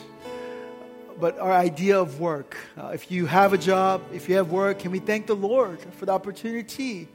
But 1.20 1.38
our 1.38 1.52
idea 1.52 2.00
of 2.00 2.20
work, 2.20 2.56
uh, 2.78 2.92
if 2.94 3.10
you 3.10 3.26
have 3.26 3.52
a 3.52 3.58
job, 3.58 4.00
if 4.14 4.30
you 4.30 4.36
have 4.36 4.50
work, 4.50 4.78
can 4.78 4.92
we 4.92 5.00
thank 5.00 5.26
the 5.26 5.36
Lord 5.36 5.78
for 5.98 6.06
the 6.06 6.12
opportunity 6.12 7.06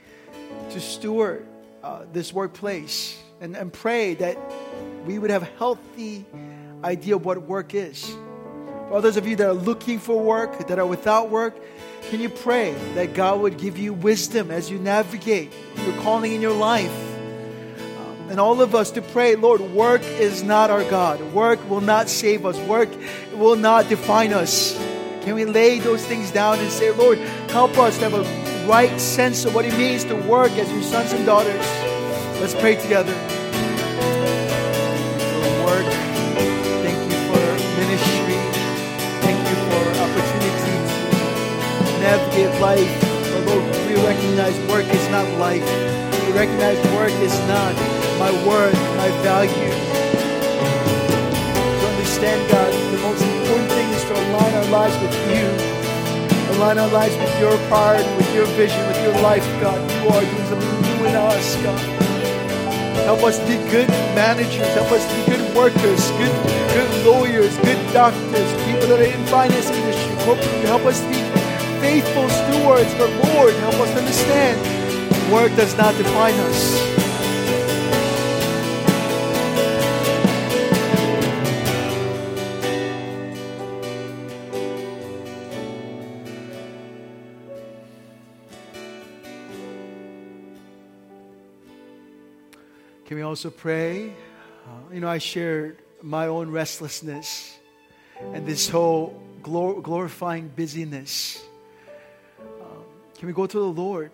to 0.70 0.80
steward 0.80 1.48
uh, 1.82 2.06
this 2.14 2.32
workplace 2.32 3.18
and, 3.42 3.58
and 3.58 3.74
pray 3.74 4.14
that 4.14 4.38
we 5.08 5.18
would 5.18 5.32
have 5.32 5.42
a 5.42 5.52
healthy 5.58 6.28
idea 6.84 7.16
of 7.16 7.26
what 7.26 7.42
work 7.42 7.74
is? 7.74 8.16
For 8.94 9.02
those 9.02 9.18
of 9.18 9.26
you 9.26 9.36
that 9.38 9.48
are 9.48 9.54
looking 9.54 9.98
for 9.98 10.22
work, 10.22 10.68
that 10.68 10.78
are 10.78 10.86
without 10.86 11.32
work, 11.32 11.56
can 12.12 12.20
you 12.20 12.30
pray 12.30 12.74
that 12.94 13.16
God 13.16 13.42
would 13.42 13.58
give 13.58 13.76
you 13.76 13.92
wisdom 13.92 14.52
as 14.52 14.70
you 14.70 14.78
navigate 14.78 15.52
your 15.84 16.00
calling 16.04 16.32
in 16.32 16.42
your 16.42 16.54
life? 16.54 16.94
Um, 17.98 18.30
and 18.30 18.40
all 18.40 18.62
of 18.62 18.76
us 18.76 18.92
to 18.92 19.02
pray, 19.02 19.36
Lord, 19.36 19.62
work 19.62 20.04
is 20.04 20.44
not 20.44 20.70
our 20.70 20.88
God. 20.92 21.20
Work 21.34 21.68
will 21.72 21.82
not 21.82 22.08
save 22.08 22.46
us. 22.46 22.56
Work 22.68 22.90
will 23.34 23.56
not 23.56 23.90
define 23.90 24.32
us. 24.32 24.78
Can 25.24 25.34
we 25.34 25.46
lay 25.46 25.80
those 25.80 26.06
things 26.06 26.30
down 26.30 26.60
and 26.60 26.72
say, 26.72 26.92
Lord, 26.92 27.18
help 27.50 27.76
us 27.80 27.98
to 27.98 28.10
have 28.12 28.14
a 28.14 28.68
right 28.68 29.02
sense 29.02 29.44
of 29.44 29.56
what 29.56 29.66
it 29.66 29.76
means 29.76 30.04
to 30.04 30.16
work 30.16 30.52
as 30.52 30.72
your 30.72 30.84
sons 30.84 31.14
and 31.14 31.26
daughters? 31.26 31.66
Let's 32.40 32.54
pray 32.54 32.76
together. 32.76 33.43
Navigate 42.44 42.62
life. 42.62 43.04
Although 43.34 43.64
we 43.88 43.96
recognize 44.04 44.58
work 44.70 44.86
is 44.86 45.10
not 45.10 45.28
life. 45.40 45.64
We 46.28 46.34
recognize 46.34 46.78
work 46.96 47.12
is 47.22 47.38
not 47.48 47.74
my 48.20 48.32
worth, 48.48 48.74
my 48.98 49.10
value. 49.24 49.72
To 51.80 51.86
understand, 51.88 52.52
God, 52.52 52.72
the 52.92 52.98
most 53.00 53.22
important 53.24 53.70
thing 53.72 53.90
is 53.90 54.04
to 54.04 54.14
align 54.14 54.54
our 54.54 54.66
lives 54.72 54.98
with 55.02 55.16
you. 55.32 55.48
align 56.56 56.78
our 56.78 56.90
lives 56.90 57.16
with 57.18 57.40
your 57.40 57.58
priority, 57.68 58.10
with 58.16 58.34
your 58.36 58.46
vision, 58.58 58.86
with 58.88 59.02
your 59.02 59.20
life, 59.22 59.44
God. 59.60 59.80
You 60.04 60.10
are 60.10 60.24
something 60.50 60.82
new 60.82 61.06
in 61.08 61.16
us, 61.16 61.56
God. 61.64 61.80
Help 63.06 63.24
us 63.24 63.40
be 63.40 63.58
good 63.72 63.90
managers. 64.16 64.68
Help 64.76 64.92
us 64.92 65.04
be 65.12 65.32
good 65.32 65.56
workers, 65.56 66.12
good, 66.12 66.36
good 66.72 67.06
lawyers, 67.06 67.58
good 67.58 67.94
doctors, 67.94 68.50
people 68.66 68.88
that 68.88 69.00
are 69.00 69.04
in 69.04 69.26
finance 69.26 69.70
industry. 69.70 70.16
Help 70.64 70.86
us 70.86 71.02
be 71.02 71.33
faithful 71.84 72.30
stewards. 72.30 72.94
But 72.94 73.10
Lord, 73.28 73.54
help 73.56 73.76
us 73.76 73.98
understand 73.98 74.56
work 75.30 75.54
does 75.58 75.76
not 75.76 75.94
define 75.98 76.34
us. 76.36 76.94
Can 93.06 93.18
we 93.18 93.24
also 93.24 93.50
pray? 93.50 94.14
Uh, 94.66 94.94
you 94.94 95.02
know, 95.02 95.10
I 95.10 95.18
shared 95.18 95.80
my 96.02 96.28
own 96.28 96.50
restlessness 96.50 97.58
and 98.34 98.48
this 98.48 98.70
whole 98.70 99.22
glor- 99.42 99.84
glorifying 99.84 100.48
busyness. 100.48 101.44
Can 103.24 103.28
we 103.28 103.34
go 103.34 103.48
to 103.48 103.58
the 103.58 103.82
Lord 103.82 104.12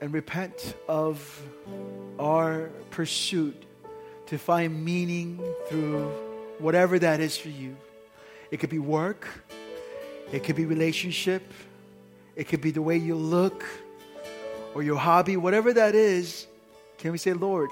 and 0.00 0.10
repent 0.10 0.76
of 0.88 1.42
our 2.18 2.70
pursuit 2.88 3.66
to 4.28 4.38
find 4.38 4.82
meaning 4.82 5.38
through 5.68 6.08
whatever 6.58 6.98
that 6.98 7.20
is 7.20 7.36
for 7.36 7.50
you? 7.50 7.76
It 8.50 8.60
could 8.60 8.70
be 8.70 8.78
work, 8.78 9.28
it 10.32 10.42
could 10.42 10.56
be 10.56 10.64
relationship, 10.64 11.42
it 12.34 12.44
could 12.44 12.62
be 12.62 12.70
the 12.70 12.80
way 12.80 12.96
you 12.96 13.14
look 13.14 13.62
or 14.74 14.82
your 14.82 14.96
hobby, 14.96 15.36
whatever 15.36 15.74
that 15.74 15.94
is. 15.94 16.46
Can 16.96 17.12
we 17.12 17.18
say, 17.18 17.34
Lord, 17.34 17.68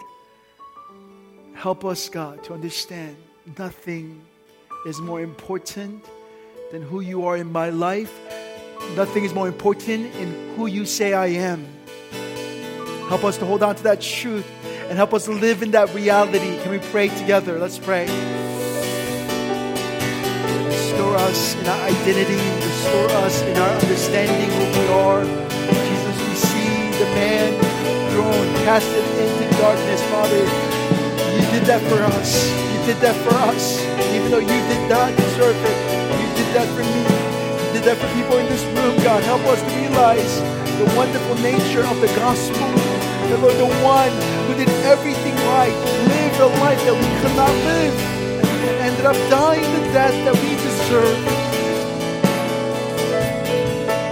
Help 1.55 1.83
us, 1.87 2.11
God, 2.11 2.45
to 2.45 2.53
understand 2.53 3.17
nothing 3.57 4.21
is 4.85 5.01
more 5.01 5.23
important 5.23 6.05
than 6.71 6.83
who 6.83 7.01
you 7.01 7.25
are 7.25 7.39
in 7.39 7.51
my 7.51 7.71
life. 7.71 8.42
Nothing 8.97 9.25
is 9.25 9.33
more 9.33 9.49
important 9.49 10.15
in 10.17 10.55
who 10.57 10.67
you 10.67 10.85
say 10.85 11.15
I 11.15 11.27
am. 11.27 11.67
Help 13.09 13.25
us 13.25 13.39
to 13.39 13.47
hold 13.47 13.63
on 13.63 13.77
to 13.77 13.83
that 13.85 14.01
truth 14.01 14.47
and 14.89 14.97
help 14.97 15.15
us 15.15 15.29
live 15.29 15.63
in 15.63 15.71
that 15.73 15.93
reality. 15.95 16.59
Can 16.63 16.71
we 16.71 16.79
pray 16.79 17.09
together? 17.09 17.59
Let's 17.59 17.79
pray. 17.79 18.05
Restore 20.67 21.17
us 21.17 21.55
in 21.57 21.67
our 21.67 21.83
identity, 21.83 22.67
restore 22.67 23.11
us 23.25 23.43
in 23.43 23.57
our 23.57 23.69
understanding 23.69 24.51
who 24.51 24.81
we 24.81 24.87
are. 24.89 25.25
Jesus, 25.25 26.29
we 26.29 26.35
see 26.35 26.99
the 26.99 27.07
man 27.17 27.59
thrown, 28.13 28.65
casted 28.65 29.05
into 29.19 29.57
darkness, 29.59 30.03
Father 30.11 30.73
you 31.33 31.41
did 31.51 31.65
that 31.65 31.81
for 31.89 32.03
us. 32.03 32.51
You 32.51 32.87
did 32.87 33.01
that 33.01 33.17
for 33.25 33.35
us. 33.49 33.81
Even 34.15 34.31
though 34.31 34.39
you 34.39 34.47
did 34.47 34.89
not 34.89 35.17
deserve 35.17 35.57
it, 35.57 35.79
you 36.21 36.29
did 36.37 36.55
that 36.55 36.69
for 36.77 36.85
me. 36.85 37.32
Did 37.73 37.85
that 37.85 37.97
for 37.97 38.09
people 38.13 38.37
in 38.37 38.45
this 38.53 38.63
room, 38.77 39.01
God. 39.01 39.25
Help 39.25 39.41
us 39.49 39.57
to 39.63 39.73
realize 39.81 40.41
the 40.77 40.85
wonderful 40.95 41.37
nature 41.41 41.81
of 41.81 41.99
the 42.05 42.07
gospel. 42.21 42.69
The 43.33 43.39
Lord, 43.41 43.57
the 43.57 43.73
one 43.81 44.13
who 44.45 44.53
did 44.61 44.69
everything 44.85 45.33
right, 45.49 45.73
lived 46.05 46.39
a 46.41 46.53
life 46.61 46.77
that 46.85 46.93
we 46.93 47.09
could 47.25 47.35
not 47.35 47.49
live, 47.65 47.97
and 48.45 48.77
ended 48.93 49.07
up 49.07 49.17
dying 49.33 49.65
the 49.73 49.89
death 49.89 50.13
that 50.29 50.37
we 50.37 50.53
deserve. 50.61 51.17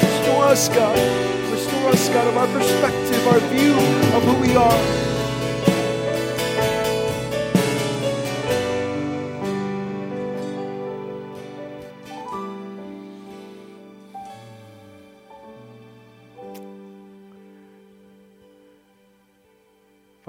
Restore 0.09 0.45
us, 0.47 0.69
God. 0.71 0.97
Restore 1.53 1.89
us, 1.91 2.09
God, 2.09 2.27
of 2.29 2.37
our 2.39 2.49
perspective, 2.49 3.27
our 3.29 3.41
view 3.53 3.77
of 4.17 4.25
who 4.25 4.41
we 4.41 4.57
are. 4.57 5.00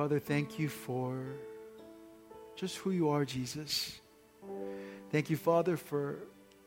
Father, 0.02 0.18
thank 0.18 0.58
you 0.58 0.68
for 0.68 1.24
just 2.56 2.78
who 2.78 2.89
you 2.89 3.10
are, 3.10 3.24
Jesus. 3.24 4.02
Thank 5.12 5.30
you, 5.30 5.38
Father, 5.38 5.78
for 5.78 6.18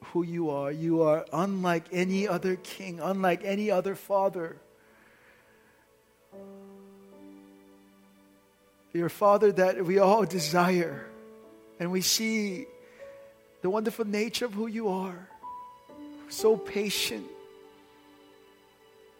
who 0.04 0.22
you 0.22 0.50
are. 0.50 0.70
You 0.70 1.02
are 1.02 1.26
unlike 1.32 1.86
any 1.90 2.28
other 2.28 2.54
king, 2.54 3.00
unlike 3.00 3.40
any 3.42 3.72
other 3.72 3.96
father. 3.96 4.56
You're 8.92 9.08
father 9.08 9.50
that 9.50 9.84
we 9.84 9.98
all 9.98 10.24
desire, 10.24 11.04
and 11.80 11.90
we 11.90 12.02
see 12.02 12.66
the 13.62 13.68
wonderful 13.68 14.04
nature 14.04 14.44
of 14.44 14.54
who 14.54 14.68
you 14.68 14.86
are. 14.86 15.28
So 16.28 16.56
patient, 16.56 17.26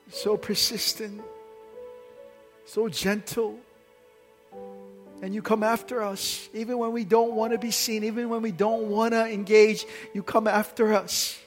so 0.09 0.37
persistent, 0.37 1.21
so 2.65 2.89
gentle 2.89 3.59
and 5.25 5.35
you 5.35 5.41
come 5.41 5.63
after 5.63 6.03
us. 6.03 6.51
Even 6.53 6.77
when 6.77 6.93
we 6.93 7.03
don't 7.03 7.33
want 7.33 7.55
to 7.55 7.59
be 7.59 7.71
seen, 7.71 8.05
even 8.05 8.29
when 8.29 8.43
we 8.43 8.53
don't 8.53 8.91
want 8.91 9.13
to 9.13 9.27
engage, 9.27 9.87
you 10.13 10.23
come 10.23 10.47
after 10.47 10.93
us. 10.93 11.39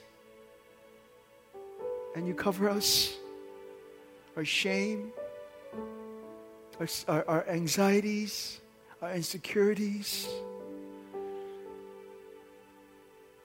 And 2.16 2.26
you 2.26 2.34
cover 2.34 2.68
us, 2.68 3.16
our 4.36 4.44
shame, 4.44 5.12
our, 6.80 6.88
our, 7.06 7.28
our 7.28 7.48
anxieties, 7.48 8.60
our 9.00 9.12
insecurities. 9.12 10.28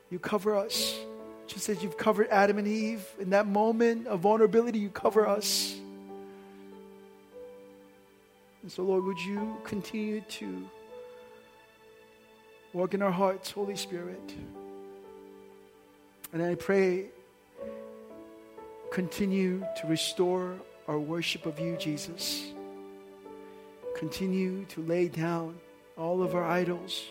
You 0.10 0.18
cover 0.18 0.56
us. 0.56 0.98
Just 1.46 1.70
as 1.70 1.84
you've 1.84 1.98
covered 1.98 2.30
Adam 2.30 2.58
and 2.58 2.68
Eve 2.68 3.06
in 3.20 3.30
that 3.30 3.46
moment 3.46 4.08
of 4.08 4.22
vulnerability, 4.22 4.80
you 4.80 4.90
cover 4.90 5.28
us. 5.28 5.76
And 8.64 8.72
so, 8.72 8.84
Lord, 8.84 9.04
would 9.04 9.20
you 9.20 9.58
continue 9.66 10.22
to 10.22 10.68
work 12.72 12.94
in 12.94 13.02
our 13.02 13.12
hearts, 13.12 13.52
Holy 13.52 13.76
Spirit? 13.76 14.34
And 16.32 16.42
I 16.42 16.56
pray, 16.56 17.08
continue 18.90 19.66
to 19.82 19.88
restore 19.88 20.58
our 20.88 20.98
worship 20.98 21.46
of 21.46 21.60
you, 21.60 21.76
Jesus. 21.76 22.54
Continue 23.98 24.64
to 24.66 24.82
lay 24.82 25.10
down 25.10 25.60
all 25.98 26.24
of 26.24 26.34
our 26.34 26.46
idols 26.46 27.04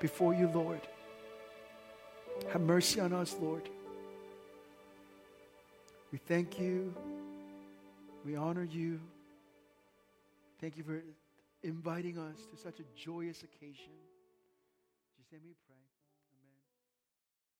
before 0.00 0.34
you, 0.34 0.48
Lord. 0.54 0.80
Have 2.52 2.60
mercy 2.60 3.00
on 3.00 3.12
us, 3.12 3.34
Lord. 3.40 3.68
We 6.12 6.18
thank 6.18 6.60
you. 6.60 6.94
We 8.24 8.36
honor 8.36 8.64
you. 8.64 9.00
Thank 10.60 10.76
you 10.76 10.82
for 10.82 11.02
inviting 11.62 12.18
us 12.18 12.46
to 12.50 12.56
such 12.56 12.80
a 12.80 12.84
joyous 12.96 13.42
occasion. 13.42 13.92
Just 15.16 15.32
let 15.32 15.42
me 15.42 15.54
pray. 15.66 15.67